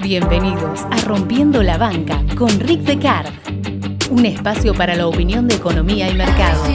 Bienvenidos 0.00 0.80
a 0.90 0.96
Rompiendo 1.04 1.62
la 1.62 1.76
Banca 1.76 2.24
con 2.36 2.48
Rick 2.60 2.80
Decard, 2.80 3.30
un 4.10 4.24
espacio 4.24 4.72
para 4.72 4.94
la 4.94 5.06
opinión 5.06 5.46
de 5.48 5.56
economía 5.56 6.08
y 6.10 6.14
mercados. 6.14 6.66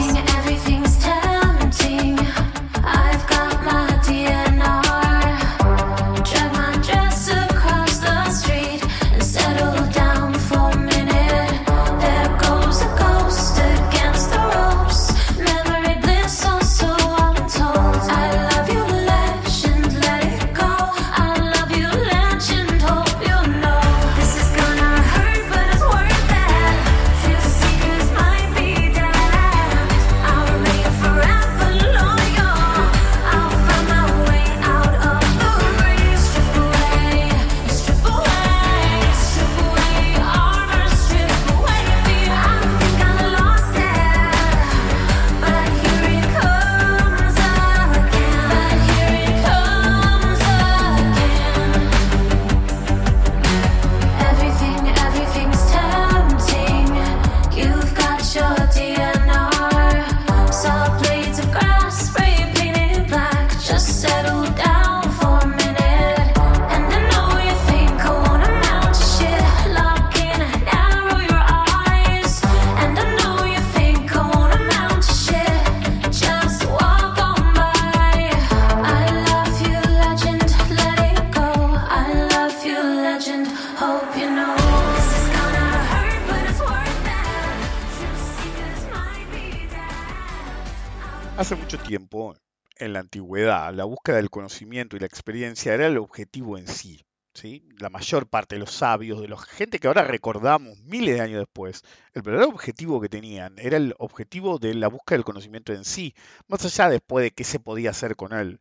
La 93.72 93.86
búsqueda 93.86 94.18
del 94.18 94.30
conocimiento 94.30 94.96
y 94.96 95.00
la 95.00 95.08
experiencia 95.08 95.74
era 95.74 95.88
el 95.88 95.98
objetivo 95.98 96.60
en 96.60 96.68
sí. 96.68 97.04
¿sí? 97.34 97.68
La 97.80 97.90
mayor 97.90 98.28
parte 98.28 98.54
de 98.54 98.60
los 98.60 98.72
sabios, 98.72 99.20
de 99.20 99.28
la 99.28 99.38
gente 99.38 99.80
que 99.80 99.88
ahora 99.88 100.04
recordamos 100.04 100.78
miles 100.84 101.16
de 101.16 101.22
años 101.22 101.40
después, 101.40 101.82
el 102.14 102.22
verdadero 102.22 102.50
objetivo 102.50 103.02
que 103.02 103.10
tenían 103.10 103.58
era 103.58 103.78
el 103.78 103.96
objetivo 103.98 104.60
de 104.60 104.76
la 104.76 104.90
búsqueda 104.90 105.18
del 105.18 105.26
conocimiento 105.26 105.74
en 105.74 105.86
sí, 105.86 106.14
más 106.48 106.64
allá 106.66 106.90
después 106.90 107.24
de 107.24 107.32
qué 107.32 107.44
se 107.44 107.60
podía 107.60 107.90
hacer 107.90 108.16
con 108.16 108.34
él 108.34 108.60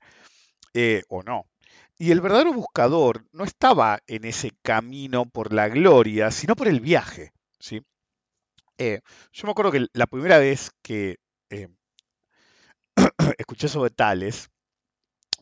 eh, 0.73 1.03
o 1.09 1.23
no. 1.23 1.45
Y 1.98 2.11
el 2.11 2.23
verdadero 2.23 2.55
buscador 2.55 3.27
no 3.33 3.45
estaba 3.45 4.00
en 4.06 4.25
ese 4.25 4.53
camino 4.62 5.27
por 5.27 5.53
la 5.53 5.69
gloria, 5.69 6.31
sino 6.31 6.56
por 6.56 6.69
el 6.69 6.81
viaje. 6.81 7.33
¿sí? 7.60 7.83
Eh, 8.78 9.03
yo 9.31 9.47
me 9.47 9.50
acuerdo 9.50 9.72
que 9.72 9.89
la 9.93 10.06
primera 10.06 10.39
vez 10.39 10.71
que 10.81 11.19
eh, 11.50 11.69
escuché 13.38 13.69
sobre 13.69 13.91
Tales, 13.91 14.50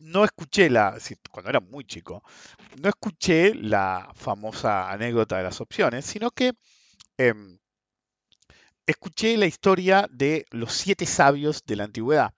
no 0.00 0.24
escuché 0.24 0.70
la, 0.70 0.96
cuando 1.30 1.50
era 1.50 1.60
muy 1.60 1.84
chico, 1.84 2.22
no 2.80 2.88
escuché 2.88 3.54
la 3.54 4.10
famosa 4.14 4.90
anécdota 4.90 5.36
de 5.36 5.44
las 5.44 5.60
opciones, 5.60 6.04
sino 6.06 6.30
que 6.30 6.52
em, 7.18 7.58
escuché 8.86 9.36
la 9.36 9.46
historia 9.46 10.08
de 10.10 10.46
los 10.50 10.72
siete 10.72 11.06
sabios 11.06 11.64
de 11.66 11.76
la 11.76 11.84
antigüedad. 11.84 12.32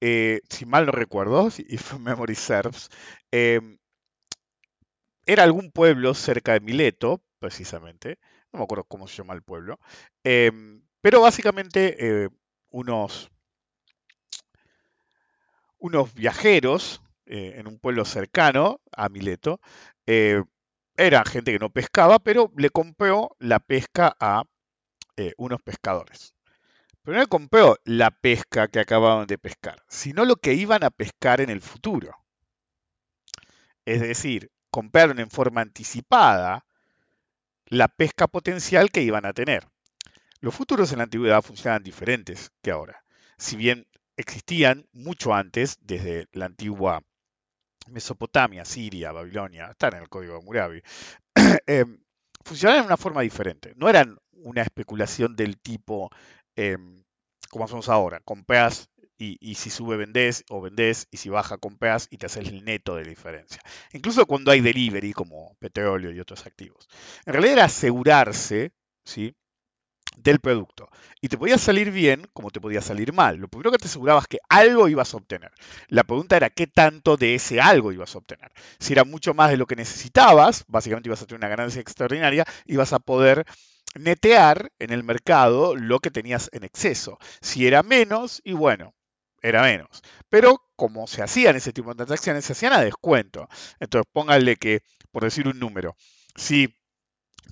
Eh, 0.00 0.40
si 0.48 0.64
mal 0.66 0.86
no 0.86 0.92
recuerdo, 0.92 1.48
if 1.68 1.94
memory 1.98 2.34
serves, 2.34 2.88
em, 3.30 3.78
era 5.26 5.44
algún 5.44 5.70
pueblo 5.70 6.14
cerca 6.14 6.52
de 6.54 6.60
Mileto, 6.60 7.22
precisamente, 7.38 8.18
no 8.52 8.58
me 8.58 8.64
acuerdo 8.64 8.84
cómo 8.84 9.06
se 9.06 9.16
llama 9.18 9.34
el 9.34 9.42
pueblo, 9.42 9.78
em, 10.24 10.82
pero 11.00 11.20
básicamente 11.20 12.24
eh, 12.24 12.28
unos 12.70 13.30
unos 15.80 16.14
viajeros 16.14 17.02
eh, 17.26 17.54
en 17.56 17.66
un 17.66 17.78
pueblo 17.78 18.04
cercano 18.04 18.80
a 18.92 19.08
Mileto. 19.08 19.60
Eh, 20.06 20.42
era 20.96 21.24
gente 21.24 21.52
que 21.52 21.58
no 21.58 21.70
pescaba, 21.70 22.18
pero 22.18 22.52
le 22.56 22.70
compró 22.70 23.36
la 23.38 23.58
pesca 23.58 24.14
a 24.20 24.44
eh, 25.16 25.32
unos 25.38 25.60
pescadores. 25.62 26.34
Pero 27.02 27.16
no 27.16 27.22
le 27.22 27.28
compró 27.28 27.76
la 27.84 28.10
pesca 28.10 28.68
que 28.68 28.80
acababan 28.80 29.26
de 29.26 29.38
pescar, 29.38 29.82
sino 29.88 30.24
lo 30.24 30.36
que 30.36 30.54
iban 30.54 30.84
a 30.84 30.90
pescar 30.90 31.40
en 31.40 31.50
el 31.50 31.62
futuro. 31.62 32.14
Es 33.86 34.00
decir, 34.00 34.50
compraron 34.70 35.18
en 35.18 35.30
forma 35.30 35.62
anticipada 35.62 36.66
la 37.66 37.88
pesca 37.88 38.26
potencial 38.26 38.90
que 38.90 39.02
iban 39.02 39.24
a 39.24 39.32
tener. 39.32 39.66
Los 40.40 40.54
futuros 40.54 40.92
en 40.92 40.98
la 40.98 41.04
antigüedad 41.04 41.42
funcionaban 41.42 41.82
diferentes 41.82 42.50
que 42.62 42.70
ahora. 42.70 43.04
Si 43.38 43.56
bien 43.56 43.86
existían 44.20 44.86
mucho 44.92 45.34
antes, 45.34 45.78
desde 45.80 46.28
la 46.32 46.46
antigua 46.46 47.02
Mesopotamia, 47.88 48.64
Siria, 48.64 49.12
Babilonia, 49.12 49.68
están 49.70 49.94
en 49.94 50.02
el 50.02 50.08
código 50.08 50.38
de 50.38 50.44
Murabi, 50.44 50.82
eh, 51.66 51.84
funcionaban 52.44 52.82
de 52.82 52.86
una 52.86 52.96
forma 52.96 53.22
diferente. 53.22 53.72
No 53.76 53.88
eran 53.88 54.18
una 54.32 54.62
especulación 54.62 55.36
del 55.36 55.58
tipo 55.58 56.10
em, 56.56 57.02
como 57.50 57.64
hacemos 57.64 57.88
ahora, 57.88 58.20
compras 58.20 58.88
y, 59.18 59.36
y, 59.40 59.56
si 59.56 59.68
sube 59.70 59.96
vendés 59.96 60.44
o 60.48 60.62
vendés 60.62 61.06
y 61.10 61.18
si 61.18 61.28
baja 61.28 61.58
compras 61.58 62.06
y 62.10 62.16
te 62.16 62.26
haces 62.26 62.48
el 62.48 62.64
neto 62.64 62.96
de 62.96 63.04
diferencia. 63.04 63.60
Incluso 63.92 64.24
cuando 64.24 64.50
hay 64.50 64.60
delivery 64.60 65.12
como 65.12 65.56
petróleo 65.58 66.10
y 66.10 66.20
otros 66.20 66.46
activos. 66.46 66.88
En 67.26 67.34
realidad 67.34 67.54
era 67.54 67.64
asegurarse 67.64 68.72
¿sí? 69.04 69.34
Del 70.22 70.40
producto. 70.40 70.88
Y 71.20 71.28
te 71.28 71.38
podía 71.38 71.58
salir 71.58 71.90
bien 71.90 72.28
como 72.32 72.50
te 72.50 72.60
podía 72.60 72.80
salir 72.80 73.12
mal. 73.12 73.36
Lo 73.36 73.48
primero 73.48 73.70
que 73.70 73.78
te 73.78 73.86
asegurabas 73.86 74.24
es 74.24 74.28
que 74.28 74.38
algo 74.48 74.88
ibas 74.88 75.12
a 75.14 75.18
obtener. 75.18 75.52
La 75.88 76.04
pregunta 76.04 76.36
era 76.36 76.50
qué 76.50 76.66
tanto 76.66 77.16
de 77.16 77.34
ese 77.34 77.60
algo 77.60 77.92
ibas 77.92 78.14
a 78.14 78.18
obtener. 78.18 78.52
Si 78.78 78.92
era 78.92 79.04
mucho 79.04 79.34
más 79.34 79.50
de 79.50 79.56
lo 79.56 79.66
que 79.66 79.76
necesitabas, 79.76 80.64
básicamente 80.68 81.08
ibas 81.08 81.22
a 81.22 81.26
tener 81.26 81.40
una 81.40 81.48
ganancia 81.48 81.80
extraordinaria, 81.80 82.44
ibas 82.66 82.92
a 82.92 82.98
poder 82.98 83.44
netear 83.94 84.72
en 84.78 84.90
el 84.90 85.02
mercado 85.02 85.74
lo 85.76 85.98
que 85.98 86.10
tenías 86.10 86.48
en 86.52 86.64
exceso. 86.64 87.18
Si 87.40 87.66
era 87.66 87.82
menos, 87.82 88.40
y 88.44 88.52
bueno, 88.52 88.94
era 89.42 89.62
menos. 89.62 90.02
Pero 90.28 90.62
como 90.76 91.06
se 91.06 91.22
hacían 91.22 91.56
ese 91.56 91.72
tipo 91.72 91.90
de 91.90 91.96
transacciones, 91.96 92.44
se 92.44 92.52
hacían 92.52 92.72
a 92.72 92.80
descuento. 92.80 93.48
Entonces 93.80 94.08
póngale 94.12 94.56
que, 94.56 94.82
por 95.10 95.24
decir 95.24 95.48
un 95.48 95.58
número, 95.58 95.96
si 96.36 96.74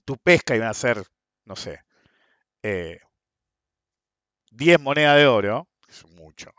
tu 0.04 0.16
pesca 0.16 0.56
iba 0.56 0.68
a 0.68 0.74
ser, 0.74 1.04
no 1.44 1.56
sé, 1.56 1.80
10 4.50 4.74
eh, 4.74 4.78
monedas 4.78 5.16
de 5.16 5.26
oro, 5.26 5.68
es 5.88 6.04
mucho, 6.06 6.52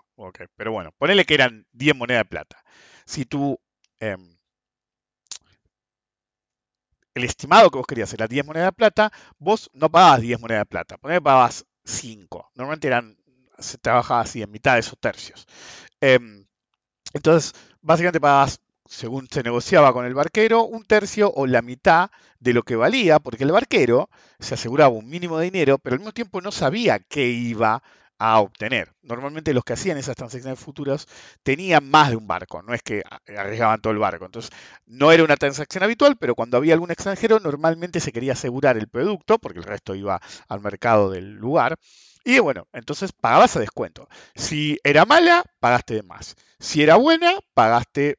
pero 0.56 0.72
bueno, 0.72 0.92
ponele 0.98 1.26
que 1.26 1.34
eran 1.34 1.66
10 1.72 1.96
monedas 1.96 2.22
de 2.22 2.30
plata. 2.30 2.64
Si 3.06 3.26
tú, 3.26 3.60
em, 4.00 4.38
el 7.14 7.24
estimado 7.24 7.70
que 7.70 7.78
vos 7.78 7.88
querías 7.88 8.14
era 8.14 8.28
10 8.28 8.46
monedas 8.46 8.68
de 8.68 8.74
plata, 8.74 9.12
vos 9.38 9.70
no 9.74 9.90
pagabas 9.90 10.22
10 10.22 10.40
monedas 10.40 10.62
de 10.62 10.66
plata, 10.66 10.98
ponele 10.98 11.20
que 11.20 11.24
pagabas 11.24 11.66
5. 11.84 12.52
Normalmente 12.56 12.88
eran, 12.88 13.18
se 13.58 13.78
trabajaba 13.78 14.22
así, 14.22 14.42
en 14.42 14.52
mitad 14.52 14.74
de 14.76 14.80
esos 14.82 15.00
tercios. 15.00 15.48
Em, 16.02 16.46
entonces, 17.14 17.54
básicamente 17.82 18.22
pagabas 18.22 18.62
según 18.90 19.28
se 19.30 19.44
negociaba 19.44 19.94
con 19.94 20.06
el 20.06 20.16
barquero, 20.16 20.64
un 20.64 20.84
tercio 20.84 21.32
o 21.36 21.46
la 21.48 21.62
mitad 21.62 22.10
de 22.40 22.54
lo 22.54 22.64
que 22.64 22.76
valía, 22.76 23.20
porque 23.20 23.44
el 23.44 23.52
barquero 23.52 24.10
se 24.40 24.56
aseguraba 24.56 24.90
un 24.90 25.08
mínimo 25.08 25.38
de 25.38 25.46
dinero, 25.46 25.78
pero 25.78 25.94
al 25.94 26.00
mismo 26.00 26.12
tiempo 26.12 26.42
no 26.42 26.52
sabía 26.52 27.00
qué 27.00 27.28
iba 27.28 27.84
a 28.18 28.40
obtener. 28.42 28.94
Normalmente 29.04 29.54
los 29.54 29.64
que 29.64 29.74
hacían 29.74 29.98
esas 29.98 30.16
transacciones 30.16 30.60
futuras 30.60 31.08
tenían 31.44 31.88
más 31.90 32.10
de 32.10 32.16
un 32.18 32.28
barco, 32.28 32.62
no 32.64 32.74
es 32.74 32.82
que 32.82 33.04
arriesgaban 33.28 33.80
todo 33.80 33.94
el 33.94 34.00
barco. 34.00 34.26
Entonces, 34.26 34.52
no 34.88 35.12
era 35.12 35.24
una 35.24 35.38
transacción 35.38 35.84
habitual, 35.84 36.18
pero 36.18 36.36
cuando 36.36 36.58
había 36.58 36.74
algún 36.74 36.92
extranjero, 36.92 37.40
normalmente 37.40 38.00
se 38.00 38.12
quería 38.12 38.34
asegurar 38.34 38.76
el 38.78 38.90
producto, 38.90 39.38
porque 39.38 39.60
el 39.60 39.66
resto 39.66 39.96
iba 39.96 40.20
al 40.48 40.62
mercado 40.62 41.12
del 41.12 41.36
lugar, 41.36 41.78
Y 42.24 42.40
bueno, 42.40 42.68
entonces 42.74 43.12
pagabas 43.14 43.56
a 43.56 43.60
descuento. 43.60 44.08
Si 44.36 44.78
era 44.84 45.06
mala, 45.06 45.44
pagaste 45.60 45.96
de 45.96 46.04
más. 46.04 46.36
Si 46.60 46.84
era 46.84 46.96
buena, 46.98 47.34
pagaste 47.54 48.18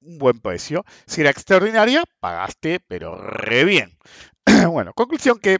un 0.00 0.18
buen 0.18 0.40
precio. 0.40 0.84
Si 1.06 1.20
era 1.20 1.30
extraordinaria, 1.30 2.04
pagaste, 2.20 2.80
pero 2.86 3.16
re 3.16 3.64
bien. 3.64 3.96
bueno, 4.70 4.92
conclusión 4.94 5.38
que 5.38 5.58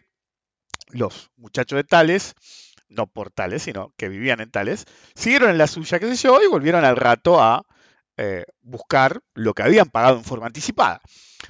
los 0.91 1.31
muchachos 1.37 1.77
de 1.77 1.85
Tales, 1.85 2.35
no 2.89 3.07
por 3.07 3.31
Tales, 3.31 3.63
sino 3.63 3.93
que 3.97 4.09
vivían 4.09 4.41
en 4.41 4.51
Tales, 4.51 4.87
siguieron 5.15 5.51
en 5.51 5.59
la 5.59 5.67
suya, 5.67 5.99
qué 5.99 6.15
sé 6.15 6.29
yo, 6.29 6.43
y 6.43 6.47
volvieron 6.47 6.85
al 6.85 6.97
rato 6.97 7.41
a 7.41 7.65
eh, 8.17 8.45
buscar 8.63 9.21
lo 9.35 9.55
que 9.55 9.63
habían 9.63 9.91
pagado 9.91 10.17
en 10.17 10.25
forma 10.25 10.47
anticipada. 10.47 11.01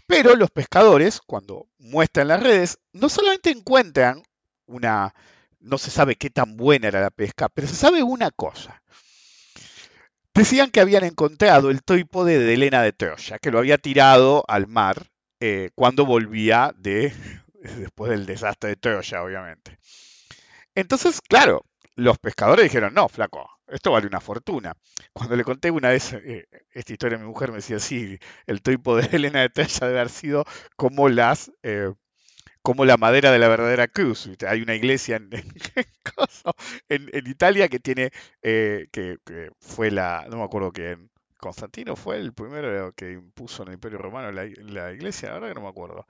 Pero 0.07 0.37
los 0.37 0.51
pescadores, 0.51 1.21
cuando 1.25 1.67
muestran 1.79 2.29
las 2.29 2.43
redes, 2.43 2.79
no 2.93 3.09
solamente 3.09 3.51
encuentran 3.51 4.23
una, 4.67 5.15
no 5.61 5.79
se 5.79 5.91
sabe 5.91 6.17
qué 6.17 6.31
tan 6.31 6.57
buena 6.57 6.89
era 6.89 7.01
la 7.01 7.11
pesca, 7.11 7.49
pero 7.49 7.67
se 7.67 7.75
sabe 7.75 8.03
una 8.03 8.31
cosa. 8.31 8.83
Decían 10.39 10.71
que 10.71 10.79
habían 10.79 11.03
encontrado 11.03 11.69
el 11.69 11.83
trípode 11.83 12.39
de 12.39 12.55
Elena 12.55 12.81
de 12.81 12.93
Troya, 12.93 13.41
que 13.41 13.51
lo 13.51 13.59
había 13.59 13.77
tirado 13.77 14.45
al 14.47 14.69
mar 14.69 15.09
eh, 15.41 15.71
cuando 15.75 16.07
volvía 16.07 16.73
de, 16.79 17.13
después 17.77 18.13
del 18.13 18.25
desastre 18.25 18.71
de 18.71 18.77
Troya, 18.77 19.25
obviamente. 19.25 19.81
Entonces, 20.77 21.21
claro, 21.21 21.65
los 21.97 22.19
pescadores 22.19 22.63
dijeron, 22.63 22.95
no, 22.95 23.09
flaco, 23.09 23.51
esto 23.67 23.91
vale 23.91 24.07
una 24.07 24.21
fortuna. 24.21 24.75
Cuando 25.13 25.35
le 25.35 25.43
conté 25.43 25.73
una 25.73 25.89
vez 25.89 26.13
eh, 26.13 26.47
esta 26.71 26.93
historia 26.93 27.19
a 27.19 27.21
mi 27.21 27.27
mujer, 27.27 27.51
me 27.51 27.57
decía, 27.57 27.81
sí, 27.81 28.17
el 28.47 28.63
trípode 28.63 29.09
de 29.09 29.17
Elena 29.17 29.41
de 29.41 29.49
Troya 29.49 29.89
debe 29.89 29.99
haber 29.99 30.11
sido 30.11 30.45
como 30.77 31.09
las... 31.09 31.51
Eh, 31.65 31.93
como 32.63 32.85
la 32.85 32.97
madera 32.97 33.33
de 33.33 33.39
la 33.39 33.49
verdadera 33.49 33.89
cruz. 33.89 34.29
Hay 34.47 34.63
una 34.63 34.75
iglesia 34.75 35.17
en, 36.89 37.11
en, 37.13 37.27
Italia 37.27 37.69
que 37.69 37.81
tiene, 37.81 38.11
eh, 38.43 38.89
que, 38.93 39.19
fue 39.61 39.91
la, 39.91 40.27
no 40.31 40.39
me 40.39 40.45
acuerdo 40.45 40.73
quién, 40.73 41.11
Constantino 41.39 41.97
fue 41.97 42.19
el 42.19 42.33
primero 42.33 42.93
que 42.95 43.13
impuso 43.13 43.63
en 43.63 43.69
el 43.69 43.75
Imperio 43.75 43.99
Romano 43.99 44.33
la, 44.33 44.45
la 44.59 44.93
iglesia, 44.93 45.33
ahora 45.33 45.49
que 45.49 45.55
no 45.55 45.63
me 45.63 45.69
acuerdo. 45.69 46.07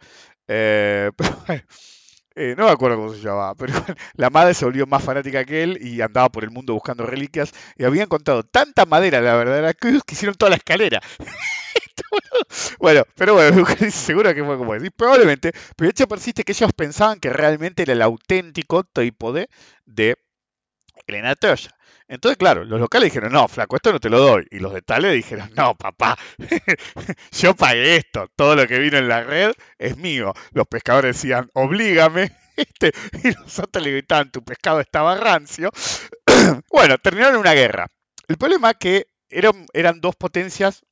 Eh, 0.49 1.11
eh, 2.39 2.55
no 2.57 2.67
me 2.67 2.71
acuerdo 2.71 2.97
cómo 2.97 3.13
se 3.13 3.21
llamaba, 3.21 3.55
pero 3.57 3.73
la 4.15 4.31
madre 4.31 4.55
se 4.55 4.65
volvió 4.65 4.87
más 4.87 5.03
fanática 5.03 5.45
que 5.45 5.65
él 5.65 5.79
y 5.81 6.01
andaba 6.01 6.29
por 6.29 6.45
el 6.45 6.51
mundo 6.51 6.73
buscando 6.73 7.05
reliquias 7.05 7.53
y 7.77 7.85
había 7.85 8.05
encontrado 8.05 8.45
tanta 8.45 8.87
madera 8.87 9.19
de 9.21 9.27
la 9.27 9.35
verdadera 9.35 9.75
cruz 9.75 10.05
que 10.05 10.15
hicieron 10.15 10.37
toda 10.37 10.51
la 10.51 10.57
escalera. 10.57 11.01
bueno, 12.79 13.03
pero 13.17 13.35
bueno, 13.35 13.67
seguro 13.91 14.33
que 14.35 14.45
fue 14.45 14.57
como 14.57 14.75
decir, 14.75 14.93
probablemente, 14.93 15.53
pero 15.77 15.89
de 15.89 15.91
hecho 15.91 16.07
persiste 16.07 16.45
que 16.45 16.53
ellos 16.53 16.71
pensaban 16.77 17.19
que 17.19 17.31
realmente 17.31 17.83
era 17.83 17.93
el 17.93 18.03
auténtico 18.03 18.85
trípode 18.85 19.49
de 19.85 20.17
Elena 21.07 21.35
Troya. 21.35 21.71
Entonces, 22.09 22.39
claro, 22.39 22.65
los 22.65 22.81
locales 22.81 23.13
dijeron, 23.13 23.33
no, 23.33 23.47
flaco, 23.49 23.77
esto 23.77 23.93
no 23.93 24.01
te 24.01 24.09
lo 24.09 24.19
doy. 24.19 24.47
Y 24.51 24.59
los 24.61 24.73
de 24.73 24.81
Tale 24.81 25.13
dijeron, 25.13 25.51
no, 25.55 25.75
papá, 25.77 26.19
yo 27.33 27.55
pagué 27.55 27.97
esto, 27.97 28.29
todo 28.35 28.57
lo 28.57 28.67
que 28.67 28.79
vino 28.79 28.97
en 28.97 29.09
la 29.09 29.23
red 29.23 29.53
es 29.79 29.97
mío. 29.99 30.33
Los 30.53 30.67
pescadores 30.67 31.17
decían, 31.17 31.51
oblígame. 31.55 32.33
Este, 32.59 32.93
y 33.23 33.31
nosotros 33.41 33.85
le 33.85 33.93
gritaban, 33.93 34.33
tu 34.33 34.43
pescado 34.43 34.81
estaba 34.81 35.15
rancio. 35.15 35.71
bueno, 36.73 36.99
terminaron 36.99 37.37
una 37.37 37.53
guerra. 37.53 37.87
El 38.27 38.37
problema 38.37 38.71
es 38.71 38.77
que 38.81 39.07
eran, 39.31 39.65
eran 39.73 40.01
dos 40.01 40.17
potencias 40.17 40.83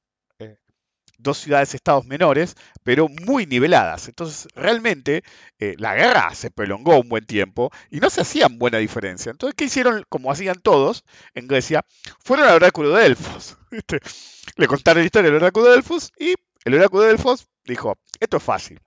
dos 1.18 1.38
ciudades-estados 1.38 2.06
menores, 2.06 2.56
pero 2.82 3.08
muy 3.08 3.46
niveladas. 3.46 4.08
Entonces, 4.08 4.48
realmente, 4.54 5.22
eh, 5.58 5.74
la 5.78 5.94
guerra 5.94 6.34
se 6.34 6.50
prolongó 6.50 6.98
un 6.98 7.08
buen 7.08 7.26
tiempo 7.26 7.70
y 7.90 8.00
no 8.00 8.10
se 8.10 8.20
hacían 8.22 8.58
buena 8.58 8.78
diferencia. 8.78 9.30
Entonces, 9.30 9.54
¿qué 9.56 9.64
hicieron? 9.64 10.04
Como 10.08 10.30
hacían 10.30 10.60
todos 10.60 11.04
en 11.34 11.46
Grecia, 11.48 11.84
fueron 12.24 12.48
al 12.48 12.56
oráculo 12.56 12.90
de 12.90 13.02
Delfos. 13.02 13.56
Le 14.56 14.66
contaron 14.66 15.02
la 15.02 15.06
historia 15.06 15.30
del 15.30 15.42
oráculo 15.42 15.66
de 15.66 15.72
Delfos 15.72 16.12
y 16.18 16.34
el 16.64 16.74
oráculo 16.74 17.02
de 17.02 17.08
Delfos 17.08 17.48
dijo, 17.64 17.98
esto 18.20 18.36
es 18.36 18.42
fácil. 18.42 18.80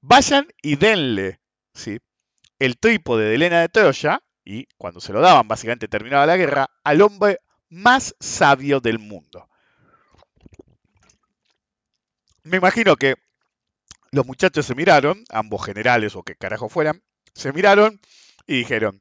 Vayan 0.00 0.46
y 0.62 0.76
denle 0.76 1.40
¿sí? 1.74 1.98
el 2.58 2.78
trípode 2.78 3.26
de 3.26 3.34
Helena 3.34 3.60
de 3.60 3.68
Troya, 3.68 4.22
y 4.44 4.66
cuando 4.76 5.00
se 5.00 5.12
lo 5.12 5.20
daban, 5.20 5.46
básicamente 5.46 5.86
terminaba 5.86 6.26
la 6.26 6.36
guerra, 6.36 6.68
al 6.82 7.00
hombre 7.02 7.38
más 7.68 8.14
sabio 8.18 8.80
del 8.80 8.98
mundo 8.98 9.48
me 12.44 12.56
imagino 12.58 12.96
que 12.96 13.14
los 14.10 14.26
muchachos 14.26 14.66
se 14.66 14.74
miraron, 14.74 15.24
ambos 15.30 15.64
generales 15.64 16.16
o 16.16 16.22
que 16.22 16.36
carajo 16.36 16.68
fueran, 16.68 17.02
se 17.34 17.52
miraron 17.52 18.00
y 18.46 18.58
dijeron, 18.58 19.00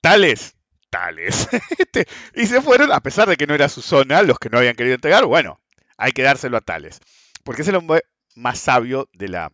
tales, 0.00 0.56
tales. 0.90 1.48
Este, 1.78 2.06
y 2.34 2.46
se 2.46 2.60
fueron, 2.60 2.92
a 2.92 3.00
pesar 3.00 3.28
de 3.28 3.36
que 3.36 3.46
no 3.46 3.54
era 3.54 3.68
su 3.68 3.82
zona, 3.82 4.22
los 4.22 4.38
que 4.38 4.50
no 4.50 4.58
habían 4.58 4.74
querido 4.74 4.94
entregar, 4.94 5.24
bueno, 5.24 5.60
hay 5.96 6.12
que 6.12 6.22
dárselo 6.22 6.56
a 6.56 6.60
tales. 6.60 7.00
Porque 7.44 7.62
es 7.62 7.68
el 7.68 7.76
hombre 7.76 8.02
más 8.34 8.58
sabio 8.58 9.08
de 9.12 9.28
la, 9.28 9.52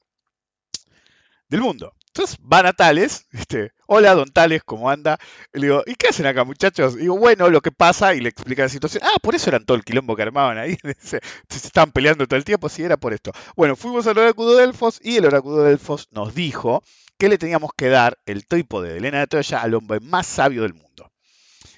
del 1.49 1.61
mundo. 1.61 1.95
Entonces 2.17 2.39
van 2.43 2.65
a 2.65 2.73
Tales, 2.73 3.27
este, 3.33 3.73
hola 3.89 4.15
don 4.15 4.31
Tales, 4.31 4.63
¿cómo 4.63 4.89
anda? 4.89 5.19
le 5.53 5.67
digo, 5.67 5.83
¿y 5.85 5.97
qué 5.97 6.11
hacen 6.11 6.27
acá 6.27 6.45
muchachos? 6.45 6.95
Y 6.95 6.99
digo, 6.99 7.19
bueno, 7.19 7.51
lo 7.51 7.61
que 7.61 7.73
pasa, 7.73 8.15
y 8.15 8.21
le 8.21 8.29
explica 8.29 8.63
la 8.63 8.69
situación. 8.69 9.03
Ah, 9.05 9.19
por 9.21 9.35
eso 9.35 9.51
eran 9.51 9.65
todo 9.65 9.77
el 9.77 9.83
quilombo 9.83 10.15
que 10.15 10.23
armaban 10.23 10.57
ahí, 10.57 10.79
se, 11.01 11.21
estaban 11.51 11.91
peleando 11.91 12.29
todo 12.29 12.37
el 12.37 12.45
tiempo, 12.45 12.69
sí, 12.69 12.85
era 12.85 12.97
por 12.97 13.15
esto. 13.15 13.33
Bueno, 13.57 13.75
fuimos 13.75 14.07
al 14.07 14.17
oráculo 14.17 14.55
de 14.55 14.61
Delfos 14.61 15.01
y 15.03 15.17
el 15.17 15.27
oráculo 15.27 15.65
de 15.65 15.71
Delfos 15.71 16.07
nos 16.13 16.37
dijo 16.37 16.85
que 17.19 17.29
le 17.29 17.37
teníamos 17.37 17.73
que 17.77 17.89
dar 17.89 18.17
el 18.27 18.47
trípode 18.47 18.91
de 18.91 18.99
Elena 18.99 19.19
de 19.19 19.27
Troya 19.27 19.61
al 19.61 19.75
hombre 19.75 19.99
más 19.99 20.29
sabio 20.29 20.63
del 20.63 20.75
mundo. 20.75 21.11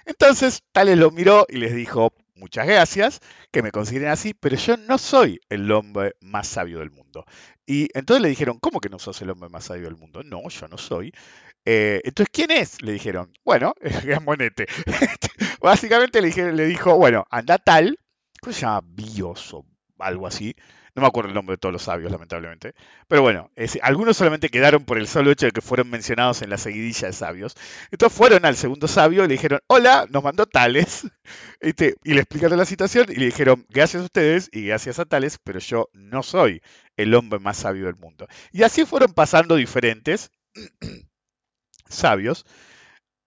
Entonces 0.04 0.60
Tales 0.70 0.98
lo 0.98 1.12
miró 1.12 1.46
y 1.48 1.56
les 1.56 1.74
dijo, 1.74 2.12
muchas 2.36 2.66
gracias, 2.66 3.20
que 3.50 3.62
me 3.62 3.72
consideren 3.72 4.10
así, 4.10 4.34
pero 4.34 4.56
yo 4.56 4.76
no 4.76 4.98
soy 4.98 5.40
el 5.48 5.70
hombre 5.72 6.14
más 6.20 6.46
sabio 6.46 6.78
del 6.80 6.90
mundo. 6.90 7.24
Y 7.66 7.88
entonces 7.94 8.22
le 8.22 8.28
dijeron, 8.28 8.58
¿cómo 8.60 8.80
que 8.80 8.88
no 8.88 8.98
sos 8.98 9.20
el 9.22 9.30
hombre 9.30 9.48
más 9.48 9.64
sabio 9.64 9.84
del 9.84 9.96
mundo? 9.96 10.22
No, 10.22 10.48
yo 10.48 10.68
no 10.68 10.78
soy. 10.78 11.12
Eh, 11.64 12.00
entonces, 12.04 12.30
¿quién 12.32 12.50
es? 12.52 12.80
Le 12.82 12.92
dijeron, 12.92 13.32
bueno, 13.44 13.74
es 13.80 14.04
Gran 14.04 14.24
Monete. 14.24 14.66
Básicamente 15.60 16.20
le, 16.22 16.52
le 16.52 16.66
dijo, 16.66 16.96
bueno, 16.96 17.24
anda 17.30 17.58
tal, 17.58 17.98
¿cómo 18.40 18.52
se 18.52 18.60
llama? 18.62 18.82
Bios 18.86 19.52
o 19.54 19.66
algo 19.98 20.26
así. 20.26 20.54
No 20.96 21.02
me 21.02 21.08
acuerdo 21.08 21.28
el 21.28 21.34
nombre 21.34 21.52
de 21.52 21.58
todos 21.58 21.74
los 21.74 21.82
sabios, 21.82 22.10
lamentablemente. 22.10 22.74
Pero 23.06 23.20
bueno, 23.20 23.50
algunos 23.82 24.16
solamente 24.16 24.48
quedaron 24.48 24.86
por 24.86 24.96
el 24.96 25.06
solo 25.06 25.30
hecho 25.30 25.44
de 25.44 25.52
que 25.52 25.60
fueron 25.60 25.90
mencionados 25.90 26.40
en 26.40 26.48
la 26.48 26.56
seguidilla 26.56 27.08
de 27.08 27.12
sabios. 27.12 27.54
Entonces 27.90 28.16
fueron 28.16 28.46
al 28.46 28.56
segundo 28.56 28.88
sabio 28.88 29.22
y 29.22 29.28
le 29.28 29.34
dijeron, 29.34 29.60
hola, 29.66 30.06
nos 30.08 30.24
mandó 30.24 30.46
tales. 30.46 31.06
Este, 31.58 31.96
y 32.04 32.14
le 32.14 32.20
explicaron 32.20 32.58
la 32.58 32.66
situación 32.66 33.06
y 33.08 33.16
le 33.16 33.26
dijeron, 33.26 33.66
gracias 33.70 34.02
a 34.02 34.04
ustedes 34.04 34.48
y 34.52 34.66
gracias 34.66 35.00
a 35.00 35.06
tales, 35.06 35.38
pero 35.42 35.58
yo 35.58 35.88
no 35.94 36.22
soy 36.22 36.62
el 36.96 37.14
hombre 37.14 37.40
más 37.40 37.56
sabio 37.56 37.86
del 37.86 37.96
mundo. 37.96 38.28
Y 38.52 38.62
así 38.62 38.84
fueron 38.84 39.12
pasando 39.12 39.56
diferentes 39.56 40.30
sabios. 41.88 42.46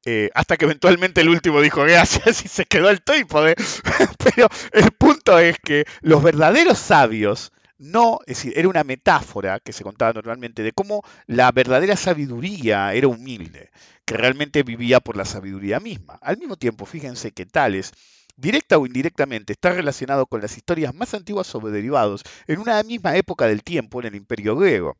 Eh, 0.05 0.29
hasta 0.33 0.55
que 0.55 0.63
eventualmente 0.63 1.19
el 1.19 1.29
último 1.29 1.59
dijo 1.59 1.81
gracias 1.83 2.45
y 2.45 2.47
se 2.47 2.65
quedó 2.65 2.89
el 2.89 3.01
trípode. 3.01 3.55
Pero 4.35 4.47
el 4.71 4.91
punto 4.91 5.37
es 5.39 5.57
que 5.59 5.85
los 6.01 6.23
verdaderos 6.23 6.79
sabios 6.79 7.51
no, 7.79 8.19
es 8.27 8.37
decir, 8.37 8.53
era 8.57 8.67
una 8.67 8.83
metáfora 8.83 9.59
que 9.59 9.73
se 9.73 9.83
contaba 9.83 10.13
normalmente 10.13 10.63
de 10.63 10.73
cómo 10.73 11.01
la 11.27 11.51
verdadera 11.51 11.95
sabiduría 11.95 12.93
era 12.93 13.07
humilde, 13.07 13.71
que 14.05 14.17
realmente 14.17 14.63
vivía 14.63 14.99
por 14.99 15.15
la 15.15 15.25
sabiduría 15.25 15.79
misma. 15.79 16.19
Al 16.21 16.37
mismo 16.37 16.57
tiempo, 16.57 16.85
fíjense 16.85 17.31
que 17.31 17.45
Tales, 17.45 17.93
directa 18.35 18.77
o 18.77 18.85
indirectamente, 18.85 19.53
está 19.53 19.71
relacionado 19.71 20.25
con 20.27 20.41
las 20.41 20.57
historias 20.57 20.93
más 20.93 21.13
antiguas 21.13 21.47
sobre 21.47 21.71
derivados 21.71 22.23
en 22.47 22.59
una 22.59 22.83
misma 22.83 23.15
época 23.15 23.47
del 23.47 23.63
tiempo 23.63 24.01
en 24.01 24.07
el 24.07 24.15
imperio 24.15 24.57
griego 24.57 24.97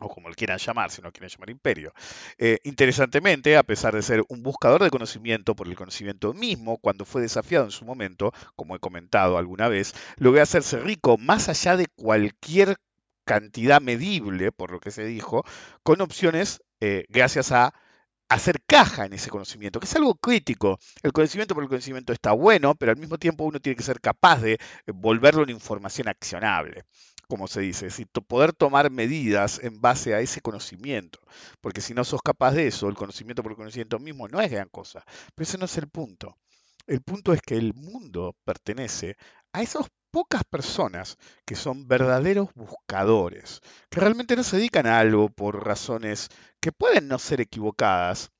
o 0.00 0.08
como 0.08 0.28
lo 0.28 0.34
quieran 0.34 0.58
llamar, 0.58 0.90
si 0.90 1.02
no 1.02 1.12
quieren 1.12 1.30
llamar 1.30 1.50
imperio. 1.50 1.92
Eh, 2.38 2.58
interesantemente, 2.64 3.56
a 3.56 3.62
pesar 3.62 3.94
de 3.94 4.02
ser 4.02 4.24
un 4.28 4.42
buscador 4.42 4.82
de 4.82 4.90
conocimiento 4.90 5.54
por 5.54 5.68
el 5.68 5.76
conocimiento 5.76 6.32
mismo, 6.32 6.78
cuando 6.78 7.04
fue 7.04 7.22
desafiado 7.22 7.64
en 7.64 7.70
su 7.70 7.84
momento, 7.84 8.32
como 8.56 8.76
he 8.76 8.80
comentado 8.80 9.38
alguna 9.38 9.68
vez, 9.68 9.94
logró 10.16 10.42
hacerse 10.42 10.78
rico 10.80 11.18
más 11.18 11.48
allá 11.48 11.76
de 11.76 11.86
cualquier 11.86 12.76
cantidad 13.24 13.80
medible, 13.80 14.52
por 14.52 14.72
lo 14.72 14.80
que 14.80 14.90
se 14.90 15.04
dijo, 15.04 15.44
con 15.82 16.00
opciones 16.00 16.62
eh, 16.80 17.04
gracias 17.08 17.52
a 17.52 17.74
hacer 18.28 18.62
caja 18.66 19.04
en 19.04 19.12
ese 19.12 19.30
conocimiento, 19.30 19.78
que 19.78 19.86
es 19.86 19.94
algo 19.94 20.14
crítico. 20.14 20.78
El 21.02 21.12
conocimiento 21.12 21.54
por 21.54 21.64
el 21.64 21.68
conocimiento 21.68 22.12
está 22.12 22.32
bueno, 22.32 22.74
pero 22.74 22.92
al 22.92 22.98
mismo 22.98 23.18
tiempo 23.18 23.44
uno 23.44 23.60
tiene 23.60 23.76
que 23.76 23.82
ser 23.82 24.00
capaz 24.00 24.40
de 24.40 24.58
volverlo 24.86 25.42
en 25.42 25.50
información 25.50 26.08
accionable 26.08 26.84
como 27.32 27.48
se 27.48 27.62
dice, 27.62 27.86
es 27.86 27.94
decir, 27.94 28.08
poder 28.28 28.52
tomar 28.52 28.90
medidas 28.90 29.58
en 29.62 29.80
base 29.80 30.14
a 30.14 30.20
ese 30.20 30.42
conocimiento, 30.42 31.18
porque 31.62 31.80
si 31.80 31.94
no 31.94 32.04
sos 32.04 32.20
capaz 32.20 32.52
de 32.52 32.66
eso, 32.66 32.90
el 32.90 32.94
conocimiento 32.94 33.42
por 33.42 33.52
el 33.52 33.56
conocimiento 33.56 33.98
mismo 33.98 34.28
no 34.28 34.38
es 34.38 34.50
gran 34.50 34.68
cosa, 34.68 35.02
pero 35.34 35.44
ese 35.44 35.56
no 35.56 35.64
es 35.64 35.78
el 35.78 35.88
punto. 35.88 36.36
El 36.86 37.00
punto 37.00 37.32
es 37.32 37.40
que 37.40 37.56
el 37.56 37.72
mundo 37.72 38.36
pertenece 38.44 39.16
a 39.54 39.62
esas 39.62 39.86
pocas 40.10 40.44
personas 40.44 41.16
que 41.46 41.54
son 41.54 41.88
verdaderos 41.88 42.50
buscadores, 42.54 43.62
que 43.88 44.00
realmente 44.00 44.36
no 44.36 44.42
se 44.42 44.58
dedican 44.58 44.86
a 44.86 44.98
algo 44.98 45.30
por 45.30 45.64
razones 45.64 46.28
que 46.60 46.70
pueden 46.70 47.08
no 47.08 47.18
ser 47.18 47.40
equivocadas, 47.40 48.30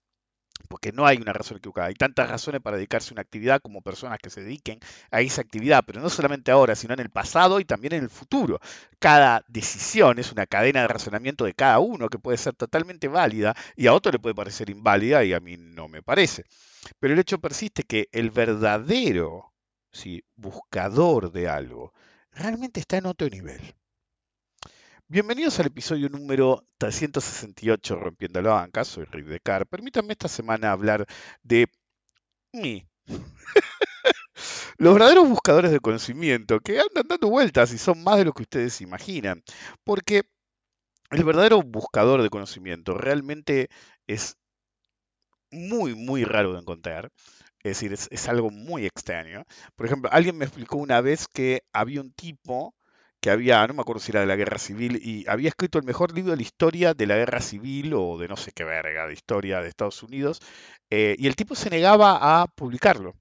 porque 0.72 0.90
no 0.90 1.04
hay 1.04 1.18
una 1.18 1.34
razón 1.34 1.58
equivocada. 1.58 1.88
Hay 1.88 1.94
tantas 1.94 2.30
razones 2.30 2.62
para 2.62 2.78
dedicarse 2.78 3.10
a 3.10 3.12
una 3.12 3.20
actividad 3.20 3.60
como 3.60 3.82
personas 3.82 4.18
que 4.18 4.30
se 4.30 4.42
dediquen 4.42 4.80
a 5.10 5.20
esa 5.20 5.42
actividad, 5.42 5.84
pero 5.86 6.00
no 6.00 6.08
solamente 6.08 6.50
ahora, 6.50 6.74
sino 6.74 6.94
en 6.94 7.00
el 7.00 7.10
pasado 7.10 7.60
y 7.60 7.66
también 7.66 7.92
en 7.92 8.04
el 8.04 8.08
futuro. 8.08 8.58
Cada 8.98 9.44
decisión 9.48 10.18
es 10.18 10.32
una 10.32 10.46
cadena 10.46 10.80
de 10.80 10.88
razonamiento 10.88 11.44
de 11.44 11.52
cada 11.52 11.78
uno 11.78 12.08
que 12.08 12.18
puede 12.18 12.38
ser 12.38 12.54
totalmente 12.54 13.06
válida 13.06 13.54
y 13.76 13.86
a 13.86 13.92
otro 13.92 14.12
le 14.12 14.18
puede 14.18 14.34
parecer 14.34 14.70
inválida 14.70 15.22
y 15.24 15.34
a 15.34 15.40
mí 15.40 15.58
no 15.58 15.88
me 15.88 16.02
parece. 16.02 16.46
Pero 16.98 17.12
el 17.12 17.20
hecho 17.20 17.38
persiste 17.38 17.82
que 17.82 18.08
el 18.10 18.30
verdadero 18.30 19.52
buscador 20.36 21.32
de 21.32 21.50
algo 21.50 21.92
realmente 22.30 22.80
está 22.80 22.96
en 22.96 23.04
otro 23.04 23.28
nivel. 23.28 23.74
Bienvenidos 25.09 25.61
al 25.61 25.66
episodio 25.66 26.09
número 26.09 26.64
368 26.78 27.97
Rompiendo 27.97 28.40
la 28.40 28.52
Banca. 28.52 28.85
Soy 28.85 29.04
Rick 29.04 29.26
Decar. 29.26 29.66
Permítanme 29.66 30.12
esta 30.12 30.28
semana 30.28 30.73
hablar 30.73 31.06
de 31.42 31.66
mí. 32.52 32.87
Los 34.78 34.94
verdaderos 34.94 35.28
buscadores 35.28 35.71
de 35.71 35.80
conocimiento 35.80 36.61
que 36.61 36.80
andan 36.80 37.06
dando 37.09 37.28
vueltas 37.28 37.73
y 37.73 37.78
son 37.78 38.02
más 38.02 38.16
de 38.16 38.25
lo 38.25 38.32
que 38.32 38.42
ustedes 38.42 38.80
imaginan. 38.80 39.42
Porque 39.85 40.23
el 41.11 41.25
verdadero 41.25 41.62
buscador 41.62 42.23
de 42.23 42.30
conocimiento 42.30 42.94
realmente 42.94 43.68
es 44.06 44.38
muy, 45.50 45.94
muy 45.94 46.25
raro 46.25 46.54
de 46.54 46.61
encontrar. 46.61 47.11
Es 47.62 47.76
decir, 47.76 47.92
es, 47.92 48.09
es 48.11 48.28
algo 48.28 48.50
muy 48.50 48.87
extraño. 48.87 49.44
Por 49.76 49.87
ejemplo, 49.87 50.11
alguien 50.12 50.38
me 50.38 50.47
explicó 50.47 50.78
una 50.78 51.00
vez 51.02 51.28
que 51.28 51.62
había 51.73 52.00
un 52.00 52.12
tipo 52.12 52.75
que 53.22 53.30
había, 53.30 53.64
no 53.68 53.74
me 53.74 53.82
acuerdo 53.82 54.00
si 54.00 54.10
era 54.10 54.20
de 54.20 54.26
la 54.26 54.34
guerra 54.34 54.58
civil, 54.58 55.00
y 55.00 55.24
había 55.28 55.48
escrito 55.48 55.78
el 55.78 55.84
mejor 55.84 56.12
libro 56.12 56.32
de 56.32 56.36
la 56.38 56.42
historia 56.42 56.92
de 56.92 57.06
la 57.06 57.16
guerra 57.16 57.40
civil 57.40 57.94
o 57.94 58.18
de 58.18 58.26
no 58.26 58.36
sé 58.36 58.50
qué 58.52 58.64
verga 58.64 59.06
de 59.06 59.14
historia 59.14 59.60
de 59.60 59.68
Estados 59.68 60.02
Unidos, 60.02 60.40
eh, 60.90 61.14
y 61.18 61.28
el 61.28 61.36
tipo 61.36 61.54
se 61.54 61.70
negaba 61.70 62.42
a 62.42 62.48
publicarlo. 62.48 63.14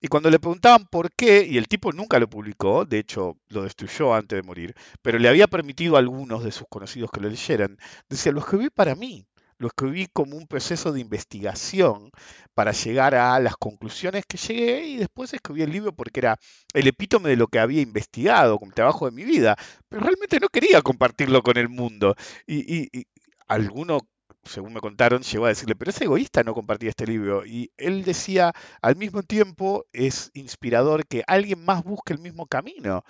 Y 0.00 0.08
cuando 0.08 0.28
le 0.28 0.40
preguntaban 0.40 0.86
por 0.90 1.12
qué, 1.12 1.46
y 1.48 1.56
el 1.56 1.68
tipo 1.68 1.92
nunca 1.92 2.18
lo 2.18 2.28
publicó, 2.28 2.84
de 2.84 2.98
hecho 2.98 3.38
lo 3.48 3.62
destruyó 3.62 4.12
antes 4.12 4.36
de 4.36 4.42
morir, 4.42 4.74
pero 5.02 5.20
le 5.20 5.28
había 5.28 5.46
permitido 5.46 5.94
a 5.94 6.00
algunos 6.00 6.42
de 6.42 6.50
sus 6.50 6.66
conocidos 6.68 7.10
que 7.12 7.20
lo 7.20 7.28
leyeran, 7.28 7.78
decía, 8.08 8.32
lo 8.32 8.40
escribí 8.40 8.70
para 8.70 8.96
mí, 8.96 9.24
lo 9.58 9.68
escribí 9.68 10.08
como 10.12 10.36
un 10.36 10.46
proceso 10.46 10.92
de 10.92 11.00
investigación 11.00 12.10
para 12.54 12.72
llegar 12.72 13.14
a 13.14 13.38
las 13.40 13.56
conclusiones 13.56 14.24
que 14.26 14.36
llegué 14.36 14.86
y 14.86 14.96
después 14.96 15.32
escribí 15.32 15.62
el 15.62 15.72
libro 15.72 15.92
porque 15.92 16.20
era 16.20 16.38
el 16.72 16.86
epítome 16.86 17.28
de 17.30 17.36
lo 17.36 17.48
que 17.48 17.58
había 17.58 17.82
investigado 17.82 18.58
como 18.58 18.72
trabajo 18.72 19.06
de 19.06 19.12
mi 19.12 19.24
vida, 19.24 19.56
pero 19.88 20.02
realmente 20.02 20.40
no 20.40 20.48
quería 20.48 20.82
compartirlo 20.82 21.42
con 21.42 21.56
el 21.56 21.68
mundo. 21.68 22.14
Y, 22.46 22.84
y, 22.98 23.06
alguno, 23.48 24.00
según 24.44 24.72
me 24.72 24.80
contaron, 24.80 25.22
llegó 25.22 25.46
a 25.46 25.48
decirle, 25.48 25.74
pero 25.76 25.90
es 25.90 26.00
egoísta 26.00 26.42
no 26.42 26.54
compartir 26.54 26.88
este 26.88 27.06
libro. 27.06 27.44
Y 27.46 27.72
él 27.76 28.04
decía, 28.04 28.52
al 28.82 28.96
mismo 28.96 29.22
tiempo 29.22 29.86
es 29.92 30.30
inspirador 30.34 31.06
que 31.06 31.24
alguien 31.26 31.64
más 31.64 31.82
busque 31.84 32.12
el 32.12 32.20
mismo 32.20 32.46
camino, 32.46 33.04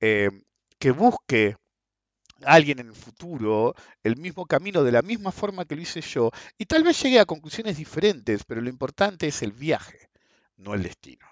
eh, 0.00 0.30
que 0.78 0.90
busque 0.92 1.56
alguien 2.44 2.78
en 2.78 2.88
el 2.88 2.94
futuro 2.94 3.74
el 4.02 4.16
mismo 4.16 4.46
camino 4.46 4.82
de 4.82 4.92
la 4.92 5.02
misma 5.02 5.32
forma 5.32 5.64
que 5.64 5.76
lo 5.76 5.82
hice 5.82 6.00
yo 6.00 6.30
y 6.58 6.66
tal 6.66 6.82
vez 6.82 7.02
llegue 7.02 7.20
a 7.20 7.26
conclusiones 7.26 7.76
diferentes, 7.76 8.44
pero 8.44 8.60
lo 8.60 8.68
importante 8.68 9.26
es 9.26 9.42
el 9.42 9.52
viaje, 9.52 10.10
no 10.56 10.74
el 10.74 10.82
destino. 10.82 11.26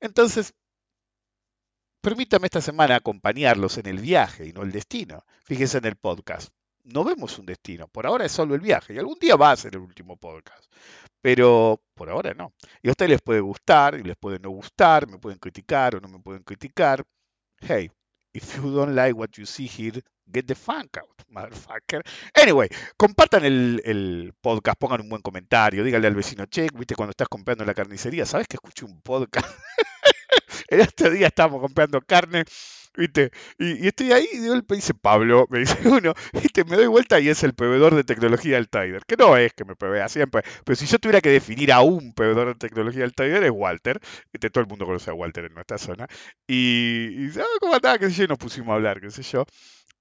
Entonces, 0.00 0.54
permítame 2.00 2.46
esta 2.46 2.60
semana 2.60 2.96
acompañarlos 2.96 3.78
en 3.78 3.86
el 3.86 3.98
viaje 3.98 4.46
y 4.46 4.52
no 4.52 4.62
el 4.62 4.72
destino. 4.72 5.24
Fíjense 5.44 5.78
en 5.78 5.86
el 5.86 5.96
podcast. 5.96 6.52
No 6.82 7.04
vemos 7.04 7.38
un 7.38 7.44
destino, 7.46 7.88
por 7.88 8.06
ahora 8.06 8.24
es 8.24 8.32
solo 8.32 8.54
el 8.54 8.62
viaje 8.62 8.94
y 8.94 8.98
algún 8.98 9.18
día 9.18 9.36
va 9.36 9.50
a 9.50 9.56
ser 9.56 9.74
el 9.74 9.82
último 9.82 10.16
podcast, 10.16 10.72
pero 11.20 11.82
por 11.94 12.08
ahora 12.08 12.32
no. 12.32 12.54
Y 12.82 12.88
a 12.88 12.92
ustedes 12.92 13.10
les 13.10 13.22
puede 13.22 13.40
gustar 13.40 13.96
y 13.96 14.02
les 14.02 14.16
puede 14.16 14.38
no 14.38 14.48
gustar, 14.50 15.06
me 15.06 15.18
pueden 15.18 15.38
criticar 15.38 15.94
o 15.94 16.00
no 16.00 16.08
me 16.08 16.18
pueden 16.20 16.42
criticar. 16.42 17.04
Hey, 17.58 17.90
If 18.32 18.56
you 18.56 18.72
don't 18.72 18.94
like 18.94 19.14
what 19.14 19.36
you 19.36 19.44
see 19.44 19.66
here, 19.66 20.00
get 20.30 20.46
the 20.46 20.54
fuck 20.54 20.96
out, 20.98 21.24
motherfucker. 21.34 22.02
Anyway, 22.34 22.68
compartan 22.96 23.44
el, 23.44 24.32
podcast, 24.40 24.78
pongan 24.78 25.00
un 25.00 25.08
buen 25.08 25.22
comentario, 25.22 25.82
díganle 25.82 26.06
al 26.06 26.14
vecino, 26.14 26.46
che, 26.46 26.68
viste, 26.72 26.94
cuando 26.94 27.10
estás 27.10 27.28
comprando 27.28 27.64
en 27.64 27.68
la 27.68 27.74
carnicería, 27.74 28.24
¿sabes 28.26 28.46
que 28.46 28.56
escuché 28.56 28.84
un 28.84 29.00
podcast? 29.00 29.48
el 30.68 30.82
otro 30.82 31.10
día 31.10 31.26
estábamos 31.26 31.60
comprando 31.60 32.00
carne 32.02 32.44
¿viste? 32.96 33.30
Y, 33.58 33.86
estoy 33.86 34.12
ahí 34.12 34.28
y 34.32 34.46
golpe 34.46 34.74
dice 34.74 34.94
Pablo, 34.94 35.46
me 35.50 35.60
dice 35.60 35.76
uno, 35.88 36.14
¿viste? 36.32 36.64
Me 36.64 36.76
doy 36.76 36.86
vuelta 36.86 37.20
y 37.20 37.28
es 37.28 37.42
el 37.42 37.54
proveedor 37.54 37.94
de 37.94 38.04
tecnología 38.04 38.56
del 38.56 38.68
Tiger, 38.68 39.04
que 39.06 39.16
no 39.16 39.36
es 39.36 39.52
que 39.52 39.64
me 39.64 39.76
provea 39.76 40.08
siempre, 40.08 40.42
pero 40.64 40.76
si 40.76 40.86
yo 40.86 40.98
tuviera 40.98 41.20
que 41.20 41.30
definir 41.30 41.72
a 41.72 41.80
un 41.80 42.12
proveedor 42.14 42.48
de 42.48 42.54
tecnología 42.54 43.02
del 43.02 43.14
Tiger 43.14 43.42
es 43.44 43.50
Walter, 43.52 44.00
¿viste? 44.32 44.50
todo 44.50 44.62
el 44.62 44.68
mundo 44.68 44.86
conoce 44.86 45.10
a 45.10 45.14
Walter 45.14 45.44
en 45.46 45.54
nuestra 45.54 45.78
zona, 45.78 46.06
y, 46.46 47.26
y 47.26 47.30
ah, 47.38 47.44
¿cómo 47.60 47.74
andaba? 47.74 47.98
¿Qué 47.98 48.10
sé 48.10 48.16
yo? 48.16 48.24
Y 48.24 48.28
nos 48.28 48.38
pusimos 48.38 48.70
a 48.70 48.74
hablar, 48.74 49.00
qué 49.00 49.10
sé 49.10 49.22
yo. 49.22 49.44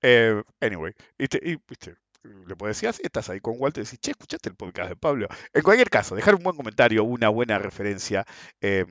Eh, 0.01 0.41
anyway, 0.61 0.93
¿viste? 1.17 1.39
Y, 1.43 1.57
¿viste? 1.67 1.95
le 2.23 2.55
puedo 2.55 2.69
decir 2.69 2.89
así, 2.89 3.01
estás 3.03 3.29
ahí 3.29 3.39
con 3.39 3.55
Walter 3.57 3.81
y 3.81 3.85
decís, 3.85 3.99
che, 3.99 4.11
escuchaste 4.11 4.49
el 4.49 4.55
podcast 4.55 4.89
de 4.89 4.95
Pablo. 4.95 5.27
En 5.53 5.61
cualquier 5.61 5.89
caso, 5.89 6.15
dejar 6.15 6.35
un 6.35 6.43
buen 6.43 6.55
comentario, 6.55 7.03
una 7.03 7.29
buena 7.29 7.59
referencia. 7.59 8.25
Eh, 8.61 8.85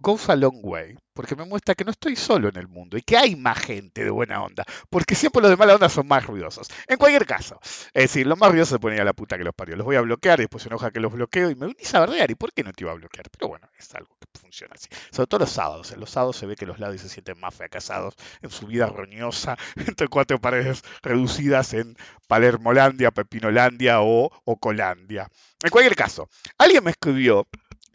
goes 0.00 0.28
a 0.28 0.36
long 0.36 0.60
way, 0.62 0.96
porque 1.12 1.36
me 1.36 1.44
muestra 1.44 1.74
que 1.74 1.84
no 1.84 1.90
estoy 1.90 2.16
solo 2.16 2.48
en 2.48 2.56
el 2.56 2.66
mundo 2.66 2.96
y 2.96 3.02
que 3.02 3.16
hay 3.16 3.36
más 3.36 3.58
gente 3.58 4.02
de 4.04 4.10
buena 4.10 4.42
onda, 4.42 4.64
porque 4.88 5.14
siempre 5.14 5.42
los 5.42 5.50
de 5.50 5.56
mala 5.56 5.74
onda 5.74 5.88
son 5.88 6.08
más 6.08 6.26
ruidosos. 6.26 6.68
En 6.88 6.96
cualquier 6.96 7.26
caso, 7.26 7.60
es 7.92 8.04
decir, 8.04 8.26
los 8.26 8.38
más 8.38 8.50
ruidosos 8.50 8.76
se 8.76 8.78
ponen 8.78 9.00
a 9.00 9.04
la 9.04 9.12
puta 9.12 9.36
que 9.36 9.44
los 9.44 9.54
parió. 9.54 9.76
Los 9.76 9.84
voy 9.84 9.96
a 9.96 10.00
bloquear 10.00 10.40
y 10.40 10.44
después 10.44 10.62
se 10.62 10.68
enoja 10.68 10.90
que 10.90 11.00
los 11.00 11.12
bloqueo 11.12 11.50
y 11.50 11.54
me 11.54 11.66
unís 11.66 11.94
a 11.94 12.00
verdear. 12.00 12.30
¿Y 12.30 12.34
por 12.34 12.52
qué 12.52 12.64
no 12.64 12.72
te 12.72 12.84
iba 12.84 12.92
a 12.92 12.94
bloquear? 12.94 13.26
Pero 13.30 13.48
bueno, 13.48 13.68
es 13.78 13.94
algo 13.94 14.16
que 14.18 14.26
funciona 14.40 14.74
así. 14.74 14.88
Sobre 15.10 15.26
todo 15.26 15.40
los 15.40 15.50
sábados. 15.50 15.92
En 15.92 16.00
los 16.00 16.10
sábados 16.10 16.36
se 16.36 16.46
ve 16.46 16.56
que 16.56 16.66
los 16.66 16.78
lados 16.78 17.00
se 17.00 17.08
sienten 17.08 17.38
más 17.38 17.54
fracasados 17.54 18.14
en 18.40 18.50
su 18.50 18.66
vida 18.66 18.86
roñosa 18.86 19.56
entre 19.76 20.08
cuatro 20.08 20.40
paredes 20.40 20.82
reducidas 21.02 21.74
en 21.74 21.96
Palermolandia, 22.26 23.10
Pepinolandia 23.10 24.00
o 24.00 24.30
Ocolandia. 24.44 25.28
En 25.62 25.70
cualquier 25.70 25.96
caso, 25.96 26.30
alguien 26.56 26.82
me 26.84 26.92
escribió 26.92 27.46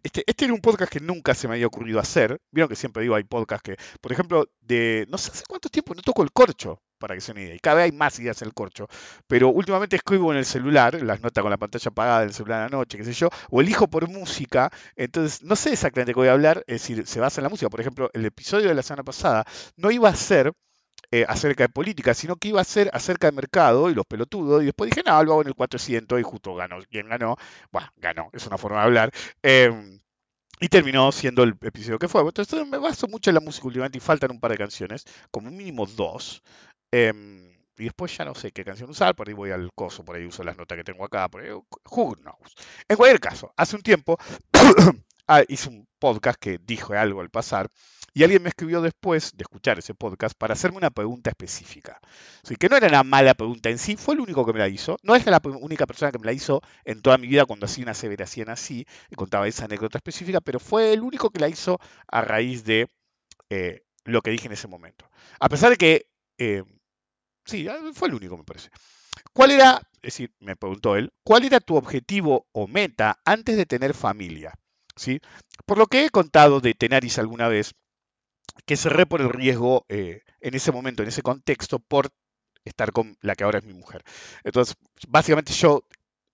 este, 0.05 0.23
este, 0.27 0.45
era 0.45 0.53
un 0.53 0.61
podcast 0.61 0.91
que 0.91 0.99
nunca 0.99 1.33
se 1.33 1.47
me 1.47 1.55
había 1.55 1.65
ocurrido 1.65 1.99
hacer. 1.99 2.39
Vieron 2.51 2.69
que 2.69 2.75
siempre 2.75 3.01
digo, 3.01 3.15
hay 3.15 3.23
podcasts 3.23 3.63
que, 3.63 3.75
por 3.99 4.11
ejemplo, 4.11 4.47
de 4.61 5.07
no 5.09 5.17
sé 5.17 5.31
hace 5.31 5.43
cuánto 5.49 5.67
tiempo 5.67 5.95
no 5.95 6.03
toco 6.03 6.21
el 6.21 6.31
corcho, 6.31 6.79
para 6.99 7.15
que 7.15 7.21
se 7.21 7.33
me 7.33 7.55
Y 7.55 7.59
cada 7.59 7.77
vez 7.77 7.85
hay 7.85 7.91
más 7.91 8.19
ideas 8.19 8.39
el 8.43 8.53
corcho. 8.53 8.87
Pero 9.25 9.49
últimamente 9.49 9.95
escribo 9.95 10.31
en 10.31 10.37
el 10.37 10.45
celular, 10.45 11.01
las 11.01 11.21
notas 11.21 11.41
con 11.41 11.49
la 11.49 11.57
pantalla 11.57 11.89
apagada 11.89 12.19
del 12.21 12.33
celular 12.33 12.59
a 12.61 12.63
la 12.65 12.69
noche, 12.69 12.99
qué 12.99 13.03
sé 13.03 13.13
yo, 13.13 13.29
o 13.49 13.61
elijo 13.61 13.87
por 13.87 14.07
música. 14.07 14.71
Entonces, 14.95 15.41
no 15.41 15.55
sé 15.55 15.73
exactamente 15.73 16.13
qué 16.13 16.19
voy 16.19 16.27
a 16.27 16.33
hablar, 16.33 16.63
es 16.67 16.81
decir, 16.83 17.07
se 17.07 17.19
basa 17.19 17.41
en 17.41 17.43
la 17.43 17.49
música. 17.49 17.69
Por 17.71 17.81
ejemplo, 17.81 18.11
el 18.13 18.25
episodio 18.25 18.67
de 18.69 18.75
la 18.75 18.83
semana 18.83 19.03
pasada 19.03 19.43
no 19.75 19.89
iba 19.89 20.09
a 20.09 20.15
ser 20.15 20.53
eh, 21.15 21.25
acerca 21.29 21.63
de 21.63 21.69
política, 21.69 22.13
sino 22.13 22.35
que 22.35 22.49
iba 22.49 22.59
a 22.59 22.65
ser 22.65 22.89
acerca 22.91 23.27
de 23.27 23.31
mercado 23.31 23.89
y 23.89 23.95
los 23.95 24.05
pelotudos. 24.05 24.61
Y 24.61 24.65
después 24.65 24.89
dije, 24.89 25.01
no, 25.05 25.23
lo 25.23 25.31
hago 25.31 25.41
en 25.43 25.47
el 25.47 25.55
400 25.55 26.19
y 26.19 26.23
justo 26.23 26.53
ganó. 26.55 26.79
¿Quién 26.91 27.07
ganó? 27.07 27.37
Bueno, 27.71 27.89
ganó, 27.95 28.29
es 28.33 28.45
una 28.47 28.57
forma 28.57 28.79
de 28.79 28.83
hablar. 28.83 29.11
Em, 29.41 30.01
y 30.59 30.67
terminó 30.67 31.13
siendo 31.13 31.43
el 31.43 31.55
episodio 31.61 31.99
que 31.99 32.09
fue. 32.09 32.21
Entonces 32.21 32.67
me 32.67 32.77
baso 32.77 33.07
mucho 33.07 33.29
en 33.29 33.35
la 33.35 33.39
música 33.39 33.65
últimamente 33.65 33.97
y 33.97 34.01
faltan 34.01 34.31
un 34.31 34.41
par 34.41 34.51
de 34.51 34.57
canciones, 34.57 35.05
como 35.31 35.49
mínimo 35.51 35.85
dos. 35.85 36.43
Em, 36.91 37.49
y 37.77 37.85
después 37.85 38.17
ya 38.17 38.25
no 38.25 38.35
sé 38.35 38.51
qué 38.51 38.65
canción 38.65 38.89
usar, 38.89 39.15
por 39.15 39.29
ahí 39.29 39.33
voy 39.33 39.51
al 39.51 39.71
coso, 39.73 40.03
por 40.03 40.17
ahí 40.17 40.25
uso 40.25 40.43
las 40.43 40.57
notas 40.57 40.77
que 40.77 40.83
tengo 40.83 41.05
acá, 41.05 41.29
por 41.29 41.41
ahí, 41.43 41.51
who 41.51 42.15
knows. 42.15 42.55
En 42.89 42.97
cualquier 42.97 43.21
caso, 43.21 43.53
hace 43.55 43.77
un 43.77 43.83
tiempo 43.83 44.17
ah, 45.27 45.43
hice 45.47 45.69
un 45.69 45.87
podcast 45.99 46.39
que 46.39 46.59
dijo 46.59 46.93
algo 46.93 47.21
al 47.21 47.29
pasar 47.29 47.69
y 48.13 48.23
alguien 48.23 48.43
me 48.43 48.49
escribió 48.49 48.81
después 48.81 49.35
de 49.35 49.43
escuchar 49.43 49.77
ese 49.77 49.93
podcast 49.93 50.37
para 50.37 50.53
hacerme 50.53 50.77
una 50.77 50.89
pregunta 50.89 51.29
específica. 51.31 51.99
Así 52.41 52.55
que 52.55 52.69
no 52.69 52.77
era 52.77 52.87
una 52.87 53.03
mala 53.03 53.33
pregunta 53.33 53.69
en 53.69 53.77
sí, 53.77 53.97
fue 53.97 54.13
el 54.13 54.21
único 54.21 54.45
que 54.45 54.53
me 54.53 54.59
la 54.59 54.69
hizo. 54.69 54.97
No 55.03 55.17
es 55.17 55.25
la 55.25 55.41
única 55.43 55.85
persona 55.85 56.13
que 56.13 56.19
me 56.19 56.25
la 56.25 56.31
hizo 56.31 56.61
en 56.85 57.01
toda 57.01 57.17
mi 57.17 57.27
vida 57.27 57.45
cuando 57.45 57.65
hacía 57.65 57.83
una 57.83 57.91
aseveración 57.91 58.49
así 58.49 58.87
y 59.09 59.15
contaba 59.15 59.49
esa 59.49 59.65
anécdota 59.65 59.97
específica, 59.97 60.39
pero 60.39 60.61
fue 60.61 60.93
el 60.93 61.01
único 61.01 61.29
que 61.29 61.41
la 61.41 61.49
hizo 61.49 61.77
a 62.07 62.21
raíz 62.21 62.63
de 62.63 62.87
eh, 63.49 63.83
lo 64.05 64.21
que 64.21 64.31
dije 64.31 64.47
en 64.47 64.53
ese 64.53 64.69
momento. 64.69 65.09
A 65.41 65.49
pesar 65.49 65.71
de 65.71 65.75
que, 65.75 66.07
eh, 66.37 66.63
sí, 67.43 67.67
ah, 67.67 67.91
fue 67.93 68.07
el 68.07 68.13
único 68.13 68.37
me 68.37 68.45
parece. 68.45 68.69
¿Cuál 69.33 69.51
era, 69.51 69.81
es 69.95 70.13
decir, 70.13 70.33
me 70.39 70.55
preguntó 70.55 70.95
él, 70.95 71.11
cuál 71.25 71.43
era 71.43 71.59
tu 71.59 71.75
objetivo 71.75 72.47
o 72.53 72.65
meta 72.65 73.19
antes 73.25 73.57
de 73.57 73.65
tener 73.65 73.93
familia? 73.93 74.53
¿Sí? 74.95 75.19
Por 75.65 75.77
lo 75.77 75.87
que 75.87 76.05
he 76.05 76.09
contado 76.09 76.61
de 76.61 76.73
Tenaris 76.73 77.19
alguna 77.19 77.47
vez, 77.47 77.73
que 78.65 78.77
cerré 78.77 79.05
por 79.05 79.21
el 79.21 79.29
riesgo 79.29 79.85
eh, 79.89 80.21
en 80.39 80.53
ese 80.55 80.71
momento, 80.71 81.03
en 81.03 81.09
ese 81.09 81.21
contexto, 81.21 81.79
por 81.79 82.09
estar 82.63 82.91
con 82.91 83.17
la 83.21 83.35
que 83.35 83.43
ahora 83.43 83.59
es 83.59 83.65
mi 83.65 83.73
mujer. 83.73 84.03
Entonces, 84.43 84.75
básicamente 85.07 85.53
yo 85.53 85.83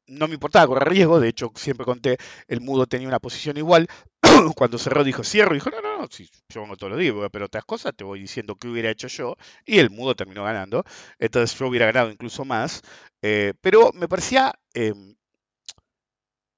no 0.08 0.27
me 0.27 0.34
importaba 0.34 0.68
correr 0.68 0.89
riesgo, 0.89 1.20
de 1.20 1.30
hecho 1.30 1.51
siempre 1.56 1.86
conté, 1.86 2.18
el 2.48 2.62
mudo 2.62 2.86
tenía 2.86 3.08
una 3.08 3.20
posición 3.20 3.58
igual, 3.58 3.88
cuando 4.56 4.77
cerró 4.77 5.03
dijo 5.03 5.24
cierro, 5.24 5.53
dijo 5.53 5.70
no, 5.70 5.82
no, 5.82 6.00
no, 6.00 6.08
si 6.10 6.30
yo 6.50 6.62
vengo 6.62 6.75
todos 6.75 6.91
los 6.91 7.00
días, 7.00 7.15
pero 7.32 7.46
otras 7.46 7.65
cosas 7.65 7.94
te 7.96 8.03
voy 8.03 8.20
diciendo 8.20 8.56
qué 8.56 8.68
hubiera 8.68 8.89
hecho 8.89 9.08
yo, 9.08 9.38
y 9.65 9.80
el 9.80 9.89
mudo 9.89 10.15
terminó 10.15 10.44
ganando, 10.44 10.84
entonces 11.20 11.58
yo 11.58 11.68
hubiera 11.68 11.86
ganado 11.86 12.12
incluso 12.12 12.44
más, 12.46 12.82
eh, 13.22 13.53
pero 13.62 13.91
me 13.94 14.08
parecía 14.08 14.53
em, 14.74 15.15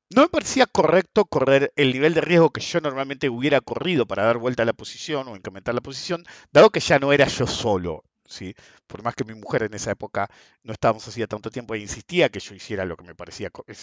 no 0.09 0.23
me 0.23 0.29
parecía 0.29 0.65
correcto 0.65 1.25
correr 1.25 1.71
el 1.75 1.93
nivel 1.93 2.13
de 2.13 2.21
riesgo 2.21 2.51
que 2.51 2.61
yo 2.61 2.79
normalmente 2.81 3.29
hubiera 3.29 3.61
corrido 3.61 4.05
para 4.05 4.23
dar 4.23 4.37
vuelta 4.37 4.63
a 4.63 4.65
la 4.65 4.73
posición 4.73 5.27
o 5.27 5.35
incrementar 5.35 5.75
la 5.75 5.81
posición, 5.81 6.23
dado 6.51 6.69
que 6.69 6.79
ya 6.79 6.99
no 6.99 7.13
era 7.13 7.27
yo 7.27 7.47
solo. 7.47 8.03
¿sí? 8.27 8.55
Por 8.87 9.03
más 9.03 9.15
que 9.15 9.23
mi 9.23 9.33
mujer 9.33 9.63
en 9.63 9.73
esa 9.73 9.91
época 9.91 10.29
no 10.63 10.73
estábamos 10.73 11.07
hacía 11.07 11.27
tanto 11.27 11.49
tiempo 11.49 11.75
e 11.75 11.79
insistía 11.79 12.29
que 12.29 12.39
yo 12.39 12.55
hiciera 12.55 12.85
lo 12.85 12.97
que 12.97 13.03
me 13.03 13.15
parecía 13.15 13.49
eh, 13.67 13.75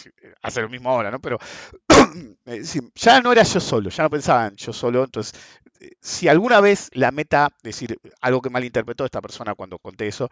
hacer 0.43 0.65
lo 0.65 0.69
mismo 0.69 0.91
ahora, 0.91 1.11
¿no? 1.11 1.21
Pero 1.21 1.39
eh, 2.47 2.63
ya 2.95 3.21
no 3.21 3.33
era 3.33 3.43
yo 3.43 3.61
solo, 3.61 3.91
ya 3.91 4.03
no 4.05 4.11
pensaba 4.11 4.49
en 4.49 4.57
yo 4.57 4.73
solo, 4.73 5.05
entonces 5.05 5.39
eh, 5.81 5.93
si 6.01 6.29
alguna 6.29 6.61
vez 6.61 6.91
la 6.93 7.11
meta, 7.11 7.49
es 7.59 7.63
decir, 7.63 7.99
algo 8.21 8.41
que 8.41 8.51
malinterpretó 8.51 9.05
esta 9.05 9.21
persona 9.21 9.55
cuando 9.55 9.79
conté 9.79 10.09
eso, 10.09 10.29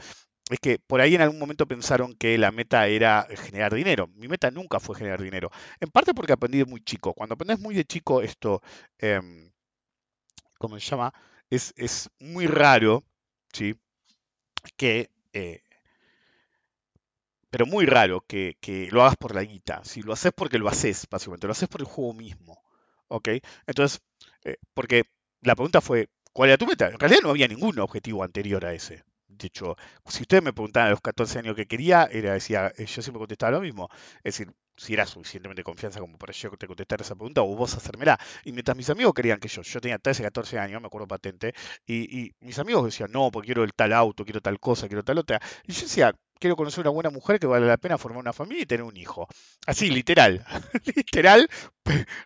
es 0.50 0.60
que 0.60 0.78
por 0.78 1.00
ahí 1.00 1.14
en 1.14 1.20
algún 1.20 1.38
momento 1.38 1.66
pensaron 1.66 2.14
que 2.14 2.38
la 2.38 2.50
meta 2.52 2.86
era 2.86 3.26
generar 3.36 3.74
dinero. 3.74 4.08
Mi 4.14 4.28
meta 4.28 4.50
nunca 4.50 4.80
fue 4.80 4.96
generar 4.96 5.22
dinero. 5.22 5.50
En 5.80 5.90
parte 5.90 6.14
porque 6.14 6.32
aprendí 6.32 6.58
de 6.58 6.64
muy 6.64 6.82
chico. 6.82 7.12
Cuando 7.14 7.34
aprendes 7.34 7.60
muy 7.60 7.74
de 7.74 7.84
chico 7.84 8.22
esto, 8.22 8.62
eh, 8.98 9.20
¿cómo 10.58 10.78
se 10.78 10.86
llama? 10.86 11.12
Es, 11.50 11.74
es 11.76 12.10
muy 12.18 12.46
raro, 12.46 13.04
¿sí? 13.52 13.74
Que, 14.76 15.10
eh, 15.32 15.62
pero 17.50 17.66
muy 17.66 17.86
raro 17.86 18.22
que, 18.26 18.56
que, 18.60 18.88
lo 18.90 19.02
hagas 19.02 19.16
por 19.16 19.34
la 19.34 19.42
guita. 19.42 19.82
Si 19.84 20.02
lo 20.02 20.12
haces 20.12 20.32
porque 20.34 20.58
lo 20.58 20.68
haces, 20.68 21.06
básicamente. 21.10 21.46
Lo 21.46 21.52
haces 21.52 21.68
por 21.68 21.80
el 21.82 21.86
juego 21.86 22.14
mismo. 22.14 22.62
¿Ok? 23.08 23.28
Entonces, 23.66 24.00
eh, 24.44 24.56
porque 24.74 25.04
la 25.42 25.54
pregunta 25.54 25.80
fue, 25.80 26.08
¿cuál 26.32 26.50
era 26.50 26.58
tu 26.58 26.66
meta? 26.66 26.88
En 26.88 26.98
realidad 26.98 27.20
no 27.22 27.30
había 27.30 27.48
ningún 27.48 27.78
objetivo 27.78 28.22
anterior 28.24 28.64
a 28.64 28.74
ese. 28.74 29.04
De 29.38 29.47
hecho, 29.47 29.76
si 30.07 30.23
ustedes 30.23 30.42
me 30.42 30.52
preguntaban 30.52 30.88
a 30.88 30.90
los 30.90 31.00
14 31.00 31.38
años 31.38 31.54
que 31.57 31.66
quería, 31.66 32.09
era 32.11 32.33
decía, 32.35 32.73
eh, 32.76 32.87
yo 32.87 33.02
siempre 33.02 33.18
contestaba 33.21 33.52
lo 33.52 33.61
mismo. 33.61 33.88
Es 34.25 34.37
decir, 34.38 34.52
si 34.76 34.95
era 34.95 35.07
suficientemente 35.07 35.62
confianza 35.64 36.00
como 36.00 36.18
para 36.18 36.33
yo 36.33 36.50
te 36.57 36.66
contestar 36.66 37.00
esa 37.00 37.14
pregunta 37.14 37.42
o 37.42 37.54
vos 37.57 37.75
hacérmela. 37.75 38.18
Y 38.45 38.52
mientras 38.52 38.76
mis 38.76 38.90
amigos 38.90 39.14
querían 39.14 39.38
que 39.40 39.49
yo, 39.49 39.62
yo 39.62 39.80
tenía 39.80 39.99
13, 39.99 40.23
14 40.23 40.59
años, 40.59 40.80
me 40.80 40.87
acuerdo 40.87 41.09
patente, 41.09 41.54
y, 41.87 42.21
y 42.26 42.35
mis 42.40 42.59
amigos 42.59 42.85
decían, 42.85 43.11
no, 43.12 43.30
porque 43.30 43.47
quiero 43.47 43.64
el 43.64 43.75
tal 43.75 43.92
auto, 43.92 44.25
quiero 44.25 44.40
tal 44.40 44.59
cosa, 44.61 44.87
quiero 44.88 45.02
tal 45.04 45.18
otra. 45.18 45.40
Y 45.66 45.73
yo 45.73 45.83
decía, 45.83 46.14
quiero 46.38 46.57
conocer 46.57 46.80
una 46.83 46.90
buena 46.90 47.11
mujer 47.11 47.38
que 47.38 47.47
vale 47.47 47.66
la 47.66 47.76
pena 47.76 47.99
formar 47.99 48.21
una 48.21 48.33
familia 48.33 48.62
y 48.62 48.66
tener 48.66 48.85
un 48.85 48.97
hijo. 48.97 49.28
Así, 49.66 49.90
literal. 49.90 50.45
literal, 50.97 51.49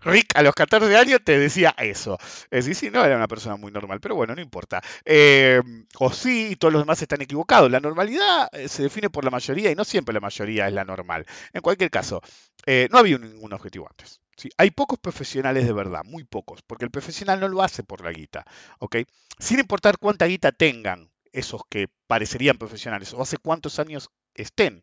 Rick 0.02 0.37
a 0.37 0.42
los 0.42 0.54
14 0.54 0.97
años 0.97 1.21
te 1.25 1.38
decía 1.38 1.75
eso. 1.78 2.19
Es 2.50 2.66
decir, 2.66 2.75
sí, 2.75 2.90
no 2.90 3.04
era 3.04 3.16
una 3.16 3.28
persona 3.28 3.57
muy 3.57 3.73
normal, 3.73 4.00
pero 4.00 4.14
bueno, 4.14 4.35
no 4.35 4.40
importa. 4.40 4.83
Eh, 5.04 5.61
o 5.99 6.12
sí, 6.12 6.57
todos 6.59 6.73
los 6.73 6.83
demás 6.83 7.00
están 7.02 7.23
equivocados. 7.23 7.71
La 7.71 7.81
normalidad 7.81 8.49
eh, 8.52 8.69
se 8.69 8.83
define 8.83 9.11
por 9.11 9.25
la 9.25 9.31
mayoría 9.31 9.71
y 9.71 9.75
no 9.75 9.85
siempre 9.85 10.12
la 10.12 10.21
mayoría 10.21 10.69
es 10.69 10.75
la 10.75 10.85
normal. 10.85 11.26
En 11.52 11.61
cualquier 11.61 11.90
caso, 11.90 12.21
eh, 12.66 12.88
no 12.90 12.99
había 12.99 13.19
ningún 13.19 13.52
objetivo 13.52 13.87
antes. 13.88 14.21
Hay 14.57 14.71
pocos 14.71 14.99
profesionales 14.99 15.66
de 15.66 15.73
verdad, 15.73 16.02
muy 16.04 16.25
pocos, 16.25 16.62
porque 16.62 16.85
el 16.85 16.90
profesional 16.90 17.38
no 17.38 17.49
lo 17.49 17.62
hace 17.62 17.85
por 17.85 18.04
la 18.04 18.12
guita. 18.12 18.45
¿ok? 18.78 18.97
Sin 19.38 19.61
importar 19.61 19.99
cuánta 19.99 20.26
guita 20.26 20.52
tengan, 20.52 21.12
esos 21.32 21.62
que 21.68 21.88
parecerían 22.06 22.58
profesionales 22.58 23.12
o 23.14 23.22
hace 23.22 23.38
cuántos 23.38 23.78
años 23.78 24.10
estén. 24.34 24.82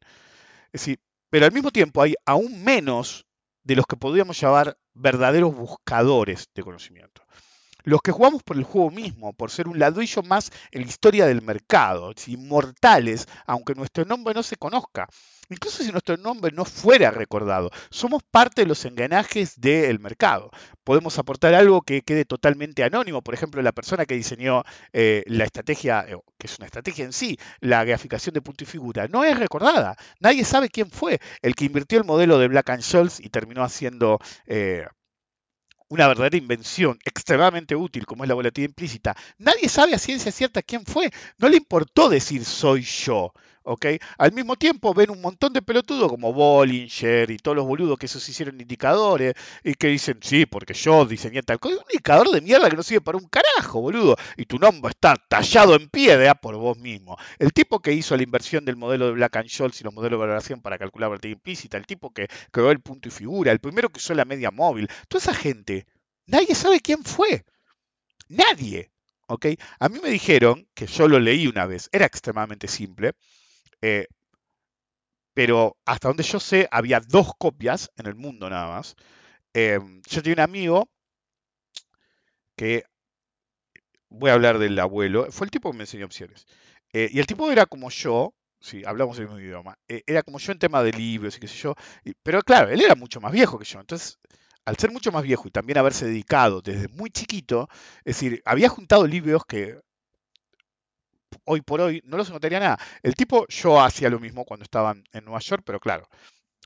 Es 0.72 0.90
pero 1.30 1.46
al 1.46 1.52
mismo 1.52 1.72
tiempo 1.72 2.02
hay 2.02 2.16
aún 2.26 2.64
menos 2.64 3.26
de 3.64 3.76
los 3.76 3.86
que 3.86 3.98
podríamos 3.98 4.40
llamar 4.40 4.78
verdaderos 4.94 5.56
buscadores 5.56 6.50
de 6.56 6.64
conocimiento. 6.64 7.24
Los 7.84 8.02
que 8.02 8.12
jugamos 8.12 8.44
por 8.44 8.58
el 8.58 8.64
juego 8.64 8.92
mismo, 8.92 9.34
por 9.34 9.52
ser 9.52 9.68
un 9.68 9.80
ladrillo 9.80 10.22
más 10.24 10.52
en 10.72 10.82
la 10.82 10.88
historia 10.88 11.26
del 11.26 11.42
mercado, 11.42 12.14
inmortales, 12.28 13.28
aunque 13.46 13.76
nuestro 13.76 14.06
nombre 14.06 14.34
no 14.34 14.44
se 14.44 14.58
conozca. 14.58 15.08
Incluso 15.50 15.84
si 15.84 15.92
nuestro 15.92 16.16
nombre 16.18 16.52
no 16.52 16.64
fuera 16.64 17.10
recordado, 17.10 17.72
somos 17.90 18.22
parte 18.24 18.62
de 18.62 18.68
los 18.68 18.86
engranajes 18.86 19.60
del 19.60 20.00
mercado. 20.00 20.52
Podemos 20.84 21.18
aportar 21.18 21.56
algo 21.56 21.82
que 21.82 22.04
quede 22.04 22.24
totalmente 22.24 22.84
anónimo. 22.84 23.24
Por 23.24 23.34
ejemplo, 23.34 23.62
la 23.64 23.72
persona 23.72 24.06
que 24.06 24.14
diseñó 24.14 24.64
eh, 24.94 25.24
la 25.26 25.46
estrategia, 25.46 26.06
eh, 26.08 26.18
que 26.38 26.48
es 26.48 26.58
una 26.60 26.68
estrategia 26.68 27.04
en 27.04 27.14
sí, 27.14 27.40
la 27.62 27.84
graficación 27.84 28.34
de 28.36 28.42
punto 28.42 28.64
y 28.64 28.68
figura, 28.68 29.08
no 29.08 29.24
es 29.24 29.40
recordada. 29.40 29.96
Nadie 30.20 30.46
sabe 30.46 30.70
quién 30.70 30.92
fue 30.92 31.20
el 31.42 31.56
que 31.56 31.66
invirtió 31.66 31.98
el 31.98 32.06
modelo 32.06 32.38
de 32.38 32.48
Black 32.48 32.70
and 32.70 32.84
Scholes 32.84 33.20
y 33.20 33.30
terminó 33.30 33.64
haciendo 33.64 34.20
eh, 34.46 34.86
una 35.90 36.08
verdadera 36.08 36.38
invención 36.38 37.00
extremadamente 37.04 37.76
útil 37.76 38.06
como 38.06 38.24
es 38.24 38.28
la 38.28 38.36
volatilidad 38.36 38.70
implícita, 38.70 39.18
nadie 39.40 39.68
sabe 39.68 39.96
a 39.96 40.00
ciencia 40.00 40.32
cierta 40.32 40.62
quién 40.62 40.86
fue. 40.86 41.12
No 41.40 41.50
le 41.50 41.58
importó 41.58 42.10
decir 42.10 42.46
soy 42.46 42.84
yo. 42.84 43.34
¿Ok? 43.64 43.86
Al 44.18 44.32
mismo 44.32 44.56
tiempo 44.56 44.94
ven 44.94 45.10
un 45.10 45.22
montón 45.22 45.54
de 45.54 45.62
pelotudos 45.62 46.10
como 46.10 46.34
Bollinger 46.34 47.30
y 47.32 47.38
todos 47.38 47.58
los 47.58 47.66
boludos 47.66 47.98
que 47.98 48.06
esos 48.06 48.28
hicieron 48.28 48.60
indicadores 48.60 49.34
y 49.64 49.74
que 49.74 49.88
dicen, 49.88 50.20
sí, 50.22 50.46
porque 50.46 50.74
yo 50.74 51.06
diseñé 51.06 51.44
tal 51.44 51.60
cosa. 51.60 51.76
Un 51.76 51.82
indicador 51.92 52.30
de 52.32 52.42
mierda 52.42 52.70
que 52.70 52.76
no 52.76 52.84
sirve 52.84 53.02
para 53.02 53.18
un 53.18 53.28
carajo, 53.28 53.82
boludo. 53.82 54.16
Y 54.38 54.46
tu 54.46 54.60
nombre 54.60 54.90
está 54.92 55.16
tallado 55.16 55.76
en 55.76 55.90
piedra 55.90 56.36
por 56.36 56.56
vos 56.58 56.78
mismo. 56.78 57.18
El 57.38 57.54
tipo 57.54 57.80
que 57.80 57.94
hizo 57.94 58.16
la 58.18 58.24
inversión 58.24 58.66
del 58.66 58.76
modelo 58.76 59.08
de 59.08 59.12
Black 59.14 59.36
and 59.38 59.50
Scholes 59.50 59.80
y 59.82 59.84
los 59.84 59.94
modelos 59.94 60.20
de 60.20 60.26
valoración 60.26 60.62
para 60.62 60.78
calcular 60.78 61.10
volatilidad 61.10 61.38
implícita, 61.38 61.78
el 61.78 61.86
tipo 61.86 62.12
que 62.12 62.28
creó 62.52 62.72
el 62.72 62.80
punto 62.82 63.10
y 63.10 63.12
figura, 63.12 63.52
el 63.52 63.60
primero 63.60 63.90
que 63.90 63.98
usó 63.98 64.14
la 64.14 64.26
media 64.26 64.52
móvil, 64.52 64.90
toda 65.08 65.22
esa 65.22 65.34
gente, 65.34 65.86
nadie 66.26 66.56
sabe 66.56 66.80
quién 66.80 67.04
fue. 67.04 67.46
Nadie. 68.30 68.92
¿ok? 69.30 69.46
A 69.80 69.90
mí 69.90 70.00
me 70.02 70.10
dijeron, 70.10 70.68
que 70.74 70.88
yo 70.88 71.08
lo 71.08 71.20
leí 71.20 71.48
una 71.48 71.66
vez, 71.66 71.90
era 71.92 72.06
extremadamente 72.06 72.68
simple, 72.68 73.14
eh, 73.82 74.08
pero 75.34 75.78
hasta 75.86 76.10
donde 76.10 76.24
yo 76.24 76.40
sé, 76.40 76.68
había 76.72 77.00
dos 77.00 77.32
copias 77.38 77.92
en 77.98 78.08
el 78.08 78.16
mundo 78.16 78.50
nada 78.50 78.68
más. 78.68 78.96
Em, 79.54 80.02
yo 80.10 80.22
tenía 80.22 80.36
un 80.36 80.50
amigo 80.50 80.90
que, 82.56 82.84
voy 84.10 84.30
a 84.32 84.34
hablar 84.34 84.60
del 84.60 84.78
abuelo, 84.80 85.32
fue 85.32 85.46
el 85.46 85.52
tipo 85.52 85.72
que 85.72 85.78
me 85.78 85.84
enseñó 85.84 86.06
opciones. 86.06 86.46
Eh, 86.94 87.10
y 87.12 87.20
el 87.20 87.28
tipo 87.28 87.52
era 87.52 87.66
como 87.66 87.90
yo, 87.90 88.34
si 88.60 88.84
hablamos 88.86 89.18
el 89.20 89.26
mismo 89.26 89.40
idioma, 89.40 89.78
eh, 89.88 90.04
era 90.08 90.24
como 90.24 90.40
yo 90.40 90.52
en 90.52 90.60
tema 90.60 90.84
de 90.84 90.92
libros 90.92 91.38
y 91.38 91.40
qué 91.40 91.48
sé 91.48 91.58
yo, 91.58 91.76
pero 92.24 92.42
claro, 92.42 92.70
él 92.70 92.82
era 92.82 92.96
mucho 92.96 93.22
más 93.22 93.32
viejo 93.32 93.58
que 93.60 93.66
yo, 93.66 93.80
entonces 93.80 94.20
al 94.66 94.78
ser 94.78 94.92
mucho 94.92 95.12
más 95.12 95.24
viejo 95.24 95.48
y 95.48 95.52
también 95.52 95.78
haberse 95.80 96.06
dedicado 96.06 96.62
desde 96.62 96.88
muy 96.90 97.10
chiquito, 97.12 97.70
es 98.00 98.18
decir, 98.18 98.42
había 98.46 98.70
juntado 98.70 99.08
libros 99.08 99.44
que 99.48 99.80
hoy 101.46 101.62
por 101.62 101.82
hoy 101.82 102.02
no 102.06 102.18
los 102.18 102.30
notaría 102.30 102.60
nada. 102.60 102.80
El 103.04 103.16
tipo, 103.16 103.48
yo 103.48 103.82
hacía 103.82 104.10
lo 104.10 104.20
mismo 104.20 104.46
cuando 104.46 104.64
estaba 104.64 104.96
en 105.12 105.26
Nueva 105.26 105.40
York, 105.40 105.64
pero 105.66 105.80
claro, 105.80 106.08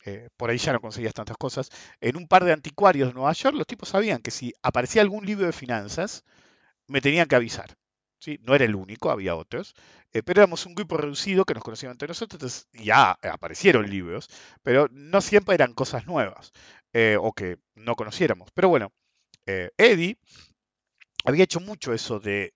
eh, 0.06 0.30
por 0.38 0.49
ahí 0.49 0.58
ya 0.58 0.73
no 0.73 0.82
conseguías 0.82 1.13
tantas 1.13 1.38
cosas. 1.38 1.69
En 2.02 2.17
un 2.17 2.28
par 2.28 2.43
de 2.43 2.54
anticuarios 2.54 3.10
de 3.10 3.13
Nueva 3.13 3.34
York, 3.34 3.56
los 3.56 3.67
tipos 3.67 3.89
sabían 3.89 4.21
que 4.21 4.32
si 4.32 4.54
aparecía 4.62 5.02
algún 5.02 5.26
libro 5.26 5.45
de 5.45 5.54
finanzas, 5.54 6.23
me 6.88 7.02
tenían 7.02 7.28
que 7.28 7.36
avisar. 7.36 7.76
¿sí? 8.19 8.39
No 8.43 8.56
era 8.56 8.65
el 8.65 8.76
único, 8.76 9.12
había 9.12 9.36
otros, 9.36 9.76
eh, 10.12 10.23
pero 10.23 10.41
éramos 10.41 10.65
un 10.65 10.76
grupo 10.76 10.97
reducido 10.97 11.45
que 11.45 11.54
nos 11.54 11.63
conocíamos 11.63 11.95
entre 11.95 12.10
nosotros, 12.10 12.36
entonces 12.41 12.67
ya 12.73 13.12
aparecieron 13.12 13.89
libros, 13.89 14.30
pero 14.62 14.88
no 14.91 15.21
siempre 15.21 15.56
eran 15.56 15.73
cosas 15.73 16.06
nuevas 16.06 16.52
eh, 16.93 17.17
o 17.19 17.34
que 17.34 17.58
no 17.76 17.95
conociéramos. 17.95 18.49
Pero 18.54 18.69
bueno, 18.69 18.91
Eddie 19.45 20.17
había 21.26 21.43
hecho 21.43 21.60
mucho 21.60 21.93
eso 21.93 22.19
de, 22.19 22.54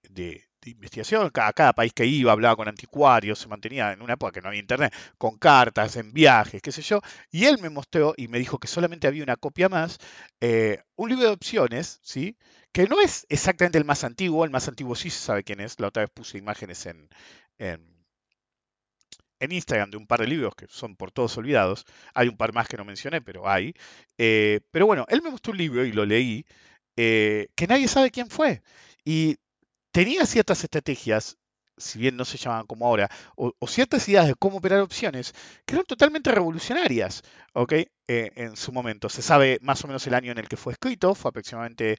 investigación. 0.71 1.30
Cada, 1.30 1.53
cada 1.53 1.73
país 1.73 1.93
que 1.93 2.06
iba 2.06 2.32
hablaba 2.32 2.56
con 2.56 2.67
anticuarios, 2.67 3.39
se 3.39 3.47
mantenía 3.47 3.93
en 3.93 4.01
una 4.01 4.13
época 4.13 4.32
que 4.32 4.41
no 4.41 4.49
había 4.49 4.60
internet, 4.60 4.93
con 5.17 5.38
cartas, 5.38 5.95
en 5.97 6.13
viajes, 6.13 6.62
qué 6.62 6.71
sé 6.71 6.82
yo. 6.82 7.01
Y 7.32 7.45
él 7.45 7.58
me 7.62 7.69
mostró 7.69 8.13
y 8.17 8.27
me 8.27 8.39
dijo 8.39 8.60
que 8.60 8.67
solamente 8.67 9.08
había 9.08 9.23
una 9.23 9.36
copia 9.36 9.69
más, 9.69 9.97
eh, 10.41 10.80
un 10.95 11.10
libro 11.10 11.25
de 11.25 11.32
opciones, 11.32 11.99
¿sí? 12.03 12.38
que 12.77 12.86
no 12.88 13.01
es 13.01 13.25
exactamente 13.30 13.80
el 13.80 13.86
más 13.86 14.03
antiguo, 14.03 14.45
el 14.45 14.51
más 14.51 14.67
antiguo 14.67 14.95
sí 14.95 15.10
se 15.10 15.19
sabe 15.19 15.43
quién 15.43 15.60
es. 15.62 15.80
La 15.80 15.88
otra 15.88 16.03
vez 16.03 16.12
puse 16.12 16.38
imágenes 16.38 16.86
en, 16.86 17.10
en, 17.58 17.82
Instagram 19.39 19.89
de 19.89 19.97
un 19.97 20.06
par 20.06 20.19
de 20.19 20.27
libros 20.27 20.53
que 20.56 20.67
son 20.69 20.95
por 20.95 21.12
todos 21.12 21.36
olvidados. 21.38 21.86
Hay 22.13 22.27
un 22.27 22.38
par 22.38 22.53
más 22.53 22.67
que 22.67 22.77
no 22.77 22.86
mencioné, 22.86 23.19
pero 23.19 23.49
hay. 23.49 23.73
Eh, 24.19 24.62
pero 24.69 24.86
bueno, 24.86 25.08
él 25.10 25.23
me 25.23 25.32
mostró 25.32 25.53
un 25.53 25.58
libro 25.58 25.86
y 25.86 25.91
lo 25.91 26.06
leí, 26.06 26.45
eh, 26.97 27.47
que 27.56 27.65
nadie 27.65 27.88
sabe 27.88 28.12
quién 28.12 28.30
fue. 28.30 28.62
Y 29.03 29.38
tenía 29.97 30.27
ciertas 30.27 30.63
estrategias, 30.63 31.39
si 31.75 31.97
bien 31.97 32.15
no 32.17 32.23
se 32.23 32.38
llamaban 32.38 32.67
como 32.67 32.86
ahora, 32.86 33.10
o, 33.36 33.51
ciertas 33.67 34.07
ideas 34.07 34.27
de 34.27 34.36
cómo 34.36 34.57
operar 34.57 34.81
opciones, 34.81 35.33
que 35.65 35.73
eran 35.73 35.88
totalmente 35.88 36.29
revolucionarias, 36.29 37.23
¿ok? 37.53 37.73
Eh, 37.73 37.89
en 38.36 38.55
su 38.55 38.71
momento. 38.71 39.10
Se 39.10 39.23
sabe 39.23 39.57
más 39.63 39.83
o 39.83 39.88
menos 39.88 40.05
el 40.05 40.13
año 40.13 40.31
en 40.31 40.38
el 40.38 40.47
que 40.47 40.55
fue 40.55 40.73
escrito, 40.73 41.15
fue 41.15 41.29
aproximadamente 41.29 41.97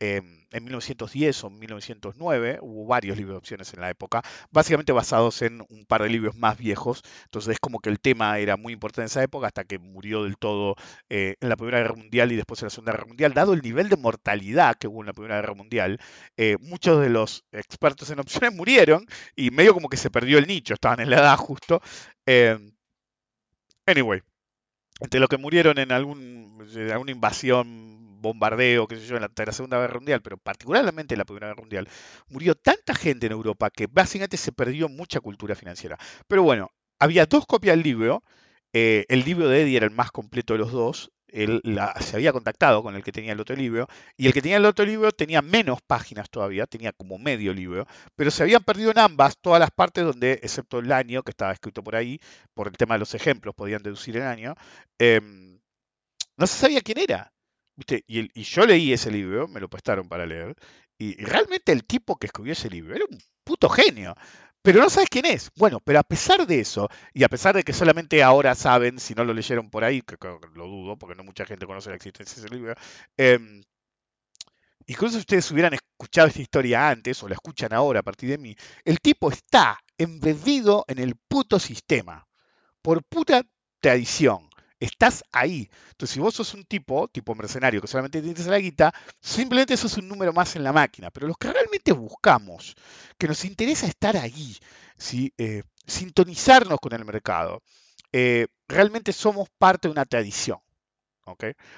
en 0.00 0.64
1910 0.64 1.44
o 1.44 1.50
1909, 1.50 2.58
hubo 2.60 2.86
varios 2.86 3.16
libros 3.16 3.34
de 3.34 3.38
opciones 3.38 3.72
en 3.74 3.80
la 3.80 3.90
época, 3.90 4.22
básicamente 4.50 4.92
basados 4.92 5.42
en 5.42 5.60
un 5.68 5.84
par 5.86 6.02
de 6.02 6.08
libros 6.08 6.36
más 6.36 6.58
viejos, 6.58 7.02
entonces 7.24 7.54
es 7.54 7.60
como 7.60 7.80
que 7.80 7.90
el 7.90 8.00
tema 8.00 8.38
era 8.38 8.56
muy 8.56 8.72
importante 8.72 9.02
en 9.02 9.06
esa 9.06 9.22
época 9.22 9.46
hasta 9.46 9.64
que 9.64 9.78
murió 9.78 10.24
del 10.24 10.36
todo 10.36 10.76
eh, 11.08 11.36
en 11.40 11.48
la 11.48 11.56
Primera 11.56 11.78
Guerra 11.78 11.94
Mundial 11.94 12.32
y 12.32 12.36
después 12.36 12.60
en 12.62 12.66
la 12.66 12.70
Segunda 12.70 12.92
Guerra 12.92 13.06
Mundial, 13.06 13.34
dado 13.34 13.52
el 13.54 13.62
nivel 13.62 13.88
de 13.88 13.96
mortalidad 13.96 14.76
que 14.76 14.88
hubo 14.88 15.00
en 15.00 15.06
la 15.06 15.12
Primera 15.12 15.36
Guerra 15.36 15.54
Mundial, 15.54 15.98
eh, 16.36 16.56
muchos 16.60 17.00
de 17.00 17.08
los 17.08 17.44
expertos 17.52 18.10
en 18.10 18.20
opciones 18.20 18.52
murieron 18.54 19.06
y 19.36 19.50
medio 19.50 19.74
como 19.74 19.88
que 19.88 19.96
se 19.96 20.10
perdió 20.10 20.38
el 20.38 20.46
nicho, 20.46 20.74
estaban 20.74 21.00
en 21.00 21.10
la 21.10 21.18
edad 21.18 21.36
justo. 21.36 21.80
Eh, 22.26 22.58
anyway, 23.86 24.22
entre 25.00 25.20
los 25.20 25.28
que 25.28 25.36
murieron 25.36 25.78
en 25.78 25.92
algún, 25.92 26.66
alguna 26.92 27.10
invasión, 27.10 27.91
bombardeo, 28.22 28.86
qué 28.86 28.96
sé 28.96 29.06
yo, 29.06 29.16
en 29.16 29.22
la, 29.22 29.52
Segunda 29.52 29.78
Guerra 29.80 29.94
Mundial, 29.94 30.22
pero 30.22 30.38
particularmente 30.38 31.14
en 31.14 31.18
la 31.18 31.24
Primera 31.24 31.48
Guerra 31.48 31.60
Mundial, 31.60 31.88
murió 32.28 32.54
tanta 32.54 32.94
gente 32.94 33.26
en 33.26 33.32
Europa 33.32 33.70
que 33.70 33.86
básicamente 33.86 34.36
se 34.36 34.52
perdió 34.52 34.88
mucha 34.88 35.20
cultura 35.20 35.54
financiera. 35.54 35.98
Pero 36.28 36.42
bueno, 36.42 36.70
había 36.98 37.26
dos 37.26 37.46
copias 37.46 37.76
del 37.76 37.82
libro. 37.82 38.22
Eh, 38.72 39.04
el 39.08 39.24
libro 39.24 39.48
de 39.48 39.62
Eddie 39.62 39.76
era 39.76 39.86
el 39.86 39.92
más 39.92 40.10
completo 40.10 40.54
de 40.54 40.60
los 40.60 40.72
dos 40.72 41.12
él 41.32 41.62
se 42.00 42.16
había 42.16 42.32
contactado 42.32 42.82
con 42.82 42.94
el 42.94 43.02
que 43.02 43.10
tenía 43.10 43.32
el 43.32 43.40
otro 43.40 43.56
libro, 43.56 43.88
y 44.16 44.26
el 44.26 44.32
que 44.32 44.42
tenía 44.42 44.58
el 44.58 44.66
otro 44.66 44.84
libro 44.84 45.10
tenía 45.12 45.42
menos 45.42 45.80
páginas 45.82 46.30
todavía, 46.30 46.66
tenía 46.66 46.92
como 46.92 47.18
medio 47.18 47.52
libro, 47.54 47.86
pero 48.14 48.30
se 48.30 48.42
habían 48.42 48.62
perdido 48.62 48.90
en 48.90 48.98
ambas 48.98 49.36
todas 49.40 49.58
las 49.58 49.70
partes 49.70 50.04
donde, 50.04 50.32
excepto 50.42 50.78
el 50.78 50.92
año, 50.92 51.22
que 51.22 51.30
estaba 51.30 51.52
escrito 51.52 51.82
por 51.82 51.96
ahí, 51.96 52.20
por 52.54 52.68
el 52.68 52.76
tema 52.76 52.94
de 52.94 53.00
los 53.00 53.14
ejemplos, 53.14 53.54
podían 53.54 53.82
deducir 53.82 54.16
el 54.16 54.24
año, 54.24 54.54
em, 54.98 55.58
no 56.36 56.46
se 56.46 56.58
sabía 56.58 56.80
quién 56.82 56.98
era. 56.98 57.31
¿Viste? 57.76 58.04
Y, 58.06 58.28
y, 58.38 58.44
yo 58.44 58.66
leí 58.66 58.92
ese 58.92 59.10
libro, 59.10 59.48
me 59.48 59.60
lo 59.60 59.68
prestaron 59.68 60.08
para 60.08 60.26
leer, 60.26 60.54
y 60.98 61.16
realmente 61.24 61.72
el 61.72 61.84
tipo 61.84 62.16
que 62.16 62.26
escribió 62.26 62.52
ese 62.52 62.70
libro 62.70 62.94
era 62.94 63.04
un 63.10 63.18
puto 63.44 63.68
genio 63.68 64.14
pero 64.62 64.80
no 64.80 64.88
sabes 64.88 65.08
quién 65.10 65.26
es. 65.26 65.50
Bueno, 65.56 65.80
pero 65.80 65.98
a 65.98 66.04
pesar 66.04 66.46
de 66.46 66.60
eso, 66.60 66.88
y 67.12 67.24
a 67.24 67.28
pesar 67.28 67.54
de 67.56 67.64
que 67.64 67.72
solamente 67.72 68.22
ahora 68.22 68.54
saben, 68.54 68.98
si 69.00 69.14
no 69.14 69.24
lo 69.24 69.34
leyeron 69.34 69.70
por 69.70 69.84
ahí, 69.84 70.02
que, 70.02 70.16
lo 70.54 70.66
dudo, 70.66 70.96
porque 70.96 71.16
no 71.16 71.24
mucha 71.24 71.44
gente 71.44 71.66
conoce 71.66 71.90
la 71.90 71.96
existencia 71.96 72.36
de 72.36 72.46
ese 72.46 72.54
libro, 72.54 72.74
eh, 73.16 73.38
incluso 74.86 75.14
si 75.14 75.20
ustedes 75.20 75.50
hubieran 75.50 75.74
escuchado 75.74 76.28
esta 76.28 76.40
historia 76.40 76.88
antes, 76.88 77.22
o 77.22 77.28
la 77.28 77.34
escuchan 77.34 77.72
ahora 77.72 78.00
a 78.00 78.02
partir 78.04 78.30
de 78.30 78.38
mí, 78.38 78.56
el 78.84 79.00
tipo 79.00 79.30
está 79.30 79.78
embebido 79.98 80.84
en 80.86 80.98
el 81.00 81.16
puto 81.28 81.58
sistema, 81.58 82.26
por 82.82 83.02
puta 83.04 83.42
tradición. 83.80 84.48
Estás 84.82 85.22
ahí. 85.30 85.70
Entonces, 85.92 86.14
si 86.14 86.18
vos 86.18 86.34
sos 86.34 86.54
un 86.54 86.64
tipo, 86.64 87.06
tipo 87.06 87.36
mercenario, 87.36 87.80
que 87.80 87.86
solamente 87.86 88.20
te 88.20 88.26
interesa 88.26 88.50
la 88.50 88.58
guita, 88.58 88.92
simplemente 89.20 89.76
sos 89.76 89.96
un 89.96 90.08
número 90.08 90.32
más 90.32 90.56
en 90.56 90.64
la 90.64 90.72
máquina. 90.72 91.08
Pero 91.12 91.28
los 91.28 91.38
que 91.38 91.52
realmente 91.52 91.92
buscamos, 91.92 92.74
que 93.16 93.28
nos 93.28 93.44
interesa 93.44 93.86
estar 93.86 94.16
ahí, 94.16 94.56
eh, 95.38 95.62
sintonizarnos 95.86 96.80
con 96.80 96.92
el 96.94 97.04
mercado, 97.04 97.62
eh, 98.12 98.48
realmente 98.66 99.12
somos 99.12 99.48
parte 99.56 99.86
de 99.86 99.92
una 99.92 100.04
tradición. 100.04 100.58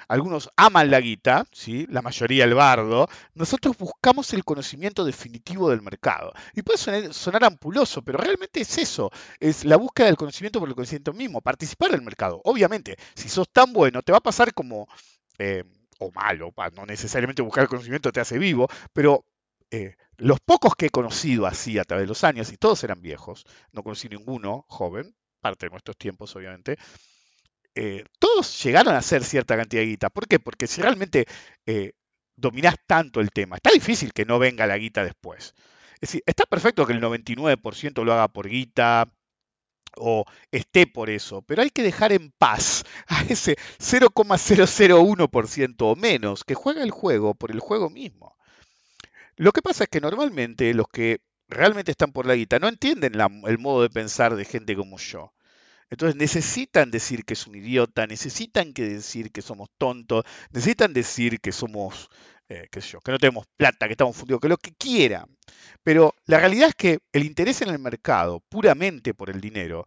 Algunos 0.07 0.49
aman 0.55 0.89
la 0.89 0.99
guita, 0.99 1.45
¿sí? 1.51 1.85
la 1.89 2.01
mayoría 2.01 2.45
el 2.45 2.53
bardo. 2.53 3.07
Nosotros 3.33 3.77
buscamos 3.77 4.33
el 4.33 4.43
conocimiento 4.43 5.05
definitivo 5.05 5.69
del 5.69 5.81
mercado. 5.81 6.33
Y 6.53 6.61
puede 6.61 7.13
sonar, 7.13 7.43
ampuloso, 7.43 8.01
pero 8.01 8.17
realmente 8.17 8.61
es 8.61 8.77
eso. 8.77 9.11
Es 9.39 9.65
la 9.65 9.77
búsqueda 9.77 10.07
del 10.07 10.17
conocimiento 10.17 10.59
por 10.59 10.69
el 10.69 10.75
conocimiento 10.75 11.13
mismo, 11.13 11.41
participar 11.41 11.91
del 11.91 12.01
mercado. 12.01 12.41
Obviamente, 12.43 12.97
si 13.13 13.29
sos 13.29 13.49
tan 13.51 13.71
bueno, 13.73 14.01
te 14.01 14.11
va 14.11 14.17
a 14.19 14.21
pasar 14.21 14.53
como, 14.53 14.87
eh, 15.37 15.63
o 15.99 16.11
malo, 16.11 16.53
no 16.75 16.85
necesariamente 16.85 17.41
buscar 17.41 17.63
el 17.63 17.69
conocimiento 17.69 18.11
te 18.11 18.19
hace 18.19 18.37
vivo, 18.37 18.67
pero 18.93 19.25
eh, 19.71 19.95
los 20.17 20.39
pocos 20.39 20.75
que 20.75 20.87
he 20.87 20.89
conocido 20.89 21.45
así 21.45 21.77
a 21.77 21.83
través 21.83 22.03
de 22.03 22.07
los 22.07 22.23
años, 22.23 22.51
y 22.51 22.57
todos 22.57 22.83
eran 22.83 23.01
viejos, 23.01 23.45
no 23.71 23.83
conocí 23.83 24.09
ninguno 24.09 24.65
joven, 24.67 25.15
parte 25.39 25.67
de 25.67 25.71
nuestros 25.71 25.97
tiempos 25.97 26.35
obviamente, 26.35 26.77
eh, 27.75 28.05
todos 28.19 28.63
llegaron 28.63 28.95
a 28.95 28.99
hacer 28.99 29.23
cierta 29.23 29.57
cantidad 29.57 29.81
de 29.81 29.87
guita. 29.87 30.09
¿Por 30.09 30.27
qué? 30.27 30.39
Porque 30.39 30.67
si 30.67 30.81
realmente 30.81 31.25
eh, 31.65 31.91
dominás 32.35 32.75
tanto 32.87 33.19
el 33.21 33.31
tema, 33.31 33.57
está 33.57 33.71
difícil 33.71 34.13
que 34.13 34.25
no 34.25 34.39
venga 34.39 34.65
la 34.65 34.77
guita 34.77 35.03
después. 35.03 35.53
Es 35.95 36.01
decir, 36.01 36.23
está 36.25 36.45
perfecto 36.45 36.85
que 36.85 36.93
el 36.93 37.01
99% 37.01 38.03
lo 38.03 38.13
haga 38.13 38.27
por 38.29 38.47
guita 38.47 39.11
o 39.97 40.25
esté 40.51 40.87
por 40.87 41.09
eso, 41.09 41.41
pero 41.41 41.61
hay 41.61 41.69
que 41.69 41.83
dejar 41.83 42.11
en 42.11 42.31
paz 42.31 42.83
a 43.07 43.23
ese 43.23 43.57
0,001% 43.79 45.75
o 45.79 45.95
menos 45.95 46.43
que 46.43 46.55
juega 46.55 46.83
el 46.83 46.91
juego 46.91 47.33
por 47.35 47.51
el 47.51 47.59
juego 47.59 47.89
mismo. 47.89 48.37
Lo 49.37 49.51
que 49.51 49.61
pasa 49.61 49.83
es 49.83 49.89
que 49.89 49.99
normalmente 49.99 50.73
los 50.73 50.87
que 50.87 51.19
realmente 51.49 51.91
están 51.91 52.11
por 52.13 52.25
la 52.25 52.35
guita 52.35 52.59
no 52.59 52.69
entienden 52.69 53.13
el 53.45 53.57
modo 53.59 53.81
de 53.81 53.89
pensar 53.89 54.35
de 54.35 54.45
gente 54.45 54.75
como 54.75 54.97
yo. 54.97 55.33
Entonces 55.89 56.15
necesitan 56.15 56.91
decir 56.91 57.25
que 57.25 57.33
es 57.33 57.47
un 57.47 57.55
idiota, 57.55 58.07
necesitan 58.07 58.73
que 58.73 58.83
decir 58.83 59.31
que 59.31 59.41
somos 59.41 59.69
tontos, 59.77 60.25
necesitan 60.51 60.93
decir 60.93 61.39
que 61.39 61.51
somos, 61.51 62.09
eh, 62.49 62.67
qué 62.71 62.81
sé 62.81 62.89
yo, 62.93 62.99
que 62.99 63.11
no 63.11 63.19
tenemos 63.19 63.45
plata, 63.55 63.87
que 63.87 63.93
estamos 63.93 64.15
fundidos, 64.15 64.41
que 64.41 64.49
lo 64.49 64.57
que 64.57 64.73
quieran. 64.73 65.25
Pero 65.83 66.15
la 66.25 66.39
realidad 66.39 66.69
es 66.69 66.75
que 66.75 66.99
el 67.13 67.23
interés 67.23 67.61
en 67.61 67.69
el 67.69 67.79
mercado, 67.79 68.41
puramente 68.49 69.13
por 69.13 69.29
el 69.29 69.39
dinero, 69.39 69.85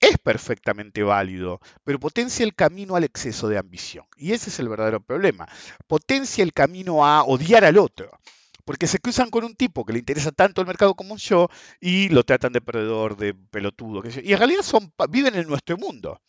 es 0.00 0.18
perfectamente 0.18 1.02
válido, 1.02 1.60
pero 1.84 1.98
potencia 1.98 2.44
el 2.44 2.54
camino 2.54 2.96
al 2.96 3.04
exceso 3.04 3.48
de 3.48 3.58
ambición. 3.58 4.04
Y 4.16 4.32
ese 4.32 4.50
es 4.50 4.58
el 4.58 4.68
verdadero 4.68 5.00
problema. 5.00 5.48
Potencia 5.86 6.42
el 6.42 6.52
camino 6.52 7.06
a 7.06 7.22
odiar 7.22 7.64
al 7.64 7.78
otro 7.78 8.10
porque 8.66 8.88
se 8.88 8.98
cruzan 8.98 9.30
con 9.30 9.44
un 9.44 9.54
tipo 9.54 9.86
que 9.86 9.94
le 9.94 10.00
interesa 10.00 10.32
tanto 10.32 10.60
el 10.60 10.66
mercado 10.66 10.94
como 10.94 11.16
yo 11.16 11.48
y 11.80 12.08
lo 12.10 12.24
tratan 12.24 12.52
de 12.52 12.60
perdedor, 12.60 13.16
de 13.16 13.32
pelotudo, 13.32 14.02
sé 14.10 14.22
y 14.24 14.32
en 14.32 14.38
realidad 14.38 14.62
son, 14.62 14.92
viven 15.08 15.36
en 15.36 15.48
nuestro 15.48 15.78
mundo. 15.78 16.20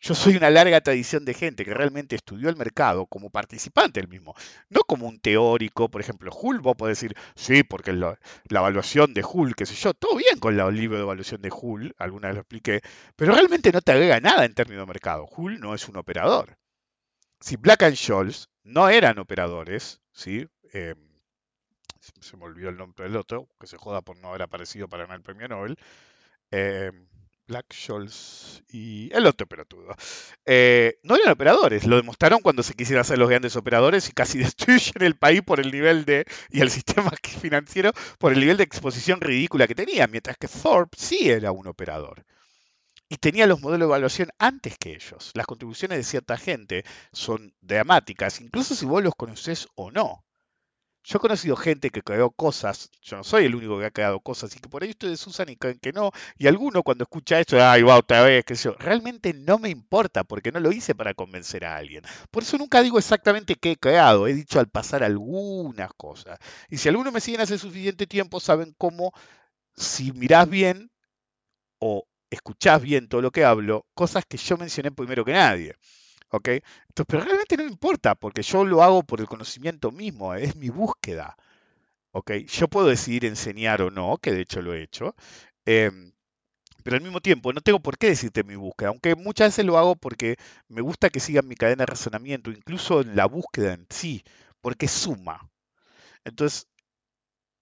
Yo 0.00 0.14
soy 0.14 0.36
una 0.36 0.50
larga 0.50 0.80
tradición 0.82 1.24
de 1.24 1.32
gente 1.32 1.64
que 1.64 1.72
realmente 1.72 2.16
estudió 2.16 2.50
el 2.50 2.56
mercado 2.56 3.06
como 3.06 3.30
participante 3.30 4.00
del 4.00 4.08
mismo, 4.10 4.34
no 4.68 4.80
como 4.82 5.06
un 5.06 5.20
teórico, 5.20 5.88
por 5.88 6.00
ejemplo, 6.00 6.30
Hull, 6.34 6.60
vos 6.60 6.76
podés 6.76 6.98
decir, 7.00 7.16
sí, 7.34 7.62
porque 7.62 7.92
la, 7.92 8.18
evaluación 8.50 9.14
de 9.14 9.24
Hull, 9.24 9.54
qué 9.54 9.64
sé 9.64 9.74
yo, 9.74 9.94
todo 9.94 10.16
bien 10.16 10.38
con 10.38 10.58
el 10.58 10.76
libro 10.76 10.98
de 10.98 11.04
evaluación 11.04 11.40
de 11.40 11.50
Hull, 11.50 11.94
alguna 11.98 12.28
vez 12.28 12.34
lo 12.34 12.40
expliqué, 12.42 12.82
pero 13.14 13.32
realmente 13.32 13.72
no 13.72 13.80
te 13.80 13.92
agrega 13.92 14.20
nada 14.20 14.44
en 14.44 14.54
términos 14.54 14.82
de 14.82 14.92
mercado. 14.92 15.26
Hull 15.34 15.60
no 15.60 15.74
es 15.74 15.88
un 15.88 15.96
operador. 15.96 16.58
Si 17.40 17.56
Black 17.56 17.84
and 17.84 17.96
Scholes 17.96 18.48
no 18.64 18.88
eran 18.88 19.18
operadores, 19.18 20.02
¿sí? 20.12 20.46
Eh, 20.72 20.94
se 22.20 22.36
me 22.36 22.44
olvidó 22.44 22.68
el 22.68 22.76
nombre 22.76 23.04
del 23.04 23.16
otro, 23.16 23.48
que 23.60 23.66
se 23.66 23.76
joda 23.76 24.02
por 24.02 24.16
no 24.18 24.28
haber 24.28 24.42
aparecido 24.42 24.88
para 24.88 25.04
ganar 25.04 25.18
el 25.18 25.22
premio 25.22 25.48
Nobel. 25.48 25.78
Eh, 26.50 26.92
Black 27.46 27.72
Scholes 27.72 28.62
y 28.68 29.10
el 29.14 29.26
otro 29.26 29.44
operatudo. 29.44 29.94
Eh, 30.44 30.98
no 31.02 31.16
eran 31.16 31.32
operadores, 31.32 31.86
lo 31.86 31.96
demostraron 31.96 32.40
cuando 32.40 32.62
se 32.62 32.74
quisieron 32.74 33.00
hacer 33.00 33.18
los 33.18 33.28
grandes 33.28 33.56
operadores 33.56 34.08
y 34.08 34.12
casi 34.12 34.38
destruyen 34.56 35.02
el 35.02 35.16
país 35.16 35.42
por 35.42 35.60
el 35.60 35.70
nivel 35.70 36.04
de, 36.04 36.26
y 36.50 36.60
el 36.60 36.70
sistema 36.70 37.10
financiero 37.40 37.92
por 38.18 38.32
el 38.32 38.40
nivel 38.40 38.56
de 38.56 38.64
exposición 38.64 39.20
ridícula 39.20 39.66
que 39.66 39.74
tenía, 39.74 40.06
mientras 40.06 40.36
que 40.36 40.48
Thorpe 40.48 40.96
sí 40.98 41.30
era 41.30 41.52
un 41.52 41.66
operador. 41.68 42.24
Y 43.08 43.18
tenía 43.18 43.46
los 43.46 43.60
modelos 43.60 43.86
de 43.86 43.90
evaluación 43.92 44.30
antes 44.38 44.76
que 44.78 44.94
ellos. 44.94 45.30
Las 45.34 45.46
contribuciones 45.46 45.98
de 45.98 46.04
cierta 46.04 46.36
gente 46.36 46.84
son 47.12 47.54
dramáticas, 47.60 48.40
incluso 48.40 48.74
si 48.74 48.84
vos 48.84 49.02
los 49.02 49.14
conocés 49.14 49.68
o 49.76 49.92
no. 49.92 50.25
Yo 51.08 51.18
he 51.18 51.20
conocido 51.20 51.54
gente 51.54 51.90
que 51.90 52.02
creó 52.02 52.32
cosas, 52.32 52.90
yo 53.00 53.16
no 53.16 53.22
soy 53.22 53.44
el 53.44 53.54
único 53.54 53.78
que 53.78 53.84
ha 53.84 53.90
creado 53.92 54.18
cosas, 54.18 54.56
y 54.56 54.58
que 54.58 54.68
por 54.68 54.82
ahí 54.82 54.90
ustedes 54.90 55.24
usan 55.24 55.48
y 55.48 55.56
creen 55.56 55.78
que 55.78 55.92
no, 55.92 56.10
y 56.36 56.48
alguno 56.48 56.82
cuando 56.82 57.04
escucha 57.04 57.38
esto, 57.38 57.62
ay, 57.62 57.82
va 57.82 57.96
otra 57.96 58.22
vez, 58.22 58.44
que 58.44 58.56
yo, 58.56 58.74
realmente 58.76 59.32
no 59.32 59.60
me 59.60 59.68
importa, 59.70 60.24
porque 60.24 60.50
no 60.50 60.58
lo 60.58 60.72
hice 60.72 60.96
para 60.96 61.14
convencer 61.14 61.64
a 61.64 61.76
alguien. 61.76 62.02
Por 62.32 62.42
eso 62.42 62.58
nunca 62.58 62.82
digo 62.82 62.98
exactamente 62.98 63.54
qué 63.54 63.72
he 63.72 63.76
creado, 63.76 64.26
he 64.26 64.34
dicho 64.34 64.58
al 64.58 64.68
pasar 64.68 65.04
algunas 65.04 65.92
cosas. 65.94 66.40
Y 66.70 66.78
si 66.78 66.88
alguno 66.88 67.12
me 67.12 67.20
siguen 67.20 67.40
hace 67.40 67.56
suficiente 67.56 68.08
tiempo, 68.08 68.40
saben 68.40 68.74
cómo, 68.76 69.12
si 69.76 70.10
mirás 70.10 70.50
bien 70.50 70.90
o 71.78 72.08
escuchás 72.30 72.82
bien 72.82 73.08
todo 73.08 73.22
lo 73.22 73.30
que 73.30 73.44
hablo, 73.44 73.86
cosas 73.94 74.24
que 74.26 74.38
yo 74.38 74.56
mencioné 74.56 74.90
primero 74.90 75.24
que 75.24 75.34
nadie. 75.34 75.76
Entonces, 76.44 77.06
pero 77.08 77.24
realmente 77.24 77.56
no 77.56 77.64
importa, 77.64 78.14
porque 78.14 78.42
yo 78.42 78.64
lo 78.64 78.82
hago 78.82 79.02
por 79.02 79.20
el 79.20 79.26
conocimiento 79.28 79.90
mismo, 79.92 80.34
es 80.34 80.56
mi 80.56 80.68
búsqueda, 80.70 81.36
¿ok? 82.12 82.32
Yo 82.48 82.68
puedo 82.68 82.88
decidir 82.88 83.24
enseñar 83.26 83.82
o 83.82 83.90
no, 83.90 84.18
que 84.18 84.32
de 84.32 84.42
hecho 84.42 84.62
lo 84.62 84.74
he 84.74 84.82
hecho, 84.82 85.14
em, 85.66 86.12
pero 86.84 86.96
al 86.96 87.02
mismo 87.02 87.20
tiempo 87.20 87.52
no 87.52 87.60
tengo 87.60 87.80
por 87.80 87.98
qué 87.98 88.08
decirte 88.08 88.44
mi 88.44 88.56
búsqueda, 88.56 88.90
aunque 88.90 89.14
muchas 89.16 89.48
veces 89.48 89.64
lo 89.66 89.78
hago 89.78 89.96
porque 89.96 90.36
me 90.68 90.82
gusta 90.82 91.10
que 91.10 91.20
sigan 91.20 91.48
mi 91.48 91.56
cadena 91.56 91.82
de 91.82 91.86
razonamiento, 91.86 92.50
incluso 92.50 93.00
en 93.02 93.16
la 93.16 93.26
búsqueda 93.26 93.74
en 93.74 93.86
sí, 93.90 94.24
porque 94.60 94.88
suma. 94.88 95.50
Entonces, 96.24 96.68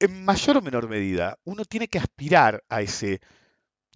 en 0.01 0.25
mayor 0.25 0.59
o 0.59 0.63
menor 0.63 0.89
medida, 0.89 1.39
uno 1.45 1.65
tiene 1.65 1.89
que 1.89 1.99
aspirar 1.99 2.63
a 2.69 2.81
ese 2.83 3.21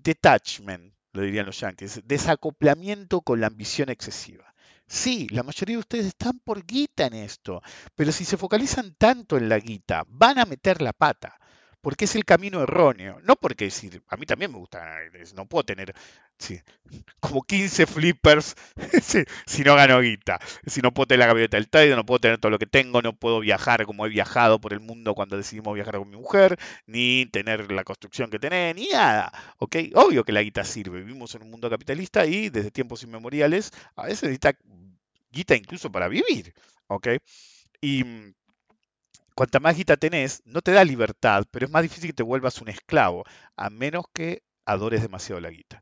detachment, 0.03 0.95
lo 1.13 1.23
dirían 1.23 1.47
los 1.47 1.61
yankees, 1.61 2.03
desacoplamiento 2.05 3.21
con 3.23 3.41
la 3.41 3.49
ambición 3.49 3.91
excesiva. 3.91 4.48
Sí, 4.89 5.29
la 5.31 5.43
mayoría 5.43 5.77
de 5.77 5.81
ustedes 5.81 6.07
están 6.07 6.39
por 6.41 6.65
guita 6.67 7.07
en 7.07 7.15
esto, 7.15 7.63
pero 7.95 8.11
si 8.11 8.25
se 8.25 8.37
focalizan 8.37 8.95
tanto 8.95 9.37
en 9.37 9.49
la 9.49 9.59
guita, 9.59 10.05
van 10.09 10.39
a 10.39 10.47
meter 10.47 10.81
la 10.83 10.93
pata. 10.93 11.39
Porque 11.81 12.07
es 12.07 12.17
el 12.17 12.25
camino 12.25 12.63
erróneo. 12.63 13.21
No 13.23 13.37
porque 13.37 13.71
si, 13.71 13.91
a 14.09 14.17
mí 14.17 14.27
también 14.27 14.51
me 14.53 14.59
gusta, 14.59 14.99
no 15.35 15.47
puedo 15.47 15.65
tener 15.65 15.95
como 17.21 17.43
15 17.43 17.87
flippers 17.87 18.55
si, 19.47 19.63
no 19.65 19.75
gano 19.75 20.01
guita. 20.01 20.39
Si 20.67 20.81
no 20.81 20.93
puedo 20.93 21.07
tener 21.07 21.21
la 21.21 21.27
camioneta 21.27 21.57
del 21.57 21.69
Tide, 21.69 21.97
no 21.97 22.07
puedo 22.07 22.21
tener 22.21 22.39
todo 22.39 22.51
lo 22.51 22.59
que 22.59 22.67
tengo, 22.67 23.03
no 23.03 23.15
puedo 23.15 23.41
viajar 23.41 23.85
como 23.87 24.07
he 24.07 24.09
viajado 24.09 24.61
por 24.61 24.73
el 24.73 24.81
mundo 24.81 25.15
cuando 25.15 25.37
decidimos 25.37 25.75
viajar 25.75 25.99
con 25.99 26.11
mi 26.11 26.17
mujer, 26.17 26.59
ni 26.87 27.27
tener 27.27 27.71
la 27.73 27.85
construcción 27.85 28.31
que 28.31 28.39
tenés, 28.39 28.75
ni 28.75 28.89
nada. 28.89 29.33
¿ok? 29.59 29.77
Obvio 29.95 30.25
que 30.25 30.33
la 30.33 30.43
guita 30.43 30.65
sirve. 30.65 31.01
Vivimos 31.01 31.35
en 31.35 31.43
un 31.43 31.51
mundo 31.51 31.71
capitalista 31.71 32.27
y 32.27 32.51
desde 32.51 32.71
tiempos 32.71 33.03
inmemoriales 33.03 33.71
a 33.97 34.05
veces 34.05 34.25
necesita 34.25 34.53
guita 35.31 35.55
incluso 35.57 35.91
para 35.91 36.09
vivir. 36.09 36.55
¿ok? 36.89 37.09
Y 37.81 38.05
cuanta 39.39 39.61
más 39.61 39.77
guita 39.77 39.97
tenés, 39.97 40.43
no 40.47 40.63
te 40.63 40.73
da 40.73 40.83
libertad, 40.85 41.45
pero 41.53 41.65
es 41.65 41.71
más 41.71 41.85
difícil 41.85 42.11
que 42.11 42.17
te 42.17 42.25
vuelvas 42.25 42.61
un 42.61 42.71
esclavo, 42.71 43.23
a 43.57 43.71
menos 43.71 44.07
que 44.13 44.43
adores 44.67 45.01
demasiado 45.01 45.41
la 45.41 45.51
guita. 45.51 45.81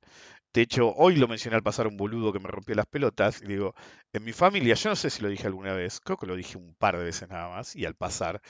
De 0.52 0.60
hecho, 0.60 0.92
hoy 0.94 1.16
lo 1.16 1.26
mencioné 1.26 1.56
al 1.56 1.62
pasar 1.62 1.86
un 1.86 1.96
boludo 1.96 2.34
que 2.34 2.38
me 2.38 2.50
rompió 2.50 2.74
las 2.74 2.84
pelotas 2.84 3.40
y 3.40 3.46
digo, 3.46 3.74
en 4.12 4.24
mi 4.24 4.34
familia, 4.34 4.74
yo 4.74 4.90
no 4.90 4.96
sé 4.96 5.08
si 5.08 5.22
lo 5.22 5.30
dije 5.30 5.46
alguna 5.46 5.72
vez, 5.72 6.00
creo 6.00 6.18
que 6.18 6.26
lo 6.26 6.36
dije 6.36 6.58
un 6.58 6.74
par 6.74 6.98
de 6.98 7.04
veces 7.04 7.30
nada 7.30 7.48
más 7.48 7.74
y 7.74 7.86
al 7.86 7.94
pasar, 7.94 8.42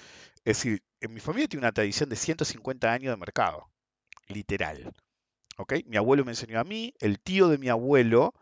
es 0.45 0.57
decir, 0.57 0.83
en 1.01 1.15
mi 1.15 1.21
familia 1.21 1.47
tiene 1.47 1.65
una 1.65 1.73
tradición 1.73 2.09
de 2.09 2.17
150 2.17 2.93
años 2.93 3.13
de 3.13 3.17
mercado, 3.17 3.71
literal. 4.27 4.93
¿Ok? 5.57 5.75
Mi 5.87 5.99
abuelo 5.99 6.25
me 6.25 6.33
enseñó 6.33 6.59
a 6.59 6.65
mí, 6.65 6.95
el 6.99 7.21
tío 7.21 7.47
de 7.47 7.59
mi 7.59 7.69
abuelo 7.69 8.35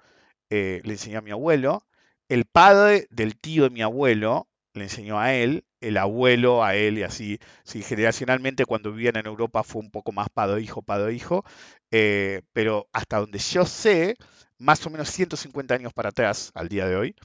eh, 0.48 0.80
le 0.82 0.92
enseñó 0.92 1.18
a 1.18 1.22
mi 1.22 1.30
abuelo, 1.30 1.84
el 2.30 2.46
padre 2.46 3.06
del 3.10 3.36
tío 3.36 3.64
de 3.64 3.70
mi 3.70 3.82
abuelo 3.82 4.48
le 4.72 4.84
enseñó 4.84 5.20
a 5.20 5.34
él, 5.34 5.66
el 5.88 5.96
abuelo 5.98 6.64
a 6.64 6.74
él 6.76 6.98
y 6.98 7.02
así. 7.02 7.38
Sí, 7.64 7.82
generacionalmente 7.82 8.66
cuando 8.66 8.92
vivían 8.92 9.16
en 9.16 9.26
Europa 9.26 9.62
fue 9.62 9.82
un 9.82 9.90
poco 9.90 10.12
más 10.12 10.28
padre-hijo, 10.30 10.82
padre-hijo, 10.82 11.44
eh, 11.90 12.42
pero 12.52 12.88
hasta 12.92 13.18
donde 13.18 13.38
yo 13.38 13.66
sé, 13.66 14.16
más 14.58 14.84
o 14.86 14.90
menos 14.90 15.10
150 15.10 15.74
años 15.74 15.92
para 15.92 16.10
atrás, 16.10 16.50
al 16.54 16.68
día 16.68 16.86
de 16.86 16.96
hoy, 16.96 17.16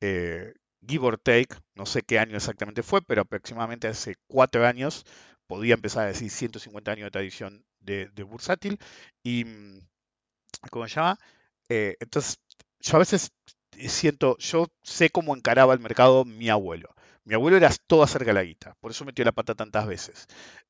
eh, 0.00 0.54
give 0.86 1.06
or 1.06 1.18
take, 1.18 1.54
no 1.74 1.86
sé 1.86 2.02
qué 2.02 2.18
año 2.18 2.36
exactamente 2.36 2.82
fue, 2.82 3.02
pero 3.02 3.22
aproximadamente 3.22 3.88
hace 3.88 4.16
cuatro 4.26 4.66
años 4.66 5.04
podía 5.46 5.74
empezar 5.74 6.04
a 6.04 6.08
decir 6.08 6.30
150 6.30 6.92
años 6.92 7.06
de 7.06 7.10
tradición 7.10 7.64
de, 7.80 8.08
bursátil. 8.24 8.78
Y, 9.22 9.44
mm, 9.44 9.80
¿cómo 10.70 10.88
se 10.88 10.94
llama? 10.96 11.18
Eh, 11.68 11.96
entonces, 12.00 12.38
yo 12.80 12.96
a 12.96 13.00
veces 13.00 13.32
siento, 13.88 14.36
yo 14.38 14.66
sé 14.82 15.10
cómo 15.10 15.36
encaraba 15.36 15.74
el 15.74 15.80
mercado 15.80 16.24
mi 16.24 16.48
abuelo. 16.48 16.94
Mi 17.24 17.34
abuelo 17.34 17.56
era 17.56 17.70
todo 17.86 18.02
acerca 18.02 18.26
de 18.26 18.34
la 18.34 18.42
guita, 18.42 18.76
por 18.80 18.90
eso 18.90 19.04
metió 19.04 19.24
la 19.24 19.32
pata 19.32 19.54
tantas 19.54 19.86
veces. 19.86 20.26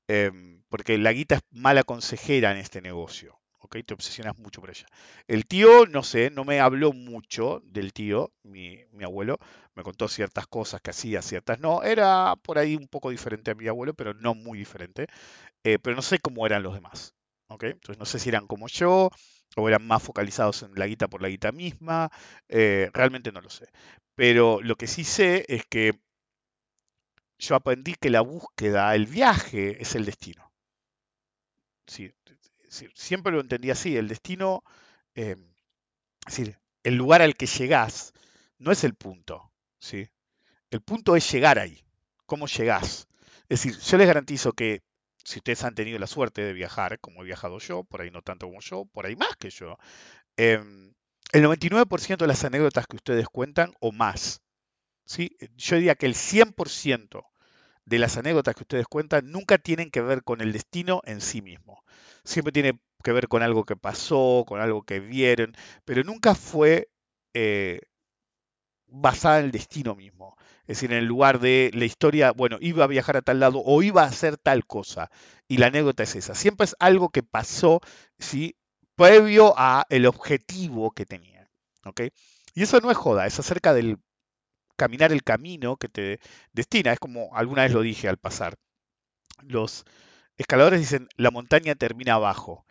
Em, 0.09 0.62
porque 0.69 0.99
la 0.99 1.12
guita 1.12 1.37
es 1.37 1.43
mala 1.51 1.85
consejera 1.85 2.53
en 2.53 2.59
este 2.59 2.81
negocio. 2.83 3.38
¿ok? 3.61 3.77
Te 3.87 3.95
obsesionas 3.95 4.37
mucho 4.38 4.61
por 4.61 4.71
ella. 4.71 4.87
El 5.29 5.47
tío, 5.47 5.87
no 5.87 6.03
sé, 6.03 6.31
no 6.31 6.45
me 6.45 6.61
habló 6.61 6.93
mucho 6.93 7.62
del 7.65 7.93
tío, 7.93 8.33
mi, 8.43 8.81
abuelo. 9.03 9.38
Me 9.75 9.83
contó 9.83 10.09
ciertas 10.09 10.47
cosas 10.47 10.81
que 10.83 10.91
hacía, 10.91 11.23
ciertas 11.23 11.61
no. 11.61 11.83
Era 11.83 12.37
por 12.43 12.59
ahí 12.59 12.77
un 12.77 12.88
poco 12.88 13.11
diferente 13.11 13.53
a 13.53 13.55
mi 13.55 13.69
abuelo, 13.69 13.95
pero 13.95 14.15
no 14.15 14.35
muy 14.35 14.59
diferente. 14.59 15.07
Eh, 15.65 15.79
pero 15.79 15.97
no 15.97 16.03
sé 16.03 16.19
cómo 16.19 16.47
eran 16.47 16.62
los 16.62 16.75
demás. 16.75 17.15
¿ok? 17.49 17.65
Entonces 17.65 17.99
no 17.99 18.07
sé 18.07 18.19
si 18.19 18.29
eran 18.29 18.47
como 18.47 18.69
yo, 18.69 19.11
o 19.57 19.69
eran 19.69 19.87
más 19.87 20.03
focalizados 20.03 20.62
en 20.62 20.73
la 20.75 20.87
guita 20.87 21.09
por 21.09 21.23
la 21.23 21.29
guita 21.29 21.53
misma, 21.53 22.11
eh, 22.49 22.91
realmente 22.93 23.33
no 23.33 23.41
lo 23.41 23.51
sé. 23.51 23.67
Pero 24.15 24.61
lo 24.62 24.77
que 24.77 24.87
sí 24.87 25.05
sé 25.05 25.45
es 25.49 25.65
que 25.67 25.93
yo 27.43 27.57
aprendí 27.57 27.95
que 27.97 28.09
la 28.09 28.21
búsqueda, 28.21 28.95
el 28.95 29.07
viaje 29.07 29.83
es 29.83 29.97
el 29.97 30.05
destino. 30.05 30.53
Sí, 31.87 32.13
siempre 32.95 33.33
lo 33.33 33.41
entendí 33.41 33.71
así, 33.71 33.97
el 33.97 34.07
destino, 34.07 34.63
eh, 35.17 35.37
el 36.85 36.95
lugar 36.95 37.21
al 37.21 37.35
que 37.35 37.47
llegás 37.47 38.13
no 38.59 38.71
es 38.71 38.85
el 38.85 38.95
punto, 38.95 39.51
¿sí? 39.81 40.09
El 40.71 40.83
punto 40.83 41.17
es 41.17 41.31
llegar 41.33 41.59
ahí, 41.59 41.85
cómo 42.27 42.47
llegás. 42.47 43.09
Es 43.49 43.63
decir, 43.63 43.77
yo 43.77 43.99
les 43.99 44.07
garantizo 44.07 44.53
que 44.53 44.83
si 45.25 45.41
ustedes 45.41 45.65
han 45.65 45.75
tenido 45.75 45.99
la 45.99 46.07
suerte 46.07 46.43
de 46.43 46.53
viajar, 46.53 47.01
como 47.01 47.23
he 47.23 47.27
viajado 47.27 47.59
yo, 47.59 47.83
por 47.83 48.03
ahí 48.03 48.11
no 48.13 48.23
tanto 48.23 48.47
como 48.47 48.61
yo, 48.61 48.85
por 48.85 49.05
ahí 49.05 49.17
más 49.17 49.37
que 49.37 49.51
yo, 49.51 49.79
em, 50.37 50.95
el 51.33 51.43
99% 51.43 52.25
de 52.25 52.29
las 52.29 52.45
anécdotas 52.45 52.87
que 52.87 52.97
ustedes 52.97 53.29
cuentan 53.29 53.75
o 53.81 53.91
más, 53.91 54.43
¿sí? 55.05 55.37
yo 55.57 55.77
diría 55.77 55.97
que 55.97 56.07
el 56.07 56.15
100% 56.15 57.32
de 57.85 57.99
las 57.99 58.16
anécdotas 58.16 58.55
que 58.55 58.62
ustedes 58.62 58.87
cuentan 58.87 59.31
nunca 59.31 59.59
tienen 59.59 59.90
que 59.90 60.01
ver 60.01 60.23
con 60.23 60.40
el 60.40 60.53
destino 60.53 61.03
en 61.05 61.21
sí 61.21 61.42
mismo. 61.42 61.83
Siempre 62.25 62.53
tiene 62.53 62.81
que 63.03 63.12
ver 63.12 63.29
con 63.29 63.42
algo 63.42 63.64
que 63.64 63.77
pasó, 63.77 64.45
con 64.47 64.61
algo 64.61 64.83
que 64.83 65.01
vieron, 65.01 65.55
pero 65.85 66.05
nunca 66.05 66.35
fue 66.35 66.88
eh, 67.35 67.81
basada 68.87 69.40
en 69.40 69.47
el 69.47 69.51
destino 69.51 69.95
mismo. 69.95 70.37
Es 70.62 70.79
decir, 70.79 70.92
en 70.92 70.99
el 70.99 71.07
lugar 71.07 71.40
de 71.40 71.71
la 71.75 71.85
historia, 71.85 72.33
bueno, 72.33 72.59
iba 72.61 72.85
a 72.85 72.88
viajar 72.88 73.16
a 73.16 73.23
tal 73.23 73.40
lado 73.40 73.61
o 73.64 73.83
iba 73.83 74.03
a 74.03 74.07
hacer 74.07 74.37
tal 74.37 74.64
cosa. 74.66 75.11
Y 75.49 75.59
la 75.59 75.66
anécdota 75.66 76.05
es 76.05 76.14
esa. 76.14 76.35
Siempre 76.35 76.66
es 76.66 76.77
algo 76.79 77.09
que 77.09 77.23
pasó, 77.23 77.81
¿sí? 78.18 78.57
Previo 78.95 79.55
a 79.57 79.85
el 79.88 80.07
objetivo 80.07 80.92
que 80.92 81.07
tenía. 81.07 81.49
¿Ok? 81.85 82.03
Y 82.55 82.62
eso 82.62 82.81
no 82.81 82.90
es 82.90 82.97
joda, 82.97 83.27
es 83.27 83.38
acerca 83.38 83.75
del 83.75 83.99
caminar 84.77 85.13
el 85.13 85.23
camino 85.23 85.77
que 85.77 85.89
te 85.89 86.21
destina. 86.53 86.93
Es 86.93 86.99
como 86.99 87.35
alguna 87.37 87.63
vez 87.63 87.73
lo 87.73 87.83
dije 87.83 88.09
al 88.09 88.19
pasar. 88.19 88.57
Los 89.43 89.85
escaladores 90.37 90.81
dicen, 90.81 91.09
la 91.17 91.31
montaña 91.31 91.75
termina 91.75 92.15
abajo. 92.15 92.67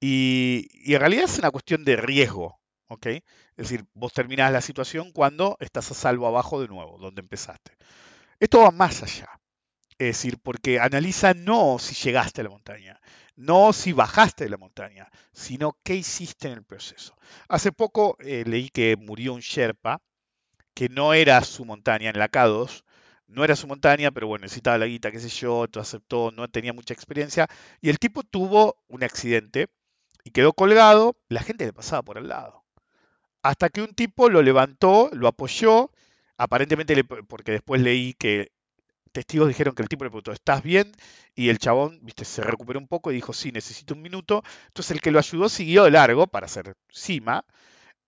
Y, 0.00 0.68
en 0.92 1.00
realidad 1.00 1.24
es 1.24 1.38
una 1.38 1.50
cuestión 1.50 1.84
de 1.84 1.96
riesgo. 1.96 2.60
¿ok? 2.88 3.06
Es 3.06 3.22
decir, 3.56 3.84
vos 3.94 4.12
terminás 4.12 4.52
la 4.52 4.60
situación 4.60 5.12
cuando 5.12 5.56
estás 5.60 5.90
a 5.90 5.94
salvo 5.94 6.26
abajo 6.26 6.60
de 6.60 6.68
nuevo, 6.68 6.98
donde 6.98 7.20
empezaste. 7.20 7.76
Esto 8.40 8.60
va 8.60 8.70
más 8.70 9.02
allá. 9.02 9.28
Es 9.98 10.16
decir, 10.16 10.38
porque 10.42 10.80
analiza 10.80 11.34
no 11.34 11.78
si 11.78 11.94
llegaste 11.94 12.40
a 12.40 12.44
la 12.44 12.50
montaña, 12.50 12.98
no 13.36 13.72
si 13.74 13.92
bajaste 13.92 14.44
de 14.44 14.50
la 14.50 14.56
montaña, 14.56 15.08
sino 15.32 15.76
qué 15.84 15.94
hiciste 15.94 16.48
en 16.48 16.54
el 16.54 16.64
proceso. 16.64 17.14
Hace 17.48 17.70
poco 17.70 18.16
eh, 18.20 18.44
leí 18.46 18.70
que 18.70 18.96
murió 18.96 19.34
un 19.34 19.40
Sherpa, 19.40 20.00
que 20.74 20.88
no 20.88 21.14
era 21.14 21.42
su 21.42 21.64
montaña 21.64 22.10
en 22.10 22.18
la 22.18 22.30
K2, 22.30 22.84
no 23.28 23.44
era 23.44 23.56
su 23.56 23.66
montaña, 23.66 24.10
pero 24.10 24.26
bueno, 24.26 24.44
necesitaba 24.44 24.78
la 24.78 24.86
guita, 24.86 25.10
qué 25.10 25.20
sé 25.20 25.28
yo, 25.28 25.66
aceptó, 25.76 26.30
no 26.32 26.48
tenía 26.48 26.72
mucha 26.72 26.94
experiencia, 26.94 27.48
y 27.80 27.90
el 27.90 27.98
tipo 27.98 28.22
tuvo 28.22 28.76
un 28.88 29.04
accidente 29.04 29.68
y 30.24 30.30
quedó 30.32 30.52
colgado, 30.52 31.16
la 31.28 31.42
gente 31.42 31.66
le 31.66 31.72
pasaba 31.72 32.02
por 32.02 32.18
el 32.18 32.28
lado 32.28 32.60
hasta 33.42 33.68
que 33.68 33.82
un 33.82 33.94
tipo 33.94 34.28
lo 34.28 34.42
levantó, 34.42 35.10
lo 35.12 35.28
apoyó, 35.28 35.90
aparentemente 36.36 37.02
porque 37.04 37.52
después 37.52 37.80
leí 37.80 38.14
que 38.14 38.52
testigos 39.12 39.48
dijeron 39.48 39.74
que 39.74 39.82
el 39.82 39.88
tipo 39.88 40.04
le 40.04 40.10
preguntó, 40.10 40.32
¿estás 40.32 40.62
bien? 40.62 40.92
Y 41.34 41.48
el 41.48 41.58
chabón, 41.58 41.98
viste, 42.02 42.24
se 42.24 42.42
recuperó 42.42 42.78
un 42.78 42.88
poco 42.88 43.10
y 43.10 43.14
dijo, 43.16 43.32
sí, 43.32 43.50
necesito 43.52 43.94
un 43.94 44.02
minuto. 44.02 44.42
Entonces 44.68 44.92
el 44.92 45.00
que 45.00 45.10
lo 45.10 45.18
ayudó 45.18 45.48
siguió 45.48 45.84
de 45.84 45.90
largo 45.90 46.26
para 46.26 46.46
hacer 46.46 46.76
cima. 46.90 47.44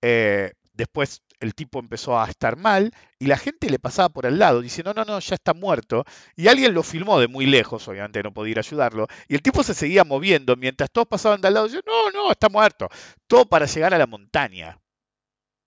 Eh, 0.03 0.53
después 0.73 1.23
el 1.43 1.57
tipo 1.57 1.81
empezó 1.81 2.21
a 2.21 2.29
estar 2.29 2.57
mal 2.57 2.93
y 3.19 3.27
la 3.27 3.37
gente 3.37 3.69
le 3.69 3.81
pasaba 3.81 4.09
por 4.11 4.27
al 4.27 4.39
lado 4.39 4.61
diciendo, 4.61 4.95
no, 4.95 5.05
no, 5.05 5.19
ya 5.19 5.35
está 5.35 5.55
muerto. 5.55 6.05
Y 6.37 6.47
alguien 6.47 6.73
lo 6.73 6.85
filmó 6.85 7.19
de 7.19 7.27
muy 7.27 7.47
lejos, 7.47 7.89
obviamente 7.89 8.23
no 8.23 8.33
podía 8.33 8.53
ir 8.53 8.59
ayudarlo. 8.61 9.09
Y 9.27 9.35
el 9.35 9.43
tipo 9.43 9.65
se 9.65 9.75
seguía 9.75 10.05
moviendo 10.05 10.55
mientras 10.55 10.91
todos 10.93 11.09
pasaban 11.09 11.41
de 11.41 11.49
al 11.49 11.55
lado. 11.55 11.67
Diciendo, 11.67 11.91
no, 11.91 12.11
no, 12.13 12.31
está 12.31 12.49
muerto. 12.49 12.89
Todo 13.27 13.45
para 13.47 13.67
llegar 13.67 13.93
a 13.93 13.99
la 13.99 14.07
montaña. 14.07 14.81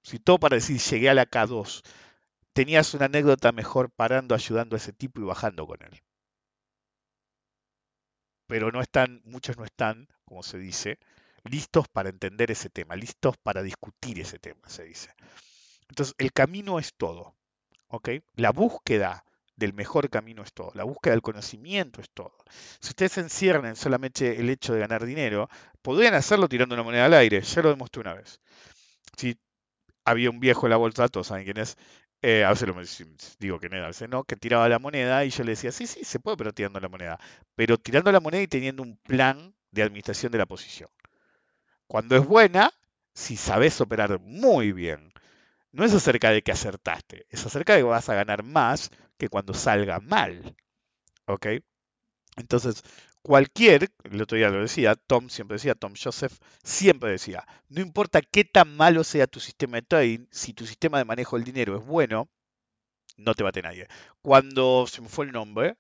Si 0.01 0.17
todo 0.19 0.39
para 0.39 0.55
decir 0.55 0.79
llegué 0.79 1.09
a 1.09 1.13
la 1.13 1.25
K2, 1.25 1.81
tenías 2.53 2.93
una 2.93 3.05
anécdota 3.05 3.51
mejor 3.51 3.91
parando, 3.91 4.33
ayudando 4.33 4.75
a 4.75 4.77
ese 4.77 4.93
tipo 4.93 5.19
y 5.19 5.25
bajando 5.25 5.67
con 5.67 5.81
él. 5.81 6.01
Pero 8.47 8.71
no 8.71 8.79
están, 8.81 9.21
muchos 9.25 9.57
no 9.57 9.65
están, 9.65 10.07
como 10.23 10.41
se 10.41 10.57
dice, 10.57 10.99
listos 11.43 11.89
para 11.89 12.09
entender 12.09 12.49
ese 12.51 12.69
tema, 12.69 12.95
listos 12.95 13.35
para 13.37 13.61
discutir 13.61 14.21
ese 14.21 14.39
tema, 14.39 14.69
se 14.69 14.85
dice. 14.85 15.13
Entonces, 15.89 16.15
el 16.17 16.31
camino 16.31 16.79
es 16.79 16.93
todo. 16.95 17.35
¿ok? 17.95 18.09
La 18.35 18.51
búsqueda 18.51 19.23
del 19.55 19.73
mejor 19.73 20.09
camino 20.09 20.43
es 20.43 20.53
todo. 20.53 20.71
La 20.73 20.83
búsqueda 20.83 21.13
del 21.13 21.21
conocimiento 21.21 22.01
es 22.01 22.09
todo. 22.09 22.35
Si 22.79 22.89
ustedes 22.89 23.13
se 23.13 23.21
encierran 23.21 23.65
en 23.65 23.75
solamente 23.75 24.39
el 24.39 24.49
hecho 24.49 24.73
de 24.73 24.81
ganar 24.81 25.05
dinero, 25.05 25.49
podrían 25.81 26.13
hacerlo 26.13 26.49
tirando 26.49 26.75
una 26.75 26.83
moneda 26.83 27.05
al 27.05 27.13
aire. 27.13 27.41
Ya 27.41 27.61
lo 27.61 27.69
demostré 27.69 28.01
una 28.01 28.13
vez. 28.13 28.41
Si 29.17 29.37
había 30.03 30.29
un 30.29 30.39
viejo 30.39 30.65
en 30.65 30.71
la 30.71 30.77
bolsa, 30.77 31.07
todos 31.07 31.27
saben 31.27 31.45
quién 31.45 31.57
es, 31.57 31.77
eh, 32.21 32.43
a 32.43 32.49
veces 32.49 32.67
lo 32.67 32.75
digo 33.39 33.59
que 33.59 33.69
no, 33.69 33.77
no, 34.09 34.23
que 34.23 34.35
tiraba 34.35 34.67
la 34.67 34.79
moneda 34.79 35.23
y 35.25 35.29
yo 35.29 35.43
le 35.43 35.51
decía, 35.51 35.71
sí, 35.71 35.87
sí, 35.87 36.03
se 36.03 36.19
puede, 36.19 36.37
pero 36.37 36.53
tirando 36.53 36.79
la 36.79 36.89
moneda. 36.89 37.19
Pero 37.55 37.77
tirando 37.77 38.11
la 38.11 38.19
moneda 38.19 38.41
y 38.41 38.47
teniendo 38.47 38.83
un 38.83 38.97
plan 38.97 39.53
de 39.71 39.83
administración 39.83 40.31
de 40.31 40.39
la 40.39 40.45
posición. 40.45 40.89
Cuando 41.87 42.15
es 42.15 42.25
buena, 42.25 42.71
si 43.13 43.37
sabes 43.37 43.79
operar 43.79 44.19
muy 44.19 44.71
bien, 44.71 45.13
no 45.75 45.83
es 45.85 45.93
acerca 45.93 46.31
de 46.31 46.41
que 46.41 46.51
acertaste, 46.51 47.25
es 47.29 47.45
acerca 47.45 47.73
de 47.73 47.79
que 47.79 47.83
vas 47.83 48.09
a 48.09 48.15
ganar 48.15 48.43
más 48.43 48.91
que 49.17 49.29
cuando 49.29 49.53
salga 49.53 49.99
mal. 49.99 50.55
¿Ok? 51.27 51.47
Entonces, 52.37 52.83
cualquier, 53.21 53.89
el 54.03 54.21
otro 54.21 54.37
día 54.37 54.49
lo 54.49 54.61
decía, 54.61 54.95
Tom 54.95 55.29
siempre 55.29 55.55
decía, 55.55 55.75
Tom 55.75 55.93
Joseph 56.01 56.33
siempre 56.63 57.11
decía, 57.11 57.45
no 57.69 57.81
importa 57.81 58.21
qué 58.21 58.45
tan 58.45 58.75
malo 58.75 59.03
sea 59.03 59.27
tu 59.27 59.39
sistema 59.39 59.77
de 59.77 59.83
trading, 59.83 60.27
si 60.31 60.53
tu 60.53 60.65
sistema 60.65 60.97
de 60.97 61.05
manejo 61.05 61.35
del 61.35 61.45
dinero 61.45 61.77
es 61.77 61.85
bueno, 61.85 62.29
no 63.17 63.33
te 63.33 63.43
bate 63.43 63.61
nadie. 63.61 63.87
Cuando 64.21 64.87
se 64.87 65.01
me 65.01 65.09
fue 65.09 65.25
el 65.25 65.31
nombre, 65.31 65.75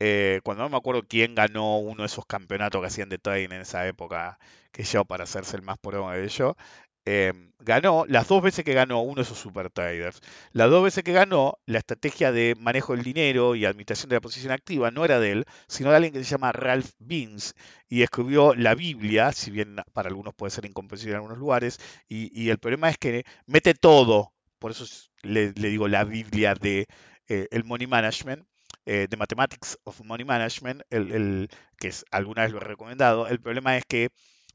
eh, 0.00 0.40
cuando 0.44 0.64
no 0.64 0.70
me 0.70 0.76
acuerdo 0.78 1.02
quién 1.06 1.34
ganó 1.34 1.78
uno 1.78 2.02
de 2.02 2.06
esos 2.06 2.26
campeonatos 2.26 2.80
que 2.80 2.86
hacían 2.88 3.08
de 3.10 3.18
trading 3.18 3.52
en 3.52 3.62
esa 3.62 3.86
época, 3.86 4.38
que 4.72 4.84
yo 4.84 5.04
para 5.04 5.24
hacerse 5.24 5.56
el 5.56 5.62
más 5.62 5.78
pro 5.78 6.10
de 6.10 6.24
ello, 6.24 6.56
Em, 7.06 7.52
ganó, 7.58 8.04
las 8.06 8.28
dos 8.28 8.42
veces 8.42 8.64
que 8.64 8.74
ganó 8.74 9.00
uno 9.00 9.16
de 9.16 9.22
esos 9.22 9.38
super 9.38 9.70
traders, 9.70 10.20
las 10.52 10.70
dos 10.70 10.84
veces 10.84 11.02
que 11.02 11.12
ganó, 11.12 11.58
la 11.64 11.78
estrategia 11.78 12.30
de 12.30 12.54
manejo 12.58 12.94
del 12.94 13.02
dinero 13.04 13.54
y 13.54 13.64
administración 13.64 14.10
de 14.10 14.16
la 14.16 14.20
posición 14.20 14.52
activa 14.52 14.90
no 14.90 15.04
era 15.04 15.18
de 15.18 15.32
él, 15.32 15.44
sino 15.66 15.90
de 15.90 15.96
alguien 15.96 16.12
que 16.12 16.22
se 16.22 16.30
llama 16.30 16.52
Ralph 16.52 16.90
Beans 16.98 17.54
y 17.88 18.02
escribió 18.02 18.54
la 18.54 18.74
Biblia, 18.74 19.32
si 19.32 19.50
bien 19.50 19.76
para 19.94 20.08
algunos 20.08 20.34
puede 20.34 20.50
ser 20.50 20.66
incomprensible 20.66 21.12
en 21.12 21.16
algunos 21.16 21.38
lugares, 21.38 21.78
y, 22.08 22.50
el 22.50 22.58
problema 22.58 22.90
es 22.90 22.98
que 22.98 23.24
mete 23.46 23.74
todo, 23.74 24.32
por 24.58 24.72
eso 24.72 24.84
le, 25.22 25.52
digo 25.52 25.88
la 25.88 26.04
Biblia 26.04 26.54
de 26.54 26.86
eh, 27.28 27.48
el 27.50 27.64
money 27.64 27.86
management, 27.86 28.46
eh, 28.84 29.06
The 29.08 29.16
Mathematics 29.16 29.78
of 29.84 30.00
Money 30.02 30.24
Management, 30.24 30.82
que 30.90 31.88
es, 31.88 32.04
alguna 32.10 32.42
vez 32.42 32.52
lo 32.52 32.58
he 32.58 32.64
recomendado, 32.64 33.26
el 33.26 33.40
problema 33.40 33.76
es 33.76 33.84
que 33.86 34.10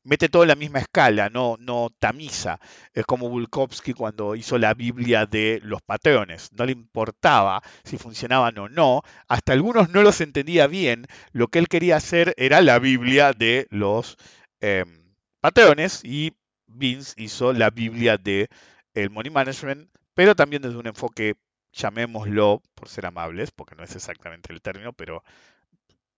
mete 0.06 0.30
todo 0.30 0.44
en 0.44 0.50
la 0.50 0.56
misma 0.56 0.80
escala, 0.80 1.30
no, 1.30 1.58
no 1.60 1.90
tamiza. 2.00 2.60
Es 2.94 3.06
como 3.06 3.28
Bulkovsky 3.30 3.94
cuando 3.94 4.36
hizo 4.36 4.58
la 4.58 4.74
Biblia 4.74 5.26
de 5.26 5.60
los 5.64 5.82
patrones. 5.82 6.52
No 6.54 6.66
le 6.66 6.72
importaba 6.72 7.62
si 7.84 7.98
funcionaban 7.98 8.58
o 8.60 8.70
no. 8.70 9.02
Hasta 9.28 9.54
algunos 9.54 9.90
no 9.90 10.04
los 10.04 10.22
entendía 10.22 10.68
bien. 10.68 11.08
Lo 11.34 11.48
que 11.50 11.60
él 11.60 11.68
quería 11.68 11.98
hacer 11.98 12.34
era 12.38 12.62
la 12.62 12.80
Biblia 12.80 13.34
de 13.34 13.68
los 13.72 14.18
em, 14.62 15.14
patrones 15.42 16.02
y 16.04 16.34
Vince 16.68 17.14
hizo 17.18 17.52
la 17.54 17.72
Biblia 17.72 18.18
de 18.18 18.50
el 18.94 19.10
Money 19.10 19.32
Management, 19.32 19.90
pero 20.14 20.36
también 20.36 20.62
desde 20.62 20.78
un 20.78 20.88
enfoque, 20.88 21.36
llamémoslo, 21.74 22.62
por 22.76 22.90
ser 22.90 23.06
amables, 23.08 23.52
porque 23.52 23.76
no 23.76 23.84
es 23.84 23.96
exactamente 23.96 24.54
el 24.54 24.62
término, 24.62 24.94
pero 24.94 25.24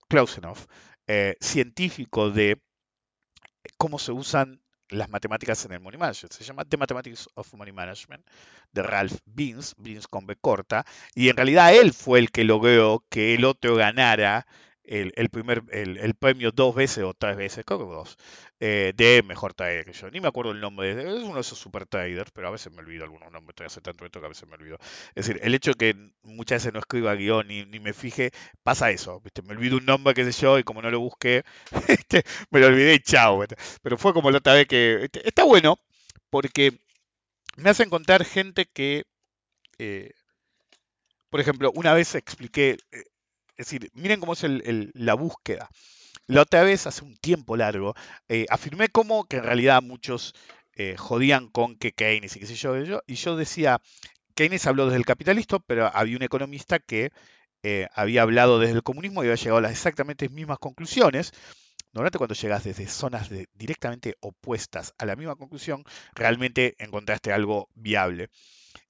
close 0.10 0.40
enough, 0.40 0.60
eh, 1.08 1.36
científico 1.40 2.30
de 2.32 2.62
cómo 3.78 4.00
se 4.00 4.12
usan 4.12 4.62
las 4.90 5.10
matemáticas 5.10 5.66
en 5.66 5.74
el 5.74 5.80
Money 5.80 6.00
Management. 6.00 6.34
Se 6.34 6.44
llama 6.44 6.66
The 6.66 6.78
Mathematics 6.78 7.30
of 7.36 7.54
Money 7.54 7.74
Management 7.74 8.26
de 8.72 8.84
Ralph 8.84 9.18
Beans, 9.26 9.76
Beans 9.78 10.08
con 10.08 10.26
B 10.26 10.36
corta, 10.36 10.86
y 11.14 11.30
en 11.30 11.36
realidad 11.36 11.74
él 11.74 11.94
fue 11.94 12.20
el 12.20 12.32
que 12.32 12.44
logró 12.44 13.04
que 13.10 13.36
el 13.36 13.46
otro 13.46 13.76
ganara 13.76 14.48
el, 14.88 15.30
primer, 15.30 15.64
el, 15.72 16.16
premio 16.16 16.52
dos 16.52 16.74
veces 16.74 17.04
o 17.04 17.14
tres 17.14 17.36
veces, 17.36 17.66
creo 17.66 17.80
que 17.80 17.86
dos, 17.86 18.18
eh, 18.60 18.94
de 18.96 19.22
mejor 19.24 19.54
trader 19.54 19.86
que 19.86 19.94
yo. 19.94 20.10
Ni 20.10 20.22
me 20.22 20.30
acuerdo 20.30 20.52
el 20.52 20.62
nombre, 20.62 20.96
de, 20.96 21.18
es 21.18 21.24
uno 21.24 21.36
de 21.36 21.42
esos 21.42 21.60
super 21.60 21.86
traders, 21.86 22.32
pero 22.32 22.48
a 22.48 22.52
veces 22.52 22.72
me 22.72 22.80
olvido 22.80 23.04
algunos 23.04 23.32
nombres, 23.32 23.50
estoy 23.50 23.66
hace 23.66 23.82
tanto 23.82 24.06
esto 24.06 24.20
que 24.20 24.26
a 24.28 24.30
veces 24.30 24.48
me 24.48 24.56
olvido. 24.56 24.78
Es 25.14 25.28
decir, 25.28 25.40
el 25.44 25.54
hecho 25.54 25.74
que 25.74 25.96
muchas 26.24 26.64
veces 26.64 26.74
no 26.74 26.80
escriba 26.80 27.16
guion 27.16 27.48
ni, 27.48 27.66
ni 27.66 27.80
me 27.80 27.94
fije, 27.94 28.32
pasa 28.64 28.90
eso, 28.92 29.20
¿viste? 29.22 29.42
me 29.42 29.54
olvido 29.54 29.78
un 29.78 29.86
nombre, 29.86 30.14
qué 30.14 30.24
sé 30.32 30.42
yo, 30.42 30.58
y 30.58 30.64
como 30.64 30.82
no 30.82 30.90
lo 30.90 31.00
busqué, 31.02 31.44
este, 31.88 32.24
me 32.50 32.60
lo 32.60 32.68
olvidé 32.68 32.94
y 32.96 33.00
chao. 33.00 33.44
Pero 33.82 33.98
fue 33.98 34.14
como 34.14 34.32
la 34.32 34.38
otra 34.40 34.54
vez 34.54 34.68
que... 34.68 35.04
Este, 35.04 35.28
está 35.28 35.44
bueno, 35.44 35.78
porque 36.30 36.80
me 37.58 37.70
hace 37.70 37.84
encontrar 37.84 38.24
gente 38.26 38.66
que... 38.66 39.06
Eh, 39.80 40.12
por 41.30 41.42
ejemplo, 41.42 41.72
una 41.76 41.94
vez 41.94 42.16
expliqué, 42.16 42.78
eh, 42.92 43.04
es 43.58 43.66
decir, 43.66 43.90
miren 43.94 44.20
cómo 44.20 44.34
es 44.34 44.46
la 44.94 45.14
búsqueda. 45.16 45.70
La 46.28 46.42
otra 46.42 46.64
vez, 46.64 46.88
hace 46.88 47.04
un 47.04 47.16
tiempo 47.18 47.58
largo, 47.58 47.96
eh, 48.28 48.46
afirmé 48.50 48.90
como 48.90 49.26
que 49.26 49.38
en 49.38 49.44
realidad 49.44 49.82
muchos 49.82 50.36
eh, 50.74 50.96
jodían 50.98 51.48
con 51.50 51.76
que 51.76 51.94
Keynes 51.94 52.36
y 52.36 52.40
qué 52.40 52.46
sé 52.46 52.56
yo, 52.56 52.76
y 53.08 53.16
yo 53.16 53.36
decía, 53.38 53.82
Keynes 54.36 54.68
habló 54.68 54.86
desde 54.86 54.98
el 54.98 55.06
capitalismo, 55.06 55.60
pero 55.62 55.90
había 55.94 56.18
un 56.18 56.24
economista 56.24 56.80
que 56.80 57.12
eh, 57.64 57.88
había 57.94 58.22
hablado 58.22 58.60
desde 58.60 58.76
el 58.76 58.84
comunismo 58.84 59.24
y 59.24 59.28
había 59.28 59.36
llegado 59.36 59.58
a 59.58 59.62
las 59.62 59.72
exactamente 59.72 60.30
mismas 60.30 60.60
conclusiones. 60.60 61.32
Normalmente 61.94 62.18
cuando 62.20 62.36
llegas 62.36 62.64
desde 62.64 62.88
zonas 62.88 63.30
directamente 63.56 64.16
opuestas 64.20 64.94
a 64.98 65.06
la 65.06 65.16
misma 65.16 65.36
conclusión, 65.36 65.84
realmente 66.14 66.76
encontraste 66.78 67.32
algo 67.32 67.70
viable. 67.74 68.30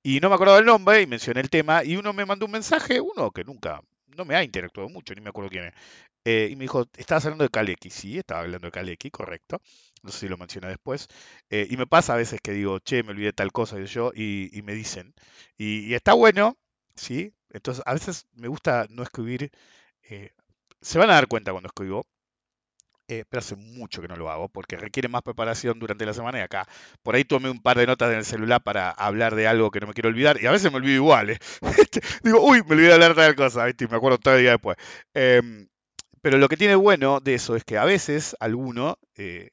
Y 0.04 0.20
no 0.20 0.30
me 0.30 0.36
acuerdo 0.36 0.56
del 0.56 0.66
nombre 0.66 1.02
y 1.02 1.08
mencioné 1.08 1.42
el 1.42 1.50
tema 1.50 1.84
y 1.84 1.96
uno 1.96 2.12
me 2.14 2.26
mandó 2.26 2.48
un 2.48 2.52
mensaje, 2.52 3.00
uno 3.00 3.32
que 3.32 3.44
nunca 3.44 3.82
no 4.18 4.26
me 4.26 4.36
ha 4.36 4.44
interactuado 4.44 4.90
mucho, 4.90 5.14
ni 5.16 5.22
me 5.22 5.30
acuerdo 5.30 5.50
quién 5.50 5.66
es. 5.66 5.74
Eh, 6.26 6.50
y 6.52 6.56
me 6.58 6.66
dijo, 6.66 6.86
estabas 6.98 7.26
hablando 7.26 7.46
de 7.46 7.50
Kaleki. 7.50 7.90
Sí, 7.90 8.18
estaba 8.18 8.42
hablando 8.42 8.68
de 8.68 8.72
Kaleki, 8.72 9.12
correcto. 9.12 9.62
No 10.04 10.12
sé 10.12 10.20
si 10.22 10.28
lo 10.28 10.38
mencioné 10.38 10.68
después. 10.68 11.08
Eh, 11.50 11.68
y 11.70 11.78
me 11.78 11.88
pasa 11.88 12.14
a 12.14 12.18
veces 12.18 12.42
que 12.42 12.52
digo, 12.52 12.80
che, 12.80 13.04
me 13.04 13.12
olvidé 13.12 13.34
tal 13.34 13.52
cosa, 13.54 13.80
y 13.80 13.86
yo, 13.86 14.12
y, 14.14 14.62
me 14.64 14.74
dicen. 14.74 15.14
Y, 15.58 15.94
está 15.94 16.14
bueno, 16.14 16.58
¿sí? 16.96 17.34
Entonces, 17.52 17.84
a 17.86 17.94
veces 17.94 18.28
me 18.34 18.48
gusta 18.50 18.88
no 18.90 19.04
escribir. 19.04 19.52
Eh, 20.10 20.32
se 20.82 21.00
van 21.00 21.10
a 21.12 21.14
dar 21.14 21.28
cuenta 21.28 21.52
cuando 21.52 21.68
escribo, 21.68 22.06
eh, 23.08 23.24
pero 23.30 23.40
hace 23.40 23.56
mucho 23.56 24.02
que 24.02 24.08
no 24.08 24.16
lo 24.16 24.30
hago 24.30 24.50
porque 24.50 24.78
requiere 24.78 25.08
más 25.08 25.22
preparación 25.22 25.80
durante 25.80 26.06
la 26.06 26.14
semana 26.14 26.40
y 26.40 26.42
acá 26.42 26.68
por 27.04 27.16
ahí 27.16 27.24
tomé 27.24 27.50
un 27.50 27.62
par 27.62 27.78
de 27.78 27.88
notas 27.88 28.12
en 28.12 28.18
el 28.18 28.26
celular 28.26 28.62
para 28.62 28.92
hablar 28.92 29.36
de 29.36 29.48
algo 29.48 29.72
que 29.72 29.80
no 29.80 29.88
me 29.88 29.94
quiero 29.94 30.10
olvidar 30.10 30.42
y 30.42 30.46
a 30.46 30.52
veces 30.52 30.72
me 30.72 30.78
olvido 30.78 30.96
igual. 30.96 31.30
¿eh? 31.32 31.40
Este, 31.78 32.02
digo, 32.24 32.42
uy, 32.42 32.62
me 32.64 32.76
olvidé 32.76 32.88
de 32.90 32.94
hablar 32.96 33.16
de 33.16 33.22
tal 33.24 33.36
cosa, 33.36 33.66
me 33.66 33.98
acuerdo 33.98 34.18
todo 34.18 34.36
el 34.36 34.42
día 34.42 34.52
después. 34.52 34.78
Em, 35.14 35.68
pero 36.22 36.38
lo 36.38 36.50
que 36.50 36.58
tiene 36.58 36.76
bueno 36.76 37.20
de 37.22 37.36
eso 37.36 37.56
es 37.56 37.64
que 37.64 37.78
a 37.78 37.86
veces 37.86 38.36
alguno 38.40 38.98
eh, 39.16 39.52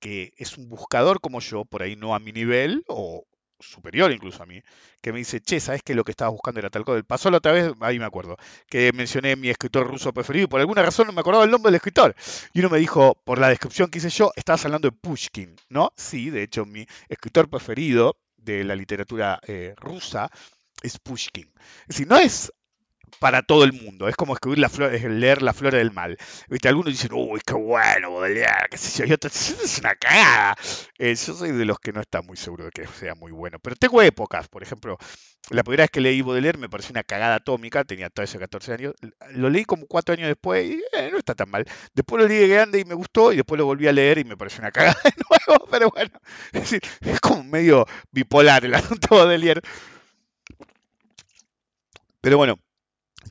que 0.00 0.32
es 0.36 0.58
un 0.58 0.68
buscador 0.68 1.20
como 1.20 1.40
yo, 1.40 1.64
por 1.64 1.82
ahí 1.82 1.94
no 1.94 2.14
a 2.14 2.18
mi 2.18 2.32
nivel 2.32 2.84
o, 2.88 3.24
superior 3.60 4.12
incluso 4.12 4.42
a 4.42 4.46
mí, 4.46 4.62
que 5.00 5.12
me 5.12 5.18
dice, 5.18 5.40
che, 5.40 5.60
¿sabes 5.60 5.82
que 5.82 5.94
lo 5.94 6.04
que 6.04 6.12
estabas 6.12 6.32
buscando 6.32 6.60
era 6.60 6.70
tal 6.70 6.84
cosa? 6.84 7.02
Pasó 7.02 7.30
la 7.30 7.38
otra 7.38 7.52
vez, 7.52 7.72
ahí 7.80 7.98
me 7.98 8.04
acuerdo, 8.04 8.36
que 8.68 8.92
mencioné 8.92 9.36
mi 9.36 9.50
escritor 9.50 9.86
ruso 9.86 10.12
preferido 10.12 10.44
y 10.44 10.48
por 10.48 10.60
alguna 10.60 10.82
razón 10.82 11.06
no 11.06 11.12
me 11.12 11.20
acordaba 11.20 11.44
el 11.44 11.50
nombre 11.50 11.70
del 11.70 11.76
escritor. 11.76 12.14
Y 12.52 12.60
uno 12.60 12.70
me 12.70 12.78
dijo, 12.78 13.16
por 13.24 13.38
la 13.38 13.48
descripción 13.48 13.90
que 13.90 13.98
hice 13.98 14.10
yo, 14.10 14.32
estabas 14.36 14.64
hablando 14.64 14.88
de 14.88 14.96
Pushkin, 14.96 15.56
¿no? 15.68 15.92
Sí, 15.96 16.30
de 16.30 16.42
hecho, 16.42 16.64
mi 16.66 16.86
escritor 17.08 17.48
preferido 17.48 18.16
de 18.36 18.64
la 18.64 18.74
literatura 18.74 19.40
eh, 19.46 19.74
rusa 19.76 20.30
es 20.82 20.98
Pushkin. 20.98 21.50
Es 21.82 21.88
decir, 21.88 22.08
no 22.08 22.16
es 22.16 22.52
para 23.18 23.42
todo 23.42 23.64
el 23.64 23.72
mundo. 23.72 24.08
Es 24.08 24.16
como 24.16 24.34
escribir 24.34 24.58
la 24.58 24.68
flor, 24.68 24.92
leer 24.92 25.42
La 25.42 25.52
Flora 25.52 25.78
del 25.78 25.92
Mal. 25.92 26.16
¿Viste? 26.48 26.68
Algunos 26.68 26.92
dicen, 26.92 27.12
uy, 27.12 27.40
qué 27.44 27.54
bueno, 27.54 28.12
Baudelaire, 28.12 28.68
qué 28.70 28.78
sé 28.78 29.06
yo. 29.06 29.14
Y 29.14 29.18
es 29.64 29.78
una 29.78 29.94
cagada. 29.94 30.56
Eh, 30.98 31.14
yo 31.14 31.34
soy 31.34 31.52
de 31.52 31.64
los 31.64 31.78
que 31.78 31.92
no 31.92 32.00
está 32.00 32.22
muy 32.22 32.36
seguro 32.36 32.64
de 32.64 32.70
que 32.70 32.86
sea 32.86 33.14
muy 33.14 33.32
bueno. 33.32 33.58
Pero 33.60 33.76
tengo 33.76 34.02
épocas, 34.02 34.48
por 34.48 34.62
ejemplo, 34.62 34.98
la 35.50 35.64
primera 35.64 35.84
vez 35.84 35.90
que 35.90 36.00
leí 36.00 36.22
Baudelaire 36.22 36.58
me 36.58 36.68
pareció 36.68 36.92
una 36.92 37.02
cagada 37.02 37.36
atómica, 37.36 37.84
tenía 37.84 38.10
13 38.10 38.36
o 38.36 38.40
14 38.40 38.72
años. 38.72 38.94
Lo 39.32 39.50
leí 39.50 39.64
como 39.64 39.86
cuatro 39.86 40.14
años 40.14 40.28
después 40.28 40.64
y 40.64 40.82
eh, 40.92 41.08
no 41.10 41.18
está 41.18 41.34
tan 41.34 41.50
mal. 41.50 41.64
Después 41.94 42.22
lo 42.22 42.28
leí 42.28 42.38
de 42.38 42.48
grande 42.48 42.80
y 42.80 42.84
me 42.84 42.94
gustó 42.94 43.32
y 43.32 43.36
después 43.36 43.58
lo 43.58 43.66
volví 43.66 43.88
a 43.88 43.92
leer 43.92 44.18
y 44.18 44.24
me 44.24 44.36
pareció 44.36 44.60
una 44.60 44.70
cagada 44.70 44.96
de 45.04 45.12
nuevo. 45.28 45.66
Pero 45.70 45.90
bueno, 45.90 46.20
es, 46.52 46.72
es 46.72 47.20
como 47.20 47.42
medio 47.44 47.86
bipolar 48.12 48.64
el 48.64 48.74
asunto 48.74 49.16
Baudelaire. 49.16 49.62
Pero 52.20 52.36
bueno, 52.36 52.58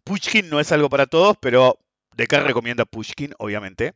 Pushkin 0.04 0.50
no 0.50 0.60
es 0.60 0.72
algo 0.72 0.90
para 0.90 1.08
todos, 1.08 1.38
pero 1.40 1.78
¿de 2.16 2.28
qué 2.28 2.40
recomienda 2.40 2.86
Pushkin? 2.86 3.34
Obviamente. 3.38 3.94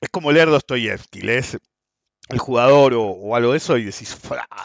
Es 0.00 0.08
como 0.08 0.32
leer 0.32 0.48
Dostoyevsky, 0.48 1.20
lees 1.20 1.58
el 2.28 2.38
jugador 2.38 2.94
o, 2.96 3.36
algo 3.36 3.52
de 3.52 3.58
eso 3.58 3.76
y 3.76 3.84
decís, 3.84 4.16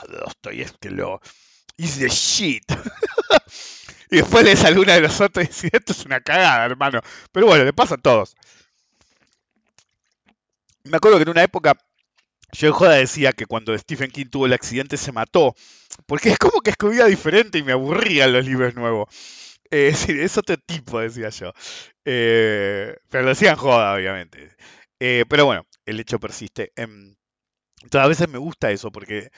Dostoyevsky 0.08 0.90
lo... 0.90 1.22
Is 1.78 2.00
the 2.00 2.08
shit. 2.08 2.64
y 4.12 4.18
después 4.18 4.46
lees 4.46 4.64
alguna 4.64 4.94
de 4.94 5.02
los 5.02 5.20
otros 5.20 5.44
y 5.44 5.48
decís, 5.50 5.70
esto 5.74 5.92
es 5.92 6.06
una 6.06 6.22
cagada, 6.22 6.66
hermano. 6.66 7.02
Pero 7.34 7.48
bueno, 7.48 7.66
le 7.66 7.74
pasa 7.74 7.96
a 7.96 7.98
todos. 7.98 8.38
Me 10.84 10.98
acuerdo 10.98 11.18
que 11.18 11.24
en 11.24 11.30
una 11.30 11.44
época 11.44 11.76
yo 12.56 12.68
en 12.68 12.74
joda 12.74 12.96
decía 12.96 13.34
que 13.34 13.46
cuando 13.46 13.78
Stephen 13.78 14.12
King 14.12 14.28
tuvo 14.28 14.46
el 14.46 14.54
accidente 14.54 14.98
se 14.98 15.12
mató, 15.12 15.56
porque 16.06 16.30
es 16.30 16.38
como 16.38 16.62
que 16.62 16.72
escribía 16.72 17.06
diferente 17.06 17.58
y 17.58 17.64
me 17.64 17.74
aburrían 17.74 18.34
los 18.34 18.46
libros 18.46 18.76
nuevos. 18.76 19.10
Eh, 19.72 19.88
es 19.90 20.00
decir, 20.02 20.20
es 20.22 20.38
otro 20.38 20.58
tipo, 20.58 21.00
decía 21.00 21.30
yo. 21.30 21.54
Eh, 22.06 22.96
pero 23.10 23.26
lo 23.26 23.58
joda, 23.58 23.96
obviamente. 23.96 24.56
Eh, 25.00 25.26
pero 25.30 25.46
bueno, 25.46 25.66
el 25.86 26.00
hecho 26.00 26.20
persiste. 26.20 26.72
Em, 26.76 27.16
entonces 27.84 28.06
a 28.06 28.08
veces 28.08 28.30
me 28.30 28.38
gusta 28.38 28.72
eso, 28.72 28.92
porque 28.92 29.30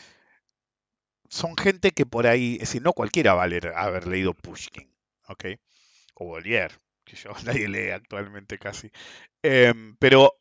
son 1.30 1.57
gente 1.57 1.91
que 1.91 2.05
por 2.05 2.28
ahí, 2.28 2.53
es 2.55 2.61
decir, 2.61 2.82
no 2.82 2.93
cualquiera 2.93 3.34
va 3.34 3.43
a 3.43 3.84
haber 3.84 4.07
leído 4.07 4.34
Pushkin, 4.34 4.89
¿ok? 5.28 5.45
O 6.15 6.26
Bolier, 6.26 6.72
que 7.05 7.15
yo 7.15 7.32
nadie 7.45 7.68
lee 7.68 7.91
actualmente 7.91 8.57
casi. 8.59 8.91
Em, 9.43 9.95
pero 9.97 10.38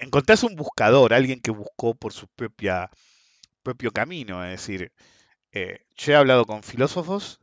encontrás 0.00 0.42
un 0.42 0.56
buscador, 0.56 1.14
alguien 1.14 1.40
que 1.40 1.50
buscó 1.50 1.94
por 1.94 2.12
su 2.12 2.28
propia, 2.28 2.90
propio 3.62 3.90
camino. 3.92 4.44
Es 4.44 4.52
decir, 4.52 4.92
eh, 5.52 5.80
yo 5.96 6.12
he 6.12 6.16
hablado 6.16 6.44
con 6.46 6.62
filósofos 6.62 7.40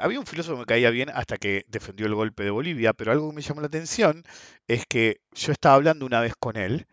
había 0.00 0.18
un 0.18 0.26
filósofo 0.26 0.56
que 0.56 0.60
me 0.60 0.66
caía 0.66 0.90
bien 0.90 1.10
hasta 1.10 1.36
que 1.36 1.64
defendió 1.68 2.06
el 2.06 2.14
golpe 2.14 2.42
de 2.44 2.50
Bolivia, 2.50 2.92
pero 2.92 3.12
algo 3.12 3.28
que 3.28 3.36
me 3.36 3.42
llamó 3.42 3.60
la 3.60 3.66
atención 3.66 4.24
es 4.66 4.86
que 4.86 5.20
yo 5.32 5.52
estaba 5.52 5.74
hablando 5.74 6.06
una 6.06 6.20
vez 6.20 6.34
con 6.38 6.56
él 6.56 6.86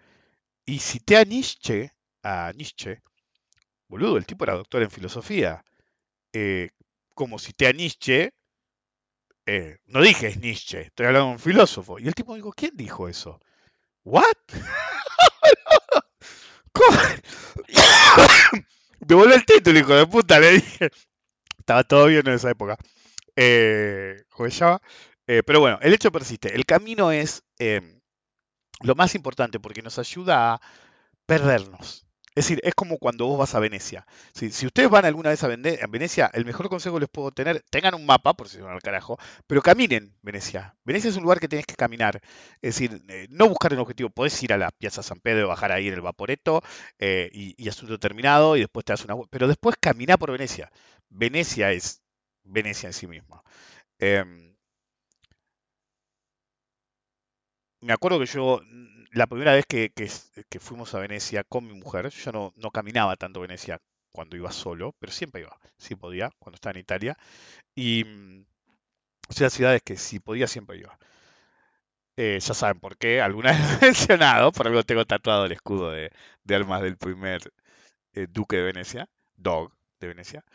y 0.66 0.80
cité 0.80 1.18
a 1.18 1.24
Nietzsche, 1.24 1.92
a 2.24 2.52
Nietzsche, 2.56 3.02
boludo, 3.88 4.18
el 4.18 4.26
tipo 4.26 4.44
era 4.44 4.54
doctor 4.56 4.84
en 4.84 4.92
filosofía. 4.92 5.64
Eh, 6.34 6.72
como 7.16 7.40
cité 7.40 7.68
a 7.68 7.74
Nietzsche, 7.74 8.34
eh, 9.46 9.78
no 9.86 10.02
dije 10.02 10.28
es 10.28 10.38
Nietzsche, 10.38 10.82
estoy 10.82 11.08
hablando 11.08 11.30
de 11.30 11.34
un 11.34 11.40
filósofo. 11.40 12.00
Y 12.00 12.08
el 12.08 12.16
tipo 12.16 12.36
dijo, 12.36 12.52
¿quién 12.52 12.76
dijo 12.76 13.08
eso? 13.08 13.40
¿What? 14.04 14.26
¿Cómo? 16.74 16.98
Devuelve 19.00 19.36
el 19.36 19.46
título, 19.46 19.80
hijo 19.80 19.94
de 19.94 20.08
puta, 20.08 20.40
le 20.40 20.52
dije. 20.54 20.90
Estaba 21.60 21.84
todo 21.84 22.08
bien 22.08 22.28
en 22.28 22.34
esa 22.34 22.50
época. 22.50 22.78
Eh. 23.36 24.24
Eh, 25.28 25.44
pero 25.46 25.60
bueno, 25.60 25.80
el 25.82 25.94
hecho 25.94 26.12
persiste. 26.12 26.56
El 26.56 26.66
camino 26.66 27.12
es 27.12 27.44
eh, 27.60 28.02
lo 28.82 28.96
más 28.96 29.16
importante 29.16 29.60
porque 29.60 29.82
nos 29.82 30.00
ayuda 30.00 30.54
a 30.54 30.62
perdernos. 31.26 32.06
Es 32.34 32.46
decir, 32.46 32.62
es 32.64 32.74
como 32.76 32.98
cuando 32.98 33.26
vos 33.28 33.38
vas 33.38 33.56
a 33.56 33.60
Venecia. 33.60 34.06
Si, 34.34 34.52
si 34.52 34.66
ustedes 34.66 34.90
van 34.90 35.04
alguna 35.06 35.30
vez 35.32 35.44
a, 35.44 35.50
Vene- 35.50 35.80
a 35.84 35.88
Venecia, 35.88 36.32
el 36.34 36.46
mejor 36.46 36.70
consejo 36.70 36.96
que 36.96 37.02
les 37.02 37.10
puedo 37.10 37.32
tener, 37.32 37.62
tengan 37.70 37.94
un 37.94 38.06
mapa, 38.06 38.34
por 38.36 38.48
si 38.48 38.60
van 38.62 38.74
al 38.74 38.82
carajo, 38.82 39.18
pero 39.48 39.62
caminen 39.62 40.16
Venecia. 40.22 40.76
Venecia 40.86 41.10
es 41.10 41.18
un 41.18 41.24
lugar 41.24 41.40
que 41.42 41.50
tenés 41.50 41.66
que 41.66 41.76
caminar. 41.76 42.22
Es 42.62 42.76
decir, 42.76 43.02
eh, 43.10 43.28
no 43.30 43.50
buscar 43.50 43.74
un 43.74 43.80
objetivo. 43.80 44.10
Podés 44.10 44.42
ir 44.44 44.54
a 44.54 44.58
la 44.58 44.72
Piazza 44.72 45.04
San 45.04 45.20
Pedro, 45.20 45.50
bajar 45.50 45.72
ahí 45.74 45.88
en 45.90 45.94
el 45.96 46.02
Vaporetto 46.02 46.62
eh, 47.00 47.30
y, 47.34 47.54
y 47.62 47.68
asunto 47.70 48.00
terminado 48.00 48.56
y 48.56 48.62
después 48.62 48.86
te 48.86 48.94
das 48.94 49.04
una. 49.06 49.16
Pero 49.30 49.48
después 49.48 49.76
caminá 49.80 50.18
por 50.18 50.32
Venecia. 50.32 50.72
Venecia 51.10 51.72
es 51.74 52.02
Venecia 52.44 52.88
en 52.88 52.94
sí 52.94 53.08
misma. 53.08 53.44
Em, 54.00 54.56
me 57.82 57.94
acuerdo 57.94 58.20
que 58.20 58.26
yo, 58.26 58.62
la 59.12 59.28
primera 59.28 59.54
vez 59.54 59.66
que, 59.68 59.92
que 59.92 60.60
fuimos 60.60 60.94
a 60.96 61.00
Venecia 61.00 61.44
con 61.44 61.68
mi 61.68 61.74
mujer, 61.74 62.10
yo 62.10 62.32
no, 62.32 62.54
no 62.58 62.72
caminaba 62.72 63.16
tanto 63.18 63.42
Venecia 63.42 63.80
cuando 64.12 64.36
iba 64.38 64.52
solo, 64.52 64.96
pero 65.00 65.12
siempre 65.12 65.42
iba, 65.42 65.58
sí 65.78 65.96
podía, 65.96 66.32
cuando 66.40 66.56
estaba 66.56 66.74
en 66.74 66.80
Italia. 66.82 67.18
Y 67.76 68.06
o 69.30 69.34
sea, 69.34 69.50
ciudades 69.50 69.82
que 69.82 69.98
si 69.98 70.20
podía, 70.20 70.48
siempre 70.48 70.78
iba. 70.78 70.98
Eh, 72.18 72.40
ya 72.40 72.54
saben 72.54 72.80
por 72.80 72.98
qué, 72.98 73.22
alguna 73.22 73.52
vez 73.52 73.60
lo 73.62 73.78
he 73.78 73.82
mencionado, 73.90 74.52
por 74.52 74.68
algo 74.68 74.84
tengo 74.84 75.06
tatuado 75.06 75.46
el 75.46 75.54
escudo 75.54 75.92
de, 75.92 76.12
de 76.44 76.56
armas 76.56 76.82
del 76.82 76.98
primer 76.98 77.42
eh, 78.14 78.28
duque 78.30 78.58
de 78.58 78.64
Venecia, 78.64 79.10
Dog 79.38 79.74
de 80.00 80.08
Venecia. 80.10 80.46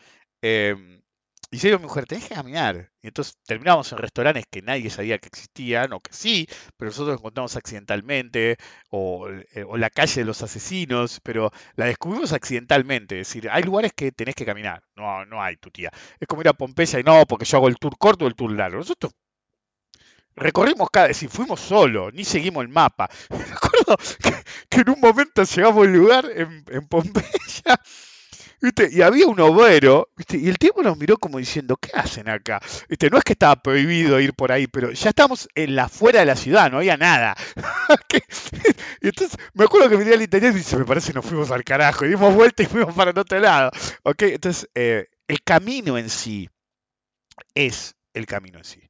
Em, 0.41 1.01
y 1.49 1.57
yo 1.59 1.69
digo 1.69 1.79
mujer, 1.79 2.05
tenés 2.05 2.27
que 2.27 2.35
caminar. 2.35 2.91
Y 3.01 3.07
entonces 3.07 3.37
terminamos 3.45 3.89
en 3.91 3.99
restaurantes 3.99 4.45
que 4.49 4.61
nadie 4.61 4.89
sabía 4.89 5.17
que 5.17 5.27
existían, 5.27 5.93
o 5.93 6.01
que 6.01 6.11
sí, 6.13 6.47
pero 6.75 6.89
nosotros 6.91 7.17
encontramos 7.17 7.55
accidentalmente, 7.55 8.57
o, 8.89 9.29
eh, 9.29 9.63
o 9.65 9.77
la 9.77 9.89
calle 9.89 10.21
de 10.21 10.25
los 10.25 10.41
asesinos, 10.43 11.19
pero 11.23 11.51
la 11.75 11.85
descubrimos 11.85 12.33
accidentalmente. 12.33 13.19
Es 13.21 13.27
decir, 13.29 13.49
hay 13.49 13.63
lugares 13.63 13.93
que 13.95 14.11
tenés 14.11 14.35
que 14.35 14.45
caminar, 14.45 14.83
no, 14.95 15.25
no 15.25 15.41
hay 15.41 15.55
tu 15.57 15.71
tía. 15.71 15.89
Es 16.19 16.27
como 16.27 16.41
ir 16.41 16.49
a 16.49 16.53
Pompeya 16.53 16.99
y 16.99 17.03
no, 17.03 17.25
porque 17.25 17.45
yo 17.45 17.57
hago 17.57 17.69
el 17.69 17.77
tour 17.77 17.97
corto 17.97 18.25
o 18.25 18.27
el 18.27 18.35
tour 18.35 18.51
largo. 18.51 18.79
Nosotros 18.79 19.13
recorrimos 20.35 20.89
cada, 20.91 21.07
decir, 21.07 21.29
fuimos 21.29 21.61
solos, 21.61 22.13
ni 22.13 22.25
seguimos 22.25 22.63
el 22.63 22.69
mapa. 22.69 23.09
Me 23.29 23.37
acuerdo 23.37 23.97
que, 24.21 24.33
que 24.69 24.81
en 24.81 24.89
un 24.89 24.99
momento 24.99 25.43
llegamos 25.43 25.77
a 25.77 25.87
un 25.87 25.93
lugar 25.93 26.25
en 26.35 26.87
Pompeya 26.87 27.79
Y 28.61 29.01
había 29.01 29.27
un 29.27 29.39
obrero. 29.39 30.09
Y 30.29 30.49
el 30.49 30.57
tipo 30.57 30.81
nos 30.81 30.97
miró 30.97 31.17
como 31.17 31.37
diciendo, 31.37 31.77
¿qué 31.77 31.91
hacen 31.93 32.27
acá? 32.27 32.59
¿Viste? 32.89 33.09
No 33.09 33.17
es 33.17 33.23
que 33.23 33.33
estaba 33.33 33.55
prohibido 33.61 34.19
ir 34.19 34.33
por 34.33 34.51
ahí, 34.51 34.67
pero 34.67 34.91
ya 34.91 35.09
estamos 35.09 35.47
en 35.53 35.75
la 35.75 35.89
fuera 35.89 36.21
de 36.21 36.25
la 36.25 36.35
ciudad, 36.35 36.71
no 36.71 36.77
había 36.77 36.97
nada. 36.97 37.35
Y 39.01 39.07
entonces 39.09 39.37
me 39.53 39.65
acuerdo 39.65 39.89
que 39.89 39.95
venía 39.95 40.15
el 40.15 40.21
italiano 40.23 40.55
y 40.55 40.59
dice, 40.59 40.77
me 40.77 40.85
parece 40.85 41.09
que 41.11 41.15
nos 41.15 41.25
fuimos 41.25 41.51
al 41.51 41.63
carajo, 41.63 42.05
y 42.05 42.09
dimos 42.09 42.33
vuelta 42.33 42.63
y 42.63 42.65
fuimos 42.65 42.95
para 42.95 43.11
el 43.11 43.17
otro 43.17 43.39
lado. 43.39 43.71
¿Ok? 44.03 44.23
Entonces, 44.23 44.69
eh, 44.75 45.07
el 45.27 45.41
camino 45.43 45.97
en 45.97 46.09
sí 46.09 46.49
es 47.53 47.95
el 48.13 48.25
camino 48.25 48.57
en 48.57 48.63
sí. 48.65 48.86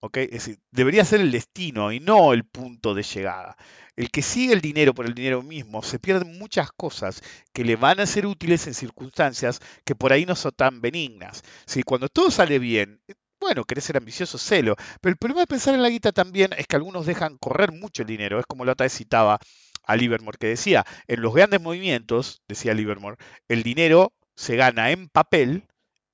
Es 0.00 0.30
decir, 0.30 0.58
debería 0.70 1.04
ser 1.04 1.20
el 1.20 1.32
destino 1.32 1.90
y 1.92 1.98
no 1.98 2.32
el 2.32 2.44
punto 2.44 2.94
de 2.94 3.02
llegada. 3.02 3.56
El 3.96 4.10
que 4.10 4.22
sigue 4.22 4.52
el 4.52 4.60
dinero 4.60 4.94
por 4.94 5.06
el 5.06 5.14
dinero 5.14 5.42
mismo 5.42 5.82
se 5.82 5.98
pierden 5.98 6.38
muchas 6.38 6.70
cosas 6.70 7.20
que 7.52 7.64
le 7.64 7.74
van 7.74 7.98
a 7.98 8.06
ser 8.06 8.26
útiles 8.26 8.66
en 8.68 8.74
circunstancias 8.74 9.60
que 9.84 9.96
por 9.96 10.12
ahí 10.12 10.24
no 10.24 10.36
son 10.36 10.52
tan 10.52 10.80
benignas. 10.80 11.42
Si 11.66 11.82
cuando 11.82 12.08
todo 12.08 12.30
sale 12.30 12.60
bien, 12.60 13.00
eh, 13.08 13.14
bueno, 13.40 13.64
querés 13.64 13.84
ser 13.84 13.96
ambicioso, 13.96 14.38
celo. 14.38 14.76
Pero 15.00 15.12
el 15.12 15.18
problema 15.18 15.40
de 15.40 15.46
pensar 15.48 15.74
en 15.74 15.82
la 15.82 15.90
guita 15.90 16.12
también 16.12 16.52
es 16.56 16.66
que 16.68 16.76
algunos 16.76 17.06
dejan 17.06 17.36
correr 17.38 17.72
mucho 17.72 18.02
el 18.02 18.08
dinero. 18.08 18.38
Es 18.38 18.46
como 18.46 18.64
la 18.64 18.72
otra 18.72 18.84
vez 18.84 18.96
citaba 18.96 19.40
a 19.84 19.96
Livermore 19.96 20.38
que 20.38 20.48
decía, 20.48 20.84
en 21.08 21.22
los 21.22 21.34
grandes 21.34 21.60
movimientos, 21.60 22.42
decía 22.46 22.74
Livermore, 22.74 23.16
el 23.48 23.64
dinero 23.64 24.12
se 24.36 24.54
gana 24.54 24.92
en 24.92 25.08
papel 25.08 25.64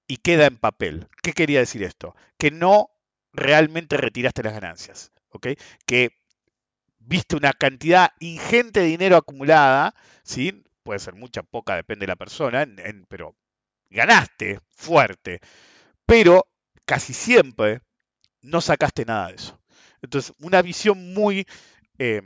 y 0.06 0.18
queda 0.18 0.46
en 0.46 0.56
papel. 0.56 1.08
¿Qué 1.22 1.32
quería 1.32 1.58
decir 1.58 1.82
esto? 1.82 2.14
Que 2.38 2.50
no 2.50 2.93
realmente 3.34 3.98
retiraste 3.98 4.44
las 4.44 4.54
ganancias, 4.54 5.12
¿ok? 5.30 5.48
Que 5.86 6.10
viste 6.98 7.36
una 7.36 7.52
cantidad 7.52 8.10
ingente 8.20 8.80
de 8.80 8.86
dinero 8.86 9.16
acumulada, 9.16 9.94
¿sí? 10.24 10.64
Puede 10.82 10.98
ser 11.00 11.14
mucha, 11.14 11.42
poca, 11.42 11.76
depende 11.76 12.04
de 12.04 12.08
la 12.08 12.16
persona, 12.16 12.62
en- 12.62 13.06
pero 13.08 13.36
ganaste 13.90 14.60
fuerte, 14.70 15.40
pero 16.06 16.46
casi 16.86 17.14
siempre 17.14 17.82
no 18.42 18.60
sacaste 18.62 19.04
nada 19.06 19.28
de 19.28 19.36
eso. 19.36 19.60
Entonces, 20.02 20.34
una 20.40 20.62
visión 20.62 21.14
muy 21.14 21.46
eh, 21.98 22.22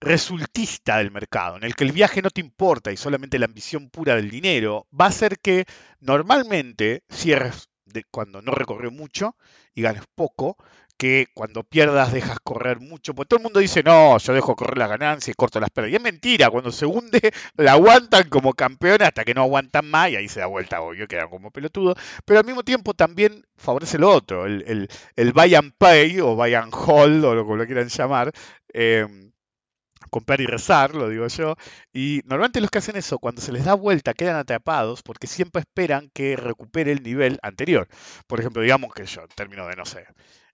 resultista 0.00 0.98
del 0.98 1.10
mercado, 1.10 1.56
en 1.56 1.64
el 1.64 1.74
que 1.74 1.84
el 1.84 1.92
viaje 1.92 2.22
no 2.22 2.30
te 2.30 2.40
importa 2.40 2.92
y 2.92 2.96
solamente 2.96 3.38
la 3.38 3.46
ambición 3.46 3.88
pura 3.90 4.14
del 4.16 4.30
dinero, 4.30 4.86
va 4.98 5.06
a 5.06 5.08
hacer 5.08 5.38
que 5.38 5.64
normalmente 6.00 7.02
cierres 7.10 7.68
cuando 8.10 8.42
no 8.42 8.52
recorrió 8.52 8.90
mucho 8.90 9.36
y 9.74 9.82
ganes 9.82 10.02
poco, 10.14 10.56
que 10.96 11.26
cuando 11.34 11.62
pierdas 11.62 12.12
dejas 12.12 12.38
correr 12.42 12.80
mucho, 12.80 13.14
porque 13.14 13.28
todo 13.28 13.38
el 13.38 13.44
mundo 13.44 13.60
dice, 13.60 13.82
no, 13.82 14.16
yo 14.18 14.32
dejo 14.32 14.56
correr 14.56 14.78
la 14.78 14.86
ganancia 14.86 15.30
y 15.30 15.34
corto 15.34 15.60
las 15.60 15.70
pérdidas. 15.70 15.92
Y 15.92 15.96
es 15.96 16.02
mentira, 16.02 16.48
cuando 16.50 16.72
se 16.72 16.86
hunde 16.86 17.20
la 17.56 17.72
aguantan 17.72 18.28
como 18.30 18.54
campeones 18.54 19.08
hasta 19.08 19.24
que 19.24 19.34
no 19.34 19.42
aguantan 19.42 19.90
más 19.90 20.10
y 20.10 20.16
ahí 20.16 20.28
se 20.28 20.40
da 20.40 20.46
vuelta, 20.46 20.80
obvio, 20.80 21.06
quedan 21.06 21.28
como 21.28 21.50
pelotudo, 21.50 21.94
pero 22.24 22.40
al 22.40 22.46
mismo 22.46 22.62
tiempo 22.62 22.94
también 22.94 23.44
favorece 23.56 23.98
lo 23.98 24.10
otro, 24.10 24.46
el, 24.46 24.64
el, 24.66 24.88
el 25.16 25.32
buy 25.32 25.54
and 25.54 25.72
pay 25.76 26.18
o 26.20 26.34
buy 26.34 26.54
and 26.54 26.72
hold 26.74 27.24
o 27.24 27.34
lo 27.34 27.42
como 27.44 27.56
lo 27.56 27.66
quieran 27.66 27.88
llamar. 27.88 28.32
em, 28.72 29.32
comprar 30.10 30.40
y 30.40 30.46
rezar, 30.46 30.94
lo 30.94 31.08
digo 31.08 31.26
yo, 31.28 31.56
y 31.92 32.20
normalmente 32.24 32.60
los 32.60 32.70
que 32.70 32.78
hacen 32.78 32.96
eso, 32.96 33.18
cuando 33.18 33.40
se 33.42 33.52
les 33.52 33.64
da 33.64 33.74
vuelta, 33.74 34.14
quedan 34.14 34.36
atrapados 34.36 35.02
porque 35.02 35.26
siempre 35.26 35.60
esperan 35.60 36.10
que 36.14 36.36
recupere 36.36 36.92
el 36.92 37.02
nivel 37.02 37.38
anterior. 37.42 37.88
Por 38.26 38.40
ejemplo, 38.40 38.62
digamos 38.62 38.92
que 38.94 39.06
yo, 39.06 39.22
en 39.22 39.28
términos 39.28 39.68
de, 39.68 39.76
no 39.76 39.84
sé, 39.86 40.06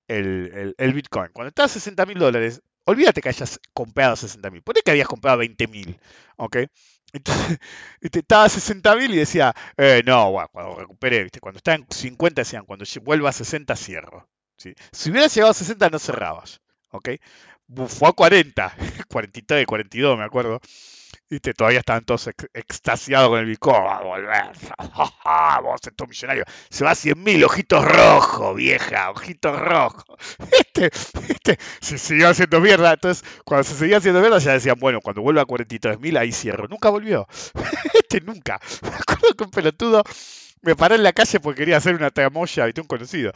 el, 0.08 0.74
el- 0.78 0.92
Bitcoin, 0.94 1.30
cuando 1.32 1.48
está 1.48 1.64
a 1.64 1.68
60 1.68 2.06
mil 2.06 2.18
dólares, 2.18 2.60
olvídate 2.84 3.20
que 3.22 3.28
hayas 3.28 3.60
comprado 3.72 4.16
60 4.16 4.50
mil, 4.50 4.62
ponle 4.62 4.82
que 4.84 4.90
habías 4.90 5.08
comprado 5.08 5.38
20 5.38 5.66
mil, 5.68 5.98
¿ok? 6.36 6.56
Entonces, 7.12 7.58
viste, 8.00 8.18
estaba 8.20 8.44
a 8.44 8.48
60 8.48 8.96
mil 8.96 9.12
y 9.14 9.18
decía, 9.18 9.54
eh, 9.76 10.02
no, 10.04 10.30
guau, 10.30 10.48
cuando 10.50 10.76
recupere, 10.76 11.22
¿viste? 11.22 11.40
cuando 11.40 11.58
está 11.58 11.74
en 11.74 11.86
50 11.90 12.42
decían, 12.42 12.64
cuando 12.64 12.84
vuelva 13.02 13.30
a 13.30 13.32
60 13.32 13.76
cierro. 13.76 14.28
Si 14.92 15.10
hubieras 15.10 15.34
llegado 15.34 15.50
a 15.50 15.54
60 15.54 15.90
no 15.90 15.98
cerrabas, 15.98 16.60
¿ok? 16.90 17.10
Bu- 17.74 17.88
Fue 17.88 18.08
a 18.08 18.12
40, 18.12 18.74
43, 19.08 19.66
42 19.66 20.18
me 20.18 20.24
acuerdo. 20.24 20.60
Viste, 21.30 21.54
todavía 21.54 21.78
estaban 21.80 22.04
todos 22.04 22.26
ex- 22.28 22.48
extasiados 22.52 23.30
con 23.30 23.38
el 23.40 23.46
Bitcoin. 23.46 23.84
Va 23.84 23.98
a 23.98 24.02
volver. 24.02 24.52
Vamos 24.78 25.12
a 25.24 26.06
millonarios. 26.08 26.46
Se 26.68 26.84
va 26.84 26.90
a 26.90 26.94
100 26.94 27.22
mil, 27.22 27.42
ojitos 27.44 27.84
rojos, 27.84 28.54
vieja, 28.56 29.10
ojitos 29.10 29.58
rojos. 29.58 30.04
Este, 30.52 30.86
este, 31.28 31.58
se 31.80 31.98
siguió 31.98 32.28
haciendo 32.30 32.60
mierda. 32.60 32.92
Entonces, 32.92 33.24
cuando 33.44 33.64
se 33.64 33.74
seguía 33.74 33.98
haciendo 33.98 34.20
mierda, 34.20 34.38
ya 34.38 34.52
decían, 34.52 34.76
bueno, 34.78 35.00
cuando 35.00 35.22
vuelva 35.22 35.42
a 35.42 35.46
43 35.46 35.98
mil, 36.00 36.16
ahí 36.16 36.32
cierro. 36.32 36.66
Nunca 36.68 36.90
volvió. 36.90 37.26
Este 37.94 38.20
nunca. 38.20 38.60
Me 38.82 38.88
acuerdo 38.90 39.34
que 39.36 39.44
un 39.44 39.50
pelotudo 39.50 40.04
me 40.62 40.76
paré 40.76 40.94
en 40.96 41.02
la 41.02 41.12
calle 41.12 41.40
porque 41.40 41.60
quería 41.62 41.76
hacer 41.76 41.94
una 41.94 42.10
tramoya, 42.10 42.64
viste, 42.66 42.80
un 42.80 42.86
conocido. 42.86 43.32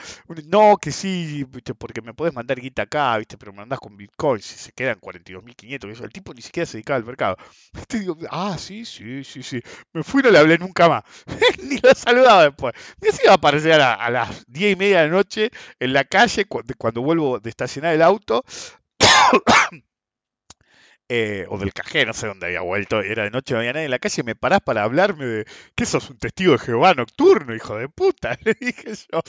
No, 0.46 0.76
que 0.76 0.92
sí, 0.92 1.44
viste, 1.48 1.74
porque 1.74 2.00
me 2.00 2.14
podés 2.14 2.32
mandar 2.34 2.60
guita 2.60 2.82
acá, 2.82 3.16
viste, 3.18 3.36
pero 3.36 3.52
me 3.52 3.58
mandás 3.58 3.80
con 3.80 3.96
Bitcoin, 3.96 4.40
si 4.40 4.56
se 4.58 4.72
quedan 4.72 4.98
42.500, 5.00 5.90
eso. 5.90 6.04
El 6.04 6.12
tipo 6.12 6.32
ni 6.34 6.42
siquiera 6.42 6.66
se 6.66 6.78
dedicaba 6.78 6.98
al 6.98 7.04
mercado. 7.04 7.36
Te 7.88 8.00
digo, 8.00 8.16
ah, 8.30 8.56
sí, 8.58 8.84
sí, 8.84 9.24
sí, 9.24 9.42
sí. 9.42 9.60
Me 9.92 10.02
fui 10.02 10.20
y 10.20 10.24
no 10.24 10.30
le 10.30 10.38
hablé 10.38 10.58
nunca 10.58 10.88
más. 10.88 11.04
Ni 11.62 11.78
lo 11.78 11.90
he 11.90 11.94
saludado 11.94 12.42
después. 12.42 12.74
Me 13.00 13.08
iba 13.22 13.32
a 13.32 13.34
aparecer 13.36 13.72
a, 13.72 13.78
la- 13.78 13.94
a 13.94 14.10
las 14.10 14.44
10 14.46 14.72
y 14.74 14.76
media 14.76 15.00
de 15.02 15.08
la 15.08 15.12
noche 15.16 15.50
en 15.80 15.92
la 15.92 16.04
calle 16.04 16.46
cuando 16.46 17.02
vuelvo 17.02 17.40
de 17.40 17.50
estacionar 17.50 17.94
el 17.94 18.02
auto 18.02 18.44
eh, 21.08 21.46
o 21.48 21.58
del 21.58 21.72
cajero, 21.72 22.08
no 22.08 22.14
sé 22.14 22.26
dónde 22.26 22.46
había 22.46 22.62
vuelto, 22.62 23.00
era 23.00 23.24
de 23.24 23.30
noche, 23.30 23.54
no 23.54 23.60
había 23.60 23.72
nadie 23.72 23.86
en 23.86 23.90
la 23.90 23.98
calle, 23.98 24.22
me 24.22 24.34
parás 24.34 24.60
para 24.60 24.82
hablarme 24.82 25.24
de 25.26 25.44
que 25.74 25.86
sos 25.86 26.10
un 26.10 26.18
testigo 26.18 26.52
de 26.52 26.58
Jehová 26.58 26.94
nocturno, 26.94 27.54
hijo 27.54 27.76
de 27.76 27.88
puta, 27.88 28.36
le 28.44 28.54
dije 28.54 28.92
yo 29.12 29.20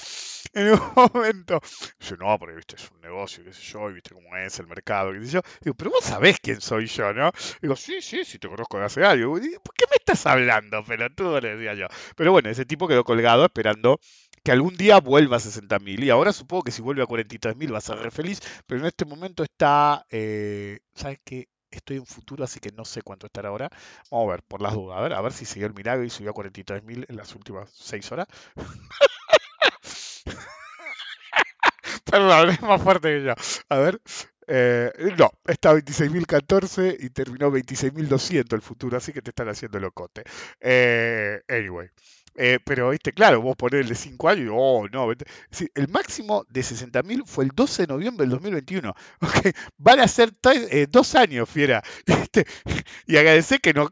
en 0.54 0.74
un 0.74 0.82
momento. 0.96 1.60
Yo, 2.00 2.16
no, 2.18 2.38
porque 2.40 2.56
viste, 2.56 2.76
es 2.76 2.90
un 2.92 3.02
negocio, 3.02 3.44
qué 3.44 3.54
sé 3.54 3.62
yo, 3.62 3.90
y 3.90 3.94
viste 3.94 4.14
cómo 4.14 4.36
es 4.36 4.60
el 4.60 4.68
mercado, 4.68 5.12
qué 5.14 5.24
sé 5.26 5.32
yo. 5.32 5.42
Digo, 5.62 5.76
pero 5.76 5.92
vos 5.92 6.04
sabés 6.04 6.40
quién 6.42 6.62
soy 6.62 6.88
yo, 6.88 7.14
¿no? 7.14 7.32
Digo, 7.62 7.76
sí, 7.76 8.02
sí, 8.02 8.24
sí, 8.26 8.40
te 8.40 8.48
conozco 8.48 8.80
de 8.80 8.86
hace 8.86 9.06
años. 9.06 9.40
¿Por 9.64 9.76
qué 9.76 9.86
me 9.90 9.96
estás 9.98 10.26
hablando, 10.26 10.84
pelotudo? 10.84 11.40
Le 11.40 11.56
decía 11.56 11.74
yo. 11.74 11.88
Pero 12.16 12.32
bueno, 12.32 12.50
ese 12.50 12.66
tipo 12.66 12.88
quedó 12.88 13.04
colgado 13.04 13.46
esperando 13.46 14.00
que 14.44 14.52
algún 14.52 14.76
día 14.78 15.00
vuelva 15.00 15.38
a 15.38 15.40
60.000. 15.40 16.04
Y 16.04 16.10
ahora 16.10 16.34
supongo 16.34 16.64
que 16.64 16.72
si 16.72 16.82
vuelve 16.82 17.04
a 17.04 17.06
43.000 17.06 17.74
va 17.74 17.78
a 17.80 17.82
ser 17.82 17.98
re 17.98 18.12
feliz, 18.12 18.42
pero 18.66 18.82
en 18.82 18.88
este 18.88 19.06
momento 19.06 19.44
está, 19.44 20.06
eh, 20.10 20.80
¿sabes 20.96 21.20
qué? 21.24 21.48
Estoy 21.72 21.98
en 21.98 22.06
futuro, 22.06 22.44
así 22.44 22.60
que 22.60 22.72
no 22.72 22.86
sé 22.86 23.02
cuánto 23.02 23.28
estará 23.28 23.50
ahora. 23.50 23.70
Vamos 24.12 24.28
a 24.30 24.32
ver, 24.32 24.44
por 24.44 24.62
las 24.62 24.74
dudas. 24.74 24.98
A 24.98 25.02
ver, 25.02 25.14
a 25.14 25.22
ver 25.22 25.34
si 25.34 25.46
siguió 25.46 25.68
el 25.68 25.74
milagro 25.74 26.04
y 26.06 26.10
subió 26.10 26.32
a 26.32 26.34
43.000 26.34 27.06
en 27.10 27.16
las 27.18 27.34
últimas 27.36 27.70
6 27.74 28.10
horas. 28.12 28.28
Perdón, 32.06 32.50
es 32.50 32.62
más 32.62 32.82
fuerte 32.82 33.10
que 33.20 33.24
yo. 33.26 33.34
A 33.70 33.78
ver. 33.78 34.02
Eh, 34.50 34.92
no, 35.18 35.30
está 35.46 35.74
26.014 35.74 36.96
y 36.98 37.10
terminó 37.10 37.52
26.200 37.52 38.56
el 38.56 38.62
futuro, 38.62 38.96
así 38.98 39.12
que 39.12 39.22
te 39.22 39.32
están 39.32 39.50
haciendo 39.50 39.78
locote. 39.80 40.24
Eh, 40.62 41.42
anyway. 41.50 41.90
Eh, 42.38 42.60
pero, 42.64 42.92
viste, 42.92 43.14
claro, 43.14 43.42
vos 43.42 43.56
ponés 43.56 43.82
el 43.82 43.90
de 43.90 43.96
5 43.96 44.30
años 44.30 44.46
y, 44.46 44.50
oh, 44.54 44.88
no. 44.92 45.12
el 45.12 45.88
máximo 45.90 46.46
de 46.50 46.62
60.000 46.62 47.26
fue 47.26 47.46
el 47.46 47.52
12 47.54 47.84
de 47.84 47.88
noviembre 47.88 48.26
del 48.26 48.32
2021. 48.32 48.94
Okay. 49.20 49.52
Van 49.78 50.00
a 50.00 50.08
ser 50.08 50.32
eh, 50.70 50.88
dos 50.90 51.16
años, 51.16 51.50
fiera. 51.50 51.84
Y 53.08 53.18
agradecer 53.18 53.60
que 53.60 53.74
no 53.74 53.90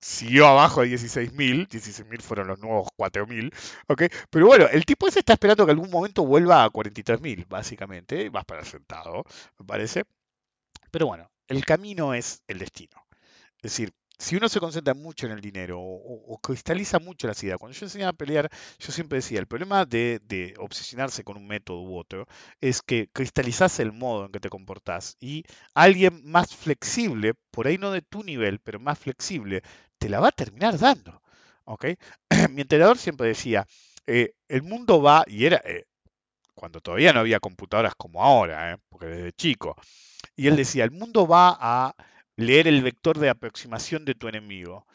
siguió 0.00 0.46
abajo 0.46 0.82
de 0.82 0.88
16.000. 0.88 1.68
16.000 1.68 2.20
fueron 2.20 2.48
los 2.48 2.58
nuevos 2.58 2.88
4.000. 2.96 3.52
¿ok? 3.88 4.02
Pero 4.30 4.46
bueno, 4.46 4.66
el 4.70 4.84
tipo 4.84 5.08
ese 5.08 5.20
está 5.20 5.34
esperando 5.34 5.64
que 5.64 5.72
algún 5.72 5.90
momento 5.90 6.24
vuelva 6.24 6.64
a 6.64 6.70
43.000, 6.70 7.46
básicamente. 7.48 8.28
Vas 8.28 8.44
para 8.44 8.64
sentado, 8.64 9.24
me 9.58 9.66
parece. 9.66 10.04
Pero 10.90 11.06
bueno, 11.06 11.30
el 11.48 11.64
camino 11.64 12.14
es 12.14 12.42
el 12.46 12.58
destino. 12.58 13.06
Es 13.56 13.62
decir, 13.62 13.92
si 14.20 14.36
uno 14.36 14.50
se 14.50 14.60
concentra 14.60 14.92
mucho 14.92 15.26
en 15.26 15.32
el 15.32 15.40
dinero 15.40 15.80
o, 15.80 16.38
cristaliza 16.42 16.98
mucho 16.98 17.26
la 17.26 17.32
ideas, 17.42 17.58
cuando 17.58 17.76
yo 17.76 17.86
enseñaba 17.86 18.10
a 18.10 18.12
pelear, 18.12 18.50
yo 18.78 18.92
siempre 18.92 19.16
decía, 19.16 19.40
el 19.40 19.46
problema 19.46 19.86
de, 19.86 20.54
obsesionarse 20.58 21.24
con 21.24 21.38
un 21.38 21.46
método 21.46 21.80
u 21.80 21.96
otro 21.96 22.26
es 22.60 22.82
que 22.82 23.08
cristalizas 23.08 23.80
el 23.80 23.92
modo 23.92 24.26
en 24.26 24.32
que 24.32 24.40
te 24.40 24.50
comportás 24.50 25.16
y 25.20 25.44
alguien 25.74 26.20
más 26.24 26.54
flexible, 26.54 27.32
por 27.50 27.66
ahí 27.66 27.78
no 27.78 27.90
de 27.92 28.02
tu 28.02 28.22
nivel, 28.22 28.60
pero 28.60 28.78
más 28.78 28.98
flexible, 28.98 29.62
te 29.98 30.10
la 30.10 30.20
va 30.20 30.28
a 30.28 30.32
terminar 30.32 30.78
dando. 30.78 31.22
¿ok? 31.64 31.86
Mi 32.50 32.60
entrenador 32.60 32.98
siempre 32.98 33.28
decía, 33.28 33.66
eh, 34.06 34.34
el 34.48 34.62
mundo 34.62 35.00
va, 35.00 35.24
y 35.26 35.46
era 35.46 35.62
eh, 35.64 35.86
cuando 36.54 36.80
todavía 36.82 37.14
no 37.14 37.20
había 37.20 37.40
computadoras 37.40 37.94
como 37.94 38.22
ahora, 38.22 38.72
¿eh? 38.72 38.76
porque 38.90 39.06
desde 39.06 39.32
chico, 39.32 39.76
y 40.36 40.46
él 40.46 40.56
decía, 40.56 40.84
el 40.84 40.90
mundo 40.90 41.26
va 41.26 41.56
a 41.58 41.94
leer 42.40 42.68
el 42.68 42.82
vector 42.82 43.18
de 43.18 43.28
aproximación 43.28 44.04
de 44.04 44.14
tu 44.14 44.28
enemigo. 44.28 44.86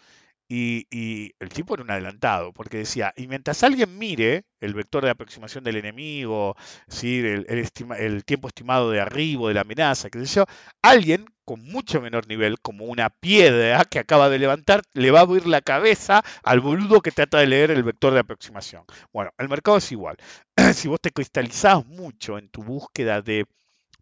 Y, 0.47 1.33
el 1.39 1.49
tipo 1.49 1.73
era 1.73 1.83
un 1.83 1.89
adelantado, 1.89 2.53
porque 2.53 2.77
decía, 2.77 3.13
y 3.17 3.27
mientras 3.27 3.63
alguien 3.63 3.97
mire 3.97 4.45
el 4.59 4.75
vector 4.75 5.03
de 5.03 5.09
aproximación 5.09 5.63
del 5.63 5.77
enemigo, 5.77 6.55
¿sí? 6.87 7.19
el, 7.19 8.23
tiempo 8.25 8.47
estimado 8.47 8.91
de 8.91 9.01
arribo 9.01 9.47
de 9.47 9.55
la 9.55 9.61
amenaza, 9.61 10.09
qué 10.11 10.19
sé 10.19 10.35
yo, 10.35 10.45
alguien 10.83 11.25
con 11.45 11.63
mucho 11.63 11.99
menor 12.01 12.27
nivel, 12.27 12.59
como 12.59 12.85
una 12.85 13.09
piedra 13.09 13.85
que 13.85 13.99
acaba 13.99 14.29
de 14.29 14.39
levantar, 14.39 14.81
le 14.93 15.11
va 15.11 15.19
a 15.19 15.23
abrir 15.23 15.47
la 15.47 15.61
cabeza 15.61 16.23
al 16.43 16.59
boludo 16.59 17.01
que 17.01 17.11
trata 17.11 17.39
de 17.39 17.47
leer 17.47 17.71
el 17.71 17.83
vector 17.83 18.13
de 18.13 18.19
aproximación. 18.19 18.83
Bueno, 19.13 19.31
el 19.37 19.49
mercado 19.49 19.77
es 19.77 19.91
igual. 19.91 20.17
si 20.73 20.87
vos 20.87 20.99
te 21.01 21.11
cristalizás 21.11 21.85
mucho 21.87 22.37
en 22.37 22.49
tu 22.49 22.63
búsqueda 22.63 23.21
de 23.21 23.45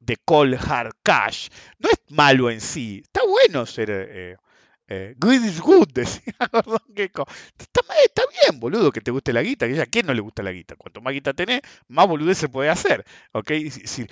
de 0.06 0.18
cold 0.18 0.56
hard 0.56 0.94
cash. 1.04 1.50
No 1.80 1.89
es 1.89 2.00
malo 2.10 2.50
en 2.50 2.62
sí, 2.62 3.04
bueno 3.48 3.66
ser 3.66 3.89
eh, 3.91 4.36
eh, 4.88 5.16
good 5.18 5.44
is 5.44 5.62
good, 5.62 5.88
decía. 5.94 6.34
Está, 7.58 7.82
está, 8.06 8.24
bien, 8.41 8.60
boludo, 8.60 8.91
que 8.91 9.02
te 9.02 9.12
guste 9.12 9.34
la 9.34 9.41
guita, 9.41 9.66
a 9.66 9.86
quién 9.86 10.06
no 10.06 10.14
le 10.14 10.22
gusta 10.22 10.44
la 10.44 10.52
guita. 10.52 10.76
Cuanto 10.76 11.02
más 11.02 11.14
guita 11.14 11.34
tenés, 11.34 11.62
más 11.88 12.08
boludez 12.08 12.38
se 12.38 12.50
puede 12.50 12.70
hacer. 12.70 13.06
¿ok? 13.32 13.52
Si, 13.70 14.04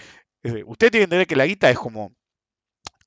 eh, 0.43 0.63
usted 0.65 0.89
tiene 0.91 1.01
que 1.01 1.03
entender 1.03 1.27
que 1.27 1.35
la 1.35 1.45
guita 1.45 1.69
es 1.69 1.77
como, 1.77 2.15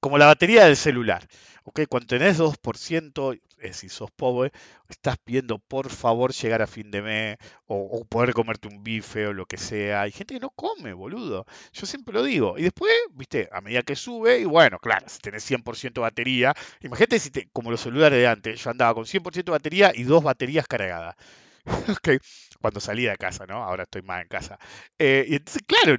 como 0.00 0.18
la 0.18 0.26
batería 0.26 0.66
del 0.66 0.76
celular. 0.76 1.26
¿ok? 1.64 1.82
Cuando 1.88 2.06
tenés 2.06 2.38
2%, 2.38 3.40
si 3.72 3.88
sos 3.88 4.10
pobre, 4.10 4.52
estás 4.88 5.16
pidiendo 5.18 5.58
por 5.58 5.90
favor 5.90 6.32
llegar 6.32 6.62
a 6.62 6.66
fin 6.66 6.90
de 6.90 7.02
mes 7.02 7.36
o, 7.66 8.04
poder 8.04 8.32
comerte 8.34 8.68
un 8.68 8.82
bife 8.84 9.26
o 9.28 9.32
lo 9.32 9.46
que 9.46 9.56
sea. 9.56 10.02
Hay 10.02 10.12
gente 10.12 10.34
que 10.34 10.40
no 10.40 10.50
come, 10.50 10.92
boludo. 10.92 11.46
Yo 11.72 11.86
siempre 11.86 12.14
lo 12.14 12.22
digo. 12.22 12.58
Y 12.58 12.62
después, 12.62 12.92
viste, 13.12 13.48
a 13.52 13.60
medida 13.60 13.82
que 13.82 13.96
sube, 13.96 14.38
y 14.40 14.44
bueno, 14.44 14.78
claro, 14.78 15.08
si 15.08 15.18
tenés 15.20 15.44
100% 15.44 15.94
de 15.94 16.00
batería, 16.00 16.54
imagínate 16.80 17.18
si 17.18 17.30
te, 17.30 17.48
como 17.52 17.70
los 17.70 17.80
celulares 17.80 18.18
de 18.18 18.26
antes, 18.26 18.62
yo 18.62 18.70
andaba 18.70 18.94
con 18.94 19.04
100% 19.06 19.44
de 19.44 19.52
batería 19.52 19.92
y 19.94 20.04
dos 20.04 20.22
baterías 20.22 20.66
cargadas. 20.66 21.16
ok, 21.88 22.20
cuando 22.60 22.80
salí 22.80 23.04
de 23.04 23.16
casa, 23.16 23.46
¿no? 23.46 23.62
Ahora 23.64 23.84
estoy 23.84 24.02
más 24.02 24.22
en 24.22 24.28
casa. 24.28 24.58
Eh, 24.98 25.24
y 25.28 25.36
entonces, 25.36 25.62
claro, 25.66 25.96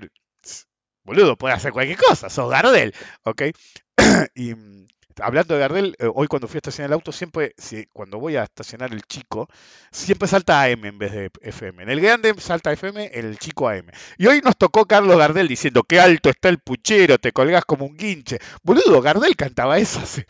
boludo, 1.04 1.38
puedes 1.38 1.58
hacer 1.58 1.72
cualquier 1.72 1.98
cosa, 1.98 2.30
sos 2.30 2.50
Gardel, 2.50 2.94
¿ok? 3.24 3.44
y 4.36 4.54
hablando 5.22 5.54
de 5.54 5.60
Gardel, 5.60 5.96
eh, 6.00 6.10
hoy 6.14 6.28
cuando 6.28 6.48
fui 6.48 6.58
a 6.58 6.60
estacionar 6.60 6.90
el 6.90 6.94
auto, 6.94 7.12
siempre, 7.12 7.54
si, 7.58 7.86
cuando 7.94 8.20
voy 8.20 8.36
a 8.36 8.44
estacionar 8.44 8.94
el 8.94 9.04
chico, 9.04 9.48
siempre 9.92 10.28
salta 10.28 10.64
AM 10.64 10.86
en 10.86 10.98
vez 10.98 11.12
de 11.12 11.32
FM. 11.42 11.84
En 11.84 11.90
el 11.90 12.02
grande 12.02 12.34
salta 12.40 12.72
FM, 12.72 13.12
el 13.14 13.38
chico 13.38 13.70
AM. 13.70 13.88
Y 14.18 14.28
hoy 14.28 14.42
nos 14.44 14.58
tocó 14.58 14.86
Carlos 14.86 15.18
Gardel 15.18 15.48
diciendo, 15.48 15.84
qué 15.84 16.00
alto 16.00 16.30
está 16.30 16.50
el 16.50 16.60
puchero, 16.60 17.18
te 17.18 17.32
colgás 17.32 17.66
como 17.66 17.86
un 17.86 17.98
guinche. 17.98 18.40
Boludo, 18.64 19.02
Gardel 19.02 19.36
cantaba 19.36 19.78
eso 19.78 20.00
hace 20.00 20.26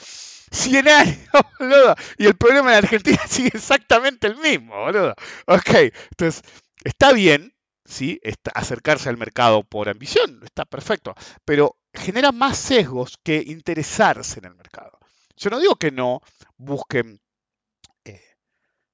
100 0.51 0.87
años, 0.87 1.17
boludo. 1.59 1.95
Y 2.17 2.25
el 2.25 2.35
problema 2.35 2.71
en 2.71 2.77
Argentina 2.77 3.19
sigue 3.27 3.51
exactamente 3.53 4.27
el 4.27 4.37
mismo, 4.37 4.75
boludo. 4.75 5.15
Ok, 5.47 5.91
entonces, 6.11 6.43
está 6.83 7.11
bien, 7.11 7.53
¿sí? 7.85 8.19
acercarse 8.53 9.09
al 9.09 9.17
mercado 9.17 9.63
por 9.63 9.89
ambición, 9.89 10.41
está 10.43 10.65
perfecto, 10.65 11.15
pero 11.45 11.77
genera 11.95 12.31
más 12.31 12.57
sesgos 12.57 13.17
que 13.23 13.43
interesarse 13.45 14.39
en 14.39 14.45
el 14.45 14.55
mercado. 14.55 14.99
Yo 15.37 15.49
no 15.49 15.59
digo 15.59 15.75
que 15.75 15.91
no 15.91 16.21
busquen, 16.57 17.19
eh, 18.05 18.21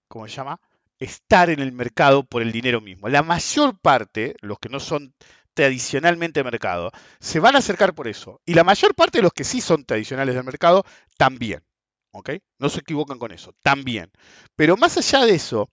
¿cómo 0.07 0.27
se 0.27 0.35
llama? 0.35 0.59
Estar 0.99 1.49
en 1.49 1.59
el 1.59 1.71
mercado 1.71 2.23
por 2.23 2.41
el 2.41 2.51
dinero 2.51 2.81
mismo. 2.81 3.09
La 3.09 3.23
mayor 3.23 3.79
parte, 3.79 4.35
los 4.41 4.59
que 4.59 4.69
no 4.69 4.79
son 4.79 5.13
tradicionalmente 5.53 6.43
mercado, 6.43 6.91
se 7.19 7.39
van 7.39 7.55
a 7.55 7.59
acercar 7.59 7.93
por 7.93 8.07
eso. 8.07 8.41
Y 8.45 8.53
la 8.53 8.63
mayor 8.63 8.95
parte 8.95 9.17
de 9.19 9.23
los 9.23 9.33
que 9.33 9.43
sí 9.43 9.61
son 9.61 9.85
tradicionales 9.85 10.35
del 10.35 10.43
mercado, 10.43 10.85
también. 11.17 11.63
¿Ok? 12.11 12.31
No 12.59 12.69
se 12.69 12.79
equivocan 12.79 13.19
con 13.19 13.31
eso, 13.31 13.53
también. 13.61 14.11
Pero 14.55 14.77
más 14.77 14.97
allá 14.97 15.25
de 15.25 15.35
eso, 15.35 15.69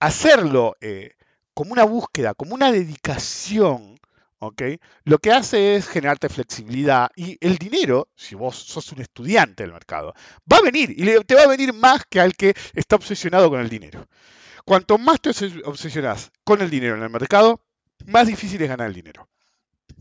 hacerlo 0.00 0.76
eh, 0.80 1.12
como 1.54 1.72
una 1.72 1.84
búsqueda, 1.84 2.34
como 2.34 2.54
una 2.54 2.70
dedicación, 2.70 3.98
Lo 5.04 5.18
que 5.18 5.32
hace 5.32 5.76
es 5.76 5.88
generarte 5.88 6.28
flexibilidad 6.28 7.10
y 7.16 7.36
el 7.40 7.58
dinero, 7.58 8.08
si 8.14 8.34
vos 8.34 8.56
sos 8.56 8.92
un 8.92 9.00
estudiante 9.00 9.64
del 9.64 9.72
mercado, 9.72 10.14
va 10.50 10.58
a 10.58 10.62
venir 10.62 10.90
y 10.90 11.24
te 11.24 11.34
va 11.34 11.42
a 11.42 11.48
venir 11.48 11.72
más 11.72 12.04
que 12.08 12.20
al 12.20 12.34
que 12.34 12.54
está 12.74 12.96
obsesionado 12.96 13.50
con 13.50 13.60
el 13.60 13.68
dinero. 13.68 14.06
Cuanto 14.64 14.98
más 14.98 15.20
te 15.20 15.30
obsesionas 15.64 16.30
con 16.44 16.60
el 16.60 16.70
dinero 16.70 16.96
en 16.96 17.02
el 17.02 17.10
mercado, 17.10 17.64
más 18.06 18.26
difícil 18.26 18.62
es 18.62 18.68
ganar 18.68 18.88
el 18.88 18.94
dinero. 18.94 19.28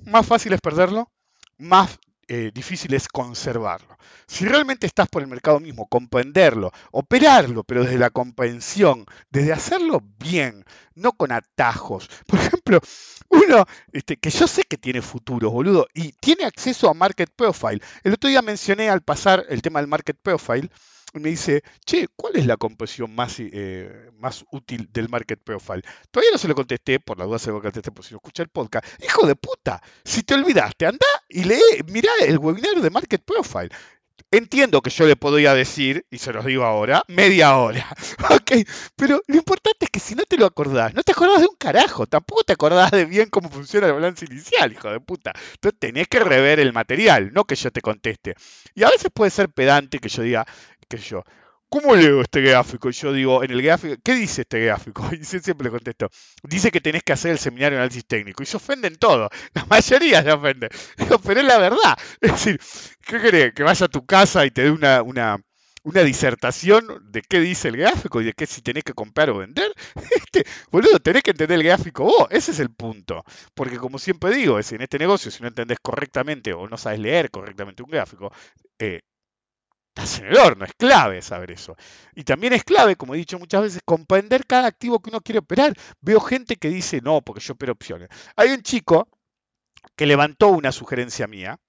Más 0.06 0.26
fácil 0.26 0.54
es 0.54 0.62
perderlo, 0.62 1.12
más 1.58 1.98
eh, 2.28 2.52
difícil 2.54 2.94
es 2.94 3.08
conservarlo. 3.08 3.98
Si 4.28 4.46
realmente 4.46 4.86
estás 4.86 5.08
por 5.08 5.22
el 5.22 5.28
mercado 5.28 5.60
mismo, 5.60 5.88
comprenderlo, 5.88 6.72
operarlo, 6.92 7.64
pero 7.64 7.84
desde 7.84 7.98
la 7.98 8.10
comprensión, 8.10 9.06
desde 9.30 9.54
hacerlo 9.54 10.02
bien, 10.20 10.66
no 10.96 11.14
con 11.14 11.32
atajos. 11.32 12.10
Por 12.28 12.40
ejemplo, 12.40 12.82
uno 13.30 13.66
este, 13.92 14.18
que 14.18 14.30
yo 14.30 14.48
sé 14.48 14.64
que 14.64 14.78
tiene 14.78 15.02
futuro, 15.02 15.52
boludo, 15.52 15.88
y 15.94 16.12
tiene 16.14 16.46
acceso 16.46 16.90
a 16.90 16.94
Market 16.94 17.30
Profile. 17.36 17.82
El 18.04 18.14
otro 18.14 18.30
día 18.30 18.42
mencioné 18.42 18.90
al 18.90 19.02
pasar 19.02 19.46
el 19.50 19.62
tema 19.62 19.80
del 19.80 19.88
Market 19.88 20.18
Profile 20.22 20.70
me 21.20 21.30
dice, 21.30 21.64
che, 21.86 22.08
¿cuál 22.16 22.36
es 22.36 22.46
la 22.46 22.58
composición 22.58 23.14
más, 23.14 23.36
eh, 23.40 24.10
más 24.18 24.46
útil 24.52 24.90
del 24.92 25.10
Market 25.10 25.40
Profile? 25.44 25.82
Todavía 26.12 26.32
no 26.32 26.38
se 26.38 26.48
lo 26.48 26.56
contesté, 26.56 27.00
por 27.00 27.18
la 27.18 27.26
duda 27.26 27.40
se 27.40 27.52
lo 27.52 27.62
contesté 27.62 27.92
por 27.92 28.06
si 28.06 28.14
no 28.14 28.18
escucha 28.18 28.44
el 28.44 28.50
podcast. 28.50 28.86
Hijo 29.04 29.26
de 29.26 29.36
puta, 29.36 29.82
si 30.04 30.24
te 30.24 30.34
olvidaste, 30.34 30.86
anda 30.86 31.08
y 31.30 31.44
lee, 31.44 31.84
mirá 31.88 32.12
el 32.26 32.38
webinar 32.38 32.82
de 32.82 32.90
Market 32.90 33.24
Profile. 33.24 33.70
Entiendo 34.30 34.82
que 34.82 34.90
yo 34.90 35.06
le 35.08 35.16
podría 35.16 35.54
decir, 35.54 36.06
y 36.12 36.18
se 36.18 36.34
los 36.34 36.44
digo 36.44 36.66
ahora, 36.66 37.04
media 37.08 37.56
hora. 37.58 37.88
Ok, 38.30 38.52
pero 38.96 39.22
lo 39.28 39.36
importante 39.36 39.86
es 39.86 39.90
que 39.90 40.00
si 40.00 40.16
no 40.16 40.24
te 40.24 40.38
lo 40.38 40.46
acordás, 40.46 40.94
no 40.94 41.04
te 41.04 41.12
acordás 41.12 41.42
de 41.42 41.48
un 41.48 41.56
carajo, 41.56 42.08
tampoco 42.08 42.44
te 42.44 42.54
acordás 42.54 42.92
de 42.92 43.06
bien 43.06 43.30
cómo 43.30 43.50
funciona 43.50 43.88
el 43.88 43.94
balance 43.94 44.26
inicial, 44.26 44.72
hijo 44.72 44.90
de 44.90 45.00
puta. 45.00 45.34
Entonces 45.54 45.80
tenés 45.80 46.08
que 46.08 46.20
rever 46.20 46.60
el 46.60 46.74
material, 46.74 47.32
no 47.34 47.46
que 47.46 47.56
yo 47.56 47.72
te 47.72 47.82
conteste. 47.82 48.36
Y 48.76 48.84
a 48.84 48.90
veces 48.90 49.10
puede 49.14 49.32
ser 49.32 49.50
pedante 49.50 50.00
que 50.00 50.10
yo 50.10 50.24
diga, 50.24 50.46
que 50.88 50.98
yo, 50.98 51.24
¿Cómo 51.70 51.96
leo 51.98 52.22
este 52.22 52.42
gráfico? 52.42 52.90
Y 52.90 52.94
yo 52.94 53.12
digo, 53.12 53.44
en 53.44 53.52
el 53.52 53.62
gráfico, 53.62 53.96
¿qué 54.02 54.16
dice 54.16 54.42
este 54.42 54.62
gráfico? 54.62 55.04
Y 55.20 55.24
siempre 55.26 55.66
le 55.66 55.70
contesto, 55.72 56.10
dice 56.44 56.72
que 56.72 56.80
tenés 56.80 57.04
que 57.04 57.12
hacer 57.14 57.32
el 57.32 57.40
seminario 57.40 57.78
de 57.78 57.84
análisis 57.84 58.06
técnico. 58.06 58.42
Y 58.42 58.46
se 58.46 58.58
ofenden 58.58 58.96
todo, 58.96 59.30
la 59.54 59.66
mayoría 59.66 60.24
se 60.24 60.32
ofende. 60.32 60.70
pero 61.24 61.40
es 61.42 61.46
la 61.46 61.58
verdad. 61.58 61.98
Es 62.22 62.32
decir, 62.32 62.60
¿qué 63.06 63.20
querés? 63.20 63.54
Que 63.54 63.64
vaya 63.64 63.86
a 63.86 63.90
tu 63.90 64.06
casa 64.06 64.46
y 64.46 64.52
te 64.52 64.64
dé 64.64 64.72
una, 64.72 65.02
una, 65.02 65.38
una 65.84 66.04
disertación 66.04 66.86
de 67.12 67.22
qué 67.22 67.42
dice 67.42 67.68
el 67.68 67.78
gráfico 67.78 68.22
y 68.22 68.26
de 68.26 68.34
qué 68.34 68.46
si 68.46 68.62
tenés 68.62 68.84
que 68.86 68.94
comprar 68.94 69.30
o 69.30 69.40
vender. 69.40 69.74
Este, 70.16 70.46
boludo, 70.72 71.00
tenés 71.00 71.24
que 71.24 71.32
entender 71.32 71.60
el 71.60 71.66
gráfico 71.66 72.06
vos, 72.06 72.28
ese 72.30 72.52
es 72.52 72.60
el 72.60 72.70
punto. 72.72 73.26
Porque 73.54 73.78
como 73.78 74.00
siempre 74.00 74.34
digo, 74.34 74.58
es 74.58 74.72
en 74.72 74.82
este 74.82 75.00
negocio, 75.00 75.32
si 75.32 75.42
no 75.42 75.50
entendés 75.50 75.80
correctamente 75.82 76.54
o 76.54 76.68
no 76.68 76.78
sabes 76.78 77.00
leer 77.00 77.30
correctamente 77.30 77.84
un 77.84 77.90
gráfico, 77.90 78.32
eh, 78.80 79.02
estás 79.98 80.20
en 80.20 80.28
el 80.28 80.38
horno, 80.38 80.66
es 80.66 80.74
clave 80.74 81.22
saber 81.22 81.52
eso. 81.52 81.76
Y 82.16 82.24
también 82.24 82.54
es 82.54 82.64
clave, 82.64 82.96
como 82.96 83.16
he 83.16 83.18
dicho 83.18 83.40
muchas 83.40 83.64
veces, 83.64 83.82
comprender 83.84 84.46
cada 84.46 84.68
activo 84.68 85.02
que 85.02 85.10
uno 85.10 85.22
quiere 85.22 85.40
operar. 85.40 85.74
Veo 86.02 86.20
gente 86.20 86.56
que 86.58 86.70
dice, 86.70 87.02
no, 87.02 87.22
porque 87.22 87.42
yo 87.42 87.54
opero 87.54 87.74
opciones. 87.74 88.10
Hay 88.36 88.50
un 88.50 88.62
chico 88.62 89.10
que 89.96 90.06
levantó 90.06 90.50
una 90.50 90.72
sugerencia 90.72 91.28
mía, 91.28 91.60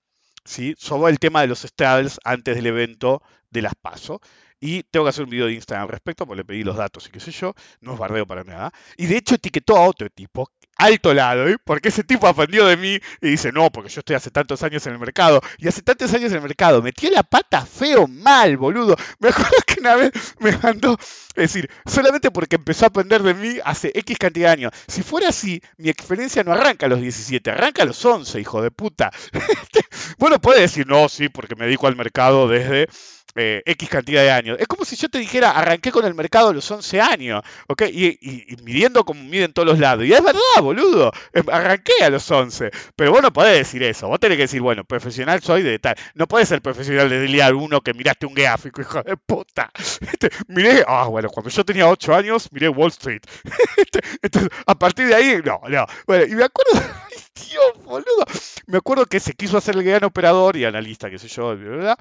¿sí? 0.44 0.74
sobre 0.78 1.12
el 1.12 1.18
tema 1.18 1.40
de 1.40 1.46
los 1.46 1.60
straddles 1.60 2.20
antes 2.24 2.54
del 2.54 2.66
evento 2.66 3.22
de 3.50 3.62
las 3.62 3.74
PASO. 3.74 4.20
Y 4.60 4.82
tengo 4.84 5.04
que 5.04 5.10
hacer 5.10 5.24
un 5.24 5.30
video 5.30 5.46
de 5.46 5.54
Instagram 5.54 5.84
al 5.84 5.90
respecto, 5.90 6.26
porque 6.26 6.38
le 6.38 6.44
pedí 6.44 6.64
los 6.64 6.76
datos 6.76 7.06
y 7.06 7.10
qué 7.10 7.20
sé 7.20 7.30
yo, 7.30 7.54
no 7.80 7.94
es 7.94 7.98
bardeo 7.98 8.26
para 8.26 8.44
nada. 8.44 8.72
Y 8.96 9.06
de 9.06 9.16
hecho 9.16 9.36
etiquetó 9.36 9.76
a 9.76 9.86
otro 9.86 10.08
tipo 10.10 10.50
alto 10.78 11.12
lado, 11.12 11.48
¿eh? 11.48 11.56
porque 11.62 11.88
ese 11.88 12.04
tipo 12.04 12.26
aprendió 12.28 12.64
de 12.64 12.76
mí 12.76 12.98
y 13.20 13.28
dice, 13.28 13.50
no, 13.52 13.68
porque 13.70 13.90
yo 13.90 13.98
estoy 13.98 14.14
hace 14.14 14.30
tantos 14.30 14.62
años 14.62 14.86
en 14.86 14.92
el 14.92 14.98
mercado, 14.98 15.40
y 15.58 15.66
hace 15.66 15.82
tantos 15.82 16.14
años 16.14 16.30
en 16.30 16.36
el 16.36 16.42
mercado, 16.42 16.80
metí 16.80 17.10
la 17.10 17.24
pata 17.24 17.66
feo 17.66 18.06
mal, 18.06 18.56
boludo. 18.56 18.96
Me 19.18 19.28
acuerdo 19.28 19.56
que 19.66 19.80
una 19.80 19.96
vez 19.96 20.12
me 20.38 20.56
mandó, 20.58 20.96
es 21.34 21.34
decir, 21.34 21.68
solamente 21.84 22.30
porque 22.30 22.56
empezó 22.56 22.84
a 22.84 22.88
aprender 22.88 23.22
de 23.22 23.34
mí 23.34 23.58
hace 23.64 23.90
X 23.94 24.18
cantidad 24.18 24.48
de 24.48 24.52
años. 24.52 24.72
Si 24.86 25.02
fuera 25.02 25.28
así, 25.28 25.60
mi 25.76 25.88
experiencia 25.88 26.44
no 26.44 26.52
arranca 26.52 26.86
a 26.86 26.88
los 26.88 27.00
17, 27.00 27.50
arranca 27.50 27.82
a 27.82 27.86
los 27.86 28.04
11, 28.04 28.40
hijo 28.40 28.62
de 28.62 28.70
puta. 28.70 29.10
bueno, 30.18 30.40
puede 30.40 30.60
decir, 30.60 30.86
no, 30.86 31.08
sí, 31.08 31.28
porque 31.28 31.56
me 31.56 31.64
dedico 31.64 31.88
al 31.88 31.96
mercado 31.96 32.46
desde 32.48 32.88
eh, 33.38 33.62
X 33.64 33.88
cantidad 33.88 34.22
de 34.22 34.30
años. 34.30 34.56
Es 34.60 34.66
como 34.66 34.84
si 34.84 34.96
yo 34.96 35.08
te 35.08 35.18
dijera, 35.18 35.52
arranqué 35.52 35.92
con 35.92 36.04
el 36.04 36.14
mercado 36.14 36.48
a 36.48 36.52
los 36.52 36.68
11 36.70 37.00
años, 37.00 37.42
¿ok? 37.68 37.82
Y, 37.82 38.56
midiendo 38.64 39.04
como 39.04 39.22
miden 39.22 39.52
todos 39.52 39.66
los 39.66 39.78
lados. 39.78 40.04
Y 40.04 40.12
es 40.12 40.22
verdad, 40.22 40.40
boludo, 40.60 41.12
em, 41.32 41.44
arranqué 41.50 41.92
a 42.02 42.10
los 42.10 42.28
11. 42.30 42.70
Pero 42.96 43.12
vos 43.12 43.22
no 43.22 43.32
podés 43.32 43.56
decir 43.58 43.82
eso, 43.82 44.08
vos 44.08 44.18
tenés 44.20 44.36
que 44.36 44.42
decir, 44.42 44.60
bueno, 44.60 44.84
profesional 44.84 45.40
soy 45.40 45.62
de 45.62 45.78
tal. 45.78 45.96
No 46.14 46.26
podés 46.26 46.48
ser 46.48 46.60
profesional 46.62 47.08
de 47.08 47.28
liar 47.28 47.54
uno 47.54 47.80
que 47.80 47.94
miraste 47.94 48.26
un 48.26 48.34
gráfico, 48.34 48.80
hijo 48.80 49.02
de 49.02 49.16
puta. 49.16 49.70
Este, 50.00 50.30
miré, 50.48 50.84
ah, 50.86 51.06
bueno, 51.06 51.28
cuando 51.28 51.50
yo 51.50 51.64
tenía 51.64 51.88
8 51.88 52.14
años, 52.14 52.48
miré 52.52 52.68
Wall 52.68 52.90
Street. 52.90 53.22
Este, 53.78 54.00
entonces, 54.22 54.50
a 54.66 54.76
partir 54.76 55.06
de 55.06 55.14
ahí, 55.14 55.40
no, 55.44 55.60
no. 55.68 55.86
Bueno, 56.06 56.24
y 56.24 56.34
me 56.34 56.44
acuerdo, 56.44 56.72
Dios, 57.34 57.84
boludo, 57.84 58.24
me 58.66 58.78
acuerdo 58.78 59.06
que 59.06 59.20
se 59.20 59.34
quiso 59.34 59.56
hacer 59.56 59.76
el 59.76 59.84
gran 59.84 60.04
operador 60.04 60.56
y 60.56 60.64
analista, 60.64 61.08
qué 61.08 61.18
sé 61.18 61.28
yo, 61.28 61.56
¿verdad? 61.56 61.96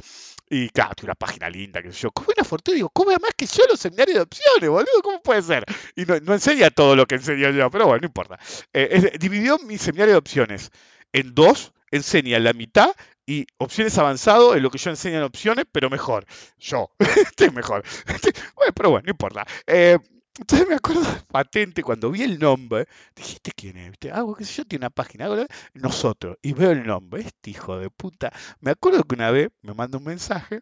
Y 0.49 0.69
claro, 0.69 0.93
tiene 0.95 1.07
una 1.07 1.15
página 1.15 1.49
linda, 1.49 1.81
que 1.81 1.91
yo. 1.91 2.11
¿Cómo 2.11 2.29
una 2.35 2.43
fortuna? 2.45 2.75
Digo, 2.75 2.89
¿cómo 2.89 3.11
más 3.11 3.33
que 3.35 3.45
yo 3.45 3.63
los 3.69 3.79
seminarios 3.79 4.15
de 4.15 4.21
opciones, 4.21 4.69
boludo? 4.69 5.01
¿Cómo 5.03 5.21
puede 5.21 5.41
ser? 5.41 5.65
Y 5.95 6.05
no, 6.05 6.33
enseña 6.33 6.69
todo 6.69 6.95
lo 6.95 7.05
que 7.05 7.15
enseño 7.15 7.49
yo, 7.51 7.69
pero 7.69 7.85
bueno, 7.87 8.01
no 8.01 8.07
importa. 8.07 8.39
Eh, 8.73 9.17
dividió 9.19 9.57
mi 9.59 9.77
seminario 9.77 10.13
de 10.13 10.19
opciones 10.19 10.71
en 11.11 11.35
dos, 11.35 11.73
enseña 11.91 12.39
la 12.39 12.53
mitad 12.53 12.91
y 13.25 13.45
opciones 13.57 13.97
avanzado 13.97 14.55
en 14.55 14.63
lo 14.63 14.71
que 14.71 14.77
yo 14.77 14.89
enseño 14.89 15.17
en 15.17 15.23
opciones, 15.23 15.65
pero 15.71 15.89
mejor. 15.89 16.25
Yo, 16.57 16.91
estoy 16.99 17.49
mejor. 17.51 17.83
pero 18.75 18.89
bueno, 18.89 19.03
no 19.05 19.11
importa. 19.11 19.45
Eh, 19.65 19.97
entonces 20.39 20.67
me 20.67 20.75
acuerdo 20.75 21.01
patente 21.27 21.83
cuando 21.83 22.11
vi 22.11 22.23
el 22.23 22.39
nombre, 22.39 22.87
dijiste 23.15 23.51
quién 23.55 23.77
es, 23.77 23.91
¿viste? 23.91 24.11
Ah, 24.11 24.23
qué 24.37 24.45
sé 24.45 24.53
yo, 24.53 24.65
tiene 24.65 24.85
una 24.85 24.89
página, 24.89 25.27
nosotros, 25.73 26.37
y 26.41 26.53
veo 26.53 26.71
el 26.71 26.85
nombre, 26.85 27.21
este 27.21 27.51
hijo 27.51 27.77
de 27.77 27.89
puta. 27.89 28.31
Me 28.59 28.71
acuerdo 28.71 29.03
que 29.03 29.15
una 29.15 29.31
vez 29.31 29.49
me 29.61 29.73
manda 29.73 29.97
un 29.97 30.03
mensaje 30.03 30.61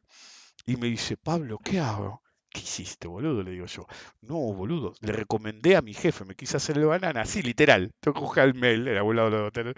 y 0.65 0.78
me 0.78 0.88
dice, 0.88 1.17
Pablo, 1.17 1.59
¿qué 1.63 1.80
hago? 1.80 2.21
¿Qué 2.49 2.61
hiciste, 2.61 3.07
boludo? 3.07 3.43
Le 3.43 3.51
digo 3.51 3.65
yo. 3.65 3.86
No, 4.21 4.36
boludo, 4.36 4.93
le 5.01 5.11
recomendé 5.11 5.76
a 5.76 5.82
mi 5.82 5.93
jefe, 5.93 6.23
me 6.26 6.36
quise 6.36 6.57
hacer 6.57 6.78
el 6.78 6.86
banana, 6.86 7.21
así, 7.21 7.41
literal. 7.41 7.91
Tengo 7.99 8.32
que 8.32 8.41
el 8.41 8.53
mail, 8.53 8.88
el 8.88 8.97
abuelo 8.97 9.30
de 9.30 9.51
tener. 9.51 9.76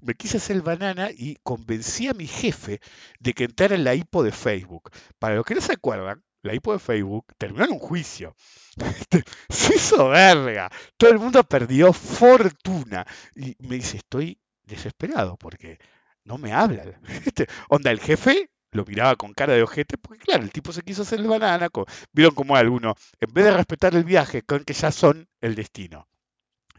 Me 0.00 0.14
quise 0.14 0.38
hacer 0.38 0.56
el 0.56 0.62
banana 0.62 1.10
y 1.10 1.36
convencí 1.42 2.08
a 2.08 2.14
mi 2.14 2.26
jefe 2.26 2.80
de 3.20 3.32
que 3.34 3.44
entrara 3.44 3.74
en 3.74 3.84
la 3.84 3.94
hipo 3.94 4.22
de 4.22 4.32
Facebook. 4.32 4.90
Para 5.18 5.36
los 5.36 5.44
que 5.44 5.54
no 5.54 5.60
se 5.60 5.74
acuerdan, 5.74 6.22
la 6.44 6.54
hipo 6.54 6.72
de 6.72 6.78
Facebook 6.78 7.26
terminó 7.38 7.64
en 7.64 7.72
un 7.72 7.78
juicio. 7.78 8.36
Se 9.48 9.76
hizo 9.76 10.08
verga. 10.08 10.70
Todo 10.96 11.10
el 11.10 11.18
mundo 11.18 11.42
perdió 11.42 11.92
fortuna. 11.92 13.06
Y 13.34 13.56
me 13.60 13.76
dice, 13.76 13.96
estoy 13.96 14.38
desesperado 14.62 15.36
porque 15.36 15.78
no 16.24 16.38
me 16.38 16.52
habla. 16.52 16.84
Onda, 17.68 17.90
el 17.90 18.00
jefe 18.00 18.50
lo 18.72 18.84
miraba 18.84 19.16
con 19.16 19.32
cara 19.32 19.54
de 19.54 19.62
ojete, 19.62 19.96
porque 19.96 20.22
claro, 20.22 20.42
el 20.42 20.52
tipo 20.52 20.72
se 20.72 20.82
quiso 20.82 21.02
hacer 21.02 21.20
el 21.20 21.28
banana. 21.28 21.68
Vieron 22.12 22.34
como 22.34 22.56
alguno, 22.56 22.94
en 23.20 23.32
vez 23.32 23.44
de 23.46 23.52
respetar 23.52 23.94
el 23.94 24.04
viaje, 24.04 24.42
con 24.42 24.64
que 24.64 24.74
ya 24.74 24.92
son 24.92 25.28
el 25.40 25.54
destino 25.54 26.08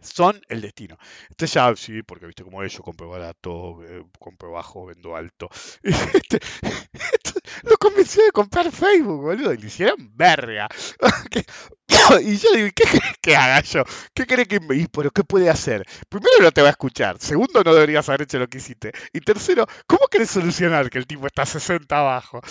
son 0.01 0.41
el 0.49 0.61
destino. 0.61 0.97
Entonces 1.29 1.53
ya, 1.53 1.75
sí, 1.75 2.03
porque 2.03 2.25
viste 2.25 2.43
como 2.43 2.63
yo 2.63 2.83
compro 2.83 3.09
barato, 3.09 3.83
eh, 3.83 4.03
compro 4.19 4.51
bajo, 4.51 4.85
vendo 4.85 5.15
alto. 5.15 5.49
Este, 6.15 6.39
lo 7.63 7.77
convenció 7.77 8.23
de 8.23 8.31
comprar 8.31 8.71
Facebook, 8.71 9.21
boludo, 9.21 9.53
y 9.53 9.57
le 9.57 9.67
hicieron 9.67 10.15
verga. 10.15 10.67
y 12.21 12.37
yo 12.37 12.51
digo, 12.53 12.69
¿qué 12.75 12.83
querés 12.83 13.17
que 13.21 13.35
haga 13.35 13.61
yo? 13.61 13.83
¿Qué 14.13 14.25
querés 14.25 14.47
que 14.47 14.59
me... 14.59 14.87
¿Pero 14.91 15.11
qué 15.11 15.23
puede 15.23 15.49
hacer? 15.49 15.85
Primero 16.09 16.41
no 16.41 16.51
te 16.51 16.61
va 16.61 16.67
a 16.67 16.71
escuchar, 16.71 17.17
segundo 17.19 17.63
no 17.63 17.73
deberías 17.73 18.07
haber 18.09 18.23
hecho 18.23 18.39
lo 18.39 18.47
que 18.47 18.57
hiciste, 18.57 18.91
y 19.13 19.19
tercero, 19.21 19.67
¿cómo 19.87 20.07
querés 20.07 20.29
solucionar 20.29 20.89
que 20.89 20.97
el 20.97 21.07
tipo 21.07 21.27
está 21.27 21.45
60 21.45 21.97
abajo? 21.97 22.41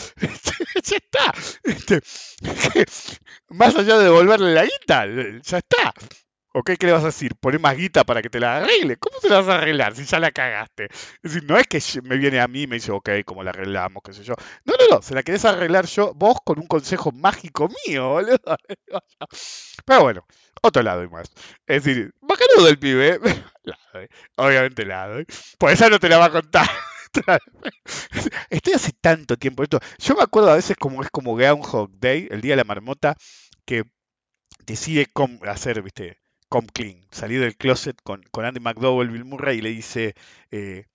ya 0.82 0.96
está. 0.96 1.34
Este, 1.62 2.00
más 3.48 3.74
allá 3.74 3.98
de 3.98 4.04
devolverle 4.04 4.54
la 4.54 4.64
guita, 4.64 5.06
ya 5.42 5.58
está. 5.58 5.94
¿O 6.56 6.62
qué, 6.62 6.76
le 6.80 6.92
vas 6.92 7.02
a 7.02 7.06
decir? 7.06 7.34
¿Poner 7.34 7.58
más 7.58 7.76
guita 7.76 8.04
para 8.04 8.22
que 8.22 8.30
te 8.30 8.38
la 8.38 8.58
arregle? 8.58 8.96
¿Cómo 8.96 9.18
te 9.18 9.28
la 9.28 9.40
vas 9.40 9.48
a 9.48 9.58
arreglar 9.58 9.96
si 9.96 10.04
ya 10.04 10.20
la 10.20 10.30
cagaste? 10.30 10.84
Es 10.84 11.32
decir, 11.34 11.42
no 11.48 11.58
es 11.58 11.66
que 11.66 11.80
me 12.04 12.16
viene 12.16 12.38
a 12.38 12.46
mí 12.46 12.62
y 12.62 12.66
me 12.68 12.76
dice, 12.76 12.92
ok, 12.92 13.10
¿cómo 13.24 13.42
la 13.42 13.50
arreglamos? 13.50 14.04
¿Qué 14.04 14.12
sé 14.12 14.22
yo? 14.22 14.34
No, 14.64 14.74
no, 14.78 14.96
no, 14.96 15.02
se 15.02 15.14
la 15.14 15.24
querés 15.24 15.44
arreglar 15.44 15.86
yo, 15.86 16.14
vos 16.14 16.38
con 16.44 16.60
un 16.60 16.68
consejo 16.68 17.10
mágico 17.10 17.68
mío, 17.86 18.08
boludo. 18.08 18.38
Pero 19.84 20.02
bueno, 20.02 20.26
otro 20.62 20.82
lado 20.84 21.02
y 21.02 21.08
más. 21.08 21.28
Es 21.66 21.82
decir, 21.82 22.14
bajarudo 22.20 22.66
del 22.66 22.78
pibe. 22.78 23.18
¿eh? 23.94 24.08
Obviamente 24.36 24.86
lado. 24.86 25.18
¿eh? 25.18 25.26
Por 25.58 25.72
eso 25.72 25.90
no 25.90 25.98
te 25.98 26.08
la 26.08 26.18
va 26.18 26.26
a 26.26 26.30
contar. 26.30 26.68
Estoy 28.50 28.72
hace 28.74 28.92
tanto 29.00 29.36
tiempo 29.36 29.64
esto. 29.64 29.80
Yo 29.98 30.14
me 30.14 30.22
acuerdo 30.22 30.52
a 30.52 30.56
veces 30.56 30.76
como 30.76 31.02
es 31.02 31.10
como 31.10 31.34
Groundhog 31.34 31.90
Day, 31.98 32.28
el 32.30 32.40
día 32.40 32.52
de 32.52 32.58
la 32.58 32.64
marmota, 32.64 33.16
que 33.64 33.82
decide 34.66 35.06
cómo 35.12 35.40
hacer, 35.46 35.82
viste, 35.82 36.23
come 36.54 36.68
clean, 36.68 37.04
salir 37.10 37.40
del 37.40 37.56
closet 37.56 38.00
con, 38.04 38.22
con 38.30 38.44
Andy 38.44 38.60
McDowell, 38.60 39.10
Bill 39.10 39.24
Murray, 39.24 39.58
y 39.58 39.60
le 39.60 39.70
dice, 39.70 40.14
eh, 40.52 40.86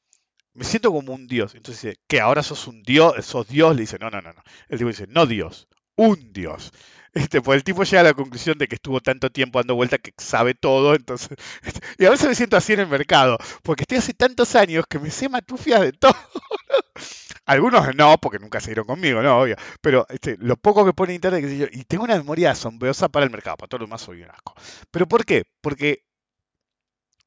me 0.53 0.63
siento 0.63 0.89
como 0.89 1.13
un 1.13 1.27
dios. 1.27 1.53
Entonces 1.53 1.83
dice, 1.83 1.99
¿qué? 2.07 2.21
¿Ahora 2.21 2.43
sos 2.43 2.65
un 2.67 2.81
dios? 2.81 3.25
¿Sos 3.25 3.45
dios? 3.49 3.75
Le 3.75 3.81
dice, 3.81 3.97
no, 3.99 4.09
no, 4.09 4.21
no, 4.21 4.31
no. 4.31 4.41
El 4.69 4.77
tipo 4.77 4.87
dice, 4.87 5.05
no 5.07 5.25
dios, 5.25 5.67
un 5.95 6.31
dios. 6.31 6.71
Este, 7.11 7.41
pues 7.41 7.57
el 7.57 7.63
tipo 7.63 7.83
llega 7.83 8.01
a 8.01 8.03
la 8.03 8.13
conclusión 8.13 8.59
de 8.59 8.67
que 8.67 8.75
estuvo 8.75 9.01
tanto 9.01 9.31
tiempo 9.31 9.57
dando 9.57 9.73
vuelta 9.73 9.97
que 9.97 10.13
sabe 10.19 10.53
todo, 10.53 10.93
entonces... 10.93 11.35
y 11.97 12.05
a 12.05 12.11
veces 12.11 12.29
me 12.29 12.35
siento 12.35 12.55
así 12.55 12.73
en 12.73 12.81
el 12.81 12.87
mercado, 12.87 13.39
porque 13.63 13.81
estoy 13.81 13.97
hace 13.97 14.13
tantos 14.13 14.55
años 14.55 14.85
que 14.87 14.99
me 14.99 15.09
sé 15.09 15.27
matufias 15.27 15.81
de 15.81 15.91
todo. 15.91 16.13
Algunos 17.49 17.95
no, 17.95 18.15
porque 18.19 18.37
nunca 18.37 18.59
se 18.59 18.67
dieron 18.67 18.85
conmigo, 18.85 19.23
no, 19.23 19.39
obvio. 19.39 19.55
Pero 19.81 20.05
este, 20.09 20.37
lo 20.37 20.55
poco 20.55 20.85
que 20.85 20.93
pone 20.93 21.15
internet, 21.15 21.41
que 21.41 21.57
yo, 21.57 21.65
y 21.71 21.83
tengo 21.83 22.03
una 22.03 22.15
memoria 22.15 22.51
asombrosa 22.51 23.09
para 23.09 23.25
el 23.25 23.31
mercado, 23.31 23.57
para 23.57 23.67
todo 23.67 23.79
lo 23.79 23.85
demás 23.87 24.01
soy 24.01 24.21
un 24.21 24.29
asco. 24.29 24.53
¿Pero 24.91 25.07
por 25.07 25.25
qué? 25.25 25.45
Porque 25.59 26.05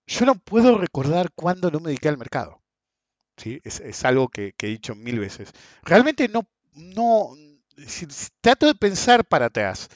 yo 0.06 0.24
no 0.24 0.36
puedo 0.36 0.78
recordar 0.78 1.32
cuándo 1.34 1.72
no 1.72 1.80
me 1.80 1.88
dediqué 1.88 2.08
al 2.08 2.18
mercado. 2.18 2.62
¿sí? 3.36 3.60
Es, 3.64 4.04
algo 4.04 4.28
que, 4.28 4.54
he 4.56 4.66
dicho 4.68 4.94
mil 4.94 5.18
veces. 5.18 5.50
Realmente 5.82 6.28
no, 6.28 6.46
no, 6.74 7.30
trato 8.40 8.66
de 8.66 8.76
pensar 8.76 9.24
para 9.24 9.46
atrás. 9.46 9.88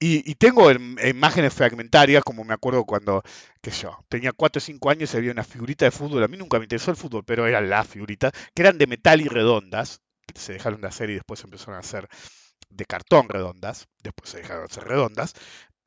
Y, 0.00 0.34
tengo 0.36 0.70
imágenes 0.70 1.52
fragmentarias, 1.52 2.22
como 2.22 2.44
me 2.44 2.54
acuerdo 2.54 2.84
cuando, 2.84 3.22
qué 3.60 3.72
sé 3.72 3.82
yo, 3.82 3.98
tenía 4.08 4.32
4 4.32 4.58
o 4.58 4.60
5 4.60 4.90
años 4.90 5.12
y 5.12 5.16
había 5.16 5.32
una 5.32 5.42
figurita 5.42 5.84
de 5.86 5.90
fútbol. 5.90 6.22
A 6.22 6.28
mí 6.28 6.36
nunca 6.36 6.58
me 6.58 6.66
interesó 6.66 6.92
el 6.92 6.96
fútbol, 6.96 7.24
pero 7.24 7.46
eran 7.48 7.68
las 7.68 7.88
figuritas, 7.88 8.32
que 8.54 8.62
eran 8.62 8.78
de 8.78 8.86
metal 8.86 9.20
y 9.20 9.26
redondas. 9.26 10.00
se 10.34 10.52
dejaron 10.52 10.80
de 10.80 10.88
hacer 10.88 11.10
y 11.10 11.14
después 11.14 11.42
empezaron 11.42 11.74
a 11.76 11.80
hacer 11.80 12.08
de 12.70 12.84
cartón 12.84 13.28
redondas, 13.28 13.88
después 14.02 14.30
se 14.30 14.38
dejaron 14.38 14.66
de 14.66 14.72
hacer 14.72 14.84
redondas, 14.84 15.34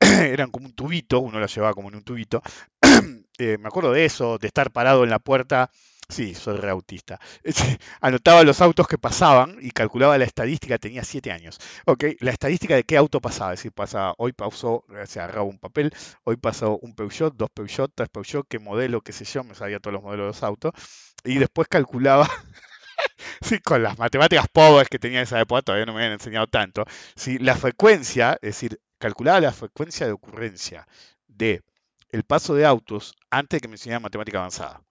eran 0.00 0.50
como 0.50 0.66
un 0.66 0.74
tubito, 0.74 1.20
uno 1.20 1.40
las 1.40 1.54
llevaba 1.54 1.74
como 1.74 1.88
en 1.88 1.96
un 1.96 2.04
tubito. 2.04 2.42
Eh, 3.38 3.56
me 3.58 3.66
acuerdo 3.66 3.92
de 3.92 4.04
eso, 4.04 4.38
de 4.38 4.46
estar 4.46 4.70
parado 4.70 5.02
en 5.02 5.10
la 5.10 5.18
puerta. 5.18 5.70
Sí, 6.12 6.34
soy 6.34 6.58
reautista. 6.58 7.18
Anotaba 8.02 8.42
los 8.42 8.60
autos 8.60 8.86
que 8.86 8.98
pasaban 8.98 9.56
y 9.62 9.70
calculaba 9.70 10.18
la 10.18 10.26
estadística, 10.26 10.76
tenía 10.76 11.04
siete 11.04 11.32
años. 11.32 11.58
Ok, 11.86 12.04
la 12.20 12.32
estadística 12.32 12.74
de 12.74 12.84
qué 12.84 12.98
auto 12.98 13.18
pasaba. 13.20 13.54
Es 13.54 13.60
decir, 13.60 13.72
pasa, 13.72 14.12
hoy 14.18 14.32
pasó, 14.34 14.84
se 15.06 15.20
agarraba 15.20 15.44
un 15.44 15.58
papel, 15.58 15.90
hoy 16.24 16.36
pasó 16.36 16.78
un 16.82 16.94
Peugeot, 16.94 17.34
dos 17.34 17.48
Peugeot, 17.54 17.90
tres 17.94 18.10
Peugeot, 18.10 18.46
qué 18.46 18.58
modelo, 18.58 19.00
qué 19.00 19.12
sé 19.12 19.24
yo, 19.24 19.42
me 19.42 19.54
sabía 19.54 19.80
todos 19.80 19.94
los 19.94 20.02
modelos 20.02 20.24
de 20.24 20.28
los 20.28 20.42
autos. 20.42 20.72
Y 21.24 21.38
después 21.38 21.66
calculaba 21.66 22.28
sí, 23.40 23.58
con 23.60 23.82
las 23.82 23.98
matemáticas 23.98 24.46
pobres 24.52 24.88
que 24.90 24.98
tenía 24.98 25.20
en 25.20 25.24
esa 25.24 25.40
época, 25.40 25.62
todavía 25.62 25.86
no 25.86 25.94
me 25.94 26.00
habían 26.00 26.12
enseñado 26.12 26.46
tanto, 26.46 26.84
si 27.16 27.38
la 27.38 27.56
frecuencia, 27.56 28.34
es 28.42 28.50
decir, 28.50 28.80
calculaba 28.98 29.40
la 29.40 29.52
frecuencia 29.52 30.06
de 30.06 30.12
ocurrencia 30.12 30.86
de 31.26 31.62
el 32.10 32.24
paso 32.24 32.54
de 32.54 32.66
autos 32.66 33.14
antes 33.30 33.58
de 33.58 33.60
que 33.62 33.68
me 33.68 33.74
enseñaran 33.74 34.02
matemática 34.02 34.38
avanzada. 34.38 34.82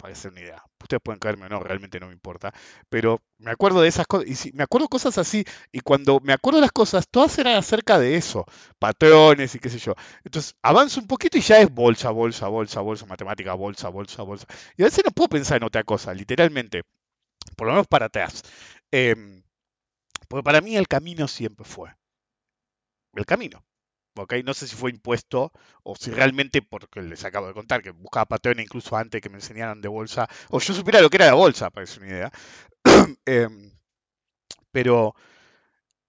Para 0.00 0.12
hacer 0.14 0.30
una 0.30 0.40
idea. 0.40 0.64
Ustedes 0.80 1.02
pueden 1.02 1.18
caerme 1.18 1.46
o 1.46 1.48
no, 1.50 1.60
realmente 1.60 2.00
no 2.00 2.06
me 2.06 2.12
importa. 2.14 2.52
Pero 2.88 3.20
me 3.38 3.50
acuerdo 3.50 3.82
de 3.82 3.88
esas 3.88 4.06
cosas. 4.06 4.28
Y 4.28 4.34
si, 4.34 4.52
me 4.52 4.62
acuerdo 4.62 4.88
cosas 4.88 5.18
así. 5.18 5.44
Y 5.72 5.80
cuando 5.80 6.20
me 6.20 6.32
acuerdo 6.32 6.58
de 6.58 6.62
las 6.62 6.72
cosas, 6.72 7.06
todas 7.08 7.38
eran 7.38 7.56
acerca 7.56 7.98
de 7.98 8.16
eso. 8.16 8.46
Patrones 8.78 9.54
y 9.54 9.58
qué 9.58 9.68
sé 9.68 9.78
yo. 9.78 9.94
Entonces 10.24 10.54
avanzo 10.62 11.00
un 11.00 11.06
poquito 11.06 11.36
y 11.36 11.42
ya 11.42 11.58
es 11.58 11.72
bolsa, 11.72 12.10
bolsa, 12.10 12.48
bolsa, 12.48 12.80
bolsa, 12.80 13.06
matemática, 13.06 13.54
bolsa, 13.54 13.88
bolsa, 13.90 14.22
bolsa. 14.22 14.46
Y 14.76 14.82
a 14.82 14.86
veces 14.86 15.04
no 15.04 15.10
puedo 15.12 15.28
pensar 15.28 15.58
en 15.58 15.64
otra 15.64 15.84
cosa, 15.84 16.14
literalmente 16.14 16.82
por 17.56 17.66
lo 17.66 17.74
menos 17.74 17.86
para 17.86 18.06
atrás. 18.06 18.42
Em, 18.90 19.42
porque 20.28 20.42
para 20.44 20.60
mí 20.60 20.76
el 20.76 20.88
camino 20.88 21.28
siempre 21.28 21.64
fue 21.64 21.90
el 23.14 23.26
camino. 23.26 23.64
¿Okay? 24.16 24.42
No 24.42 24.54
sé 24.54 24.66
si 24.68 24.76
fue 24.76 24.90
impuesto 24.90 25.52
o 25.82 25.96
si 25.96 26.10
realmente, 26.10 26.62
porque 26.62 27.02
les 27.02 27.24
acabo 27.24 27.46
de 27.48 27.54
contar, 27.54 27.82
que 27.82 27.90
buscaba 27.90 28.26
patrones 28.26 28.64
incluso 28.64 28.96
antes 28.96 29.20
que 29.20 29.30
me 29.30 29.36
enseñaran 29.36 29.80
de 29.80 29.88
bolsa, 29.88 30.28
o 30.50 30.60
yo 30.60 30.74
supiera 30.74 31.00
lo 31.00 31.10
que 31.10 31.16
era 31.18 31.26
la 31.26 31.34
bolsa, 31.34 31.70
para 31.70 31.86
que 31.86 31.98
una 32.00 32.08
idea. 32.08 32.32
Em, 33.26 33.72
pero, 34.72 35.14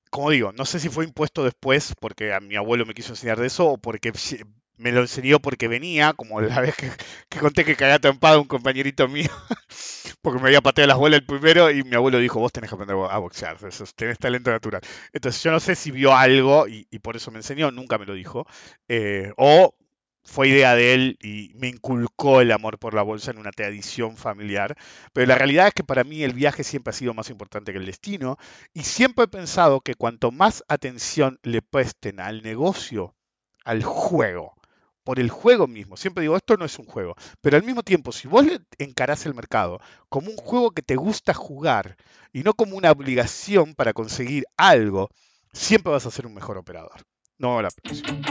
como 0.10 0.30
digo, 0.30 0.52
no 0.54 0.66
sé 0.66 0.80
si 0.80 0.90
fue 0.90 1.06
impuesto 1.06 1.44
después 1.44 1.96
porque 2.00 2.34
a 2.34 2.40
mi 2.40 2.56
abuelo 2.56 2.86
me 2.86 2.94
quiso 2.94 3.14
enseñar 3.14 3.40
de 3.40 3.48
eso 3.48 3.68
o 3.68 3.78
porque 3.78 4.12
me 4.82 4.92
lo 4.92 5.02
enseñó 5.02 5.40
porque 5.40 5.68
venía, 5.68 6.14
como 6.14 6.42
la 6.42 6.60
vez 6.60 6.76
que, 6.76 7.40
conté 7.40 7.64
que 7.64 7.76
cagaba 7.76 8.00
trompado 8.00 8.42
un 8.42 8.48
compañerito 8.48 9.08
mío, 9.08 9.30
porque 10.22 10.40
me 10.40 10.48
había 10.48 10.62
pateado 10.62 10.88
las 10.88 10.98
bolas 10.98 11.20
el 11.20 11.26
primero 11.26 11.70
y 11.70 11.84
mi 11.84 11.96
abuelo 11.96 12.18
dijo, 12.18 12.40
vos 12.40 12.52
tenés 12.52 12.70
que 12.70 12.76
aprender 12.76 12.98
a 13.10 13.18
boxear, 13.20 13.58
tenés 13.96 14.18
talento 14.18 14.50
natural. 14.52 14.82
Entonces 15.14 15.42
yo 15.44 15.52
no 15.52 15.60
sé 15.60 15.76
si 15.76 15.92
vio 15.92 16.16
algo 16.16 16.68
y, 16.68 16.86
por 17.00 17.16
eso 17.16 17.32
me 17.32 17.38
enseñó, 17.38 17.72
nunca 17.72 17.98
me 17.98 18.06
lo 18.06 18.14
dijo, 18.14 18.48
eh, 18.88 19.32
o 19.38 19.76
fue 20.24 20.50
idea 20.50 20.76
de 20.76 20.94
él 20.94 21.18
y 21.22 21.52
me 21.56 21.68
inculcó 21.68 22.42
el 22.42 22.52
amor 22.52 22.80
por 22.80 22.94
la 22.94 23.02
bolsa 23.02 23.32
en 23.32 23.38
una 23.38 23.52
tradición 23.52 24.18
familiar. 24.18 24.76
Pero 25.14 25.28
la 25.28 25.36
realidad 25.36 25.68
es 25.68 25.74
que 25.74 25.84
para 25.84 26.04
mí 26.04 26.24
el 26.24 26.34
viaje 26.34 26.64
siempre 26.64 26.92
ha 26.92 26.94
sido 26.94 27.14
más 27.14 27.30
importante 27.30 27.72
que 27.72 27.80
el 27.80 27.86
destino 27.86 28.38
y 28.74 28.84
siempre 28.84 29.26
he 29.26 29.28
pensado 29.28 29.82
que 29.82 29.96
cuanto 29.96 30.32
más 30.32 30.64
atención 30.68 31.40
le 31.44 31.62
presten 31.62 32.20
al 32.20 32.44
negocio, 32.44 33.16
al 33.64 33.84
juego, 33.84 34.56
por 35.12 35.20
el 35.20 35.30
juego 35.30 35.68
mismo. 35.68 35.98
Siempre 35.98 36.22
digo, 36.22 36.38
esto 36.38 36.56
no 36.56 36.64
es 36.64 36.80
un 36.80 36.86
juego. 36.86 37.18
Pero 37.42 37.58
al 37.58 37.64
mismo 37.64 37.84
tiempo, 37.84 38.14
si 38.14 38.30
vos 38.30 38.46
encarás 38.78 39.26
el 39.26 39.34
mercado 39.34 39.82
como 40.08 40.32
un 40.32 40.38
juego 40.38 40.72
que 40.72 40.82
te 40.82 40.96
gusta 40.96 41.34
jugar 41.34 41.98
y 42.32 42.44
no 42.44 42.54
como 42.54 42.78
una 42.78 42.92
obligación 42.92 43.76
para 43.76 43.92
conseguir 43.92 44.46
algo, 44.56 45.10
siempre 45.52 45.92
vas 45.92 46.06
a 46.06 46.12
ser 46.12 46.28
un 46.28 46.34
mejor 46.34 46.58
operador. 46.58 47.02
No 47.38 47.62
la 47.62 47.72
próxima. 47.72 48.22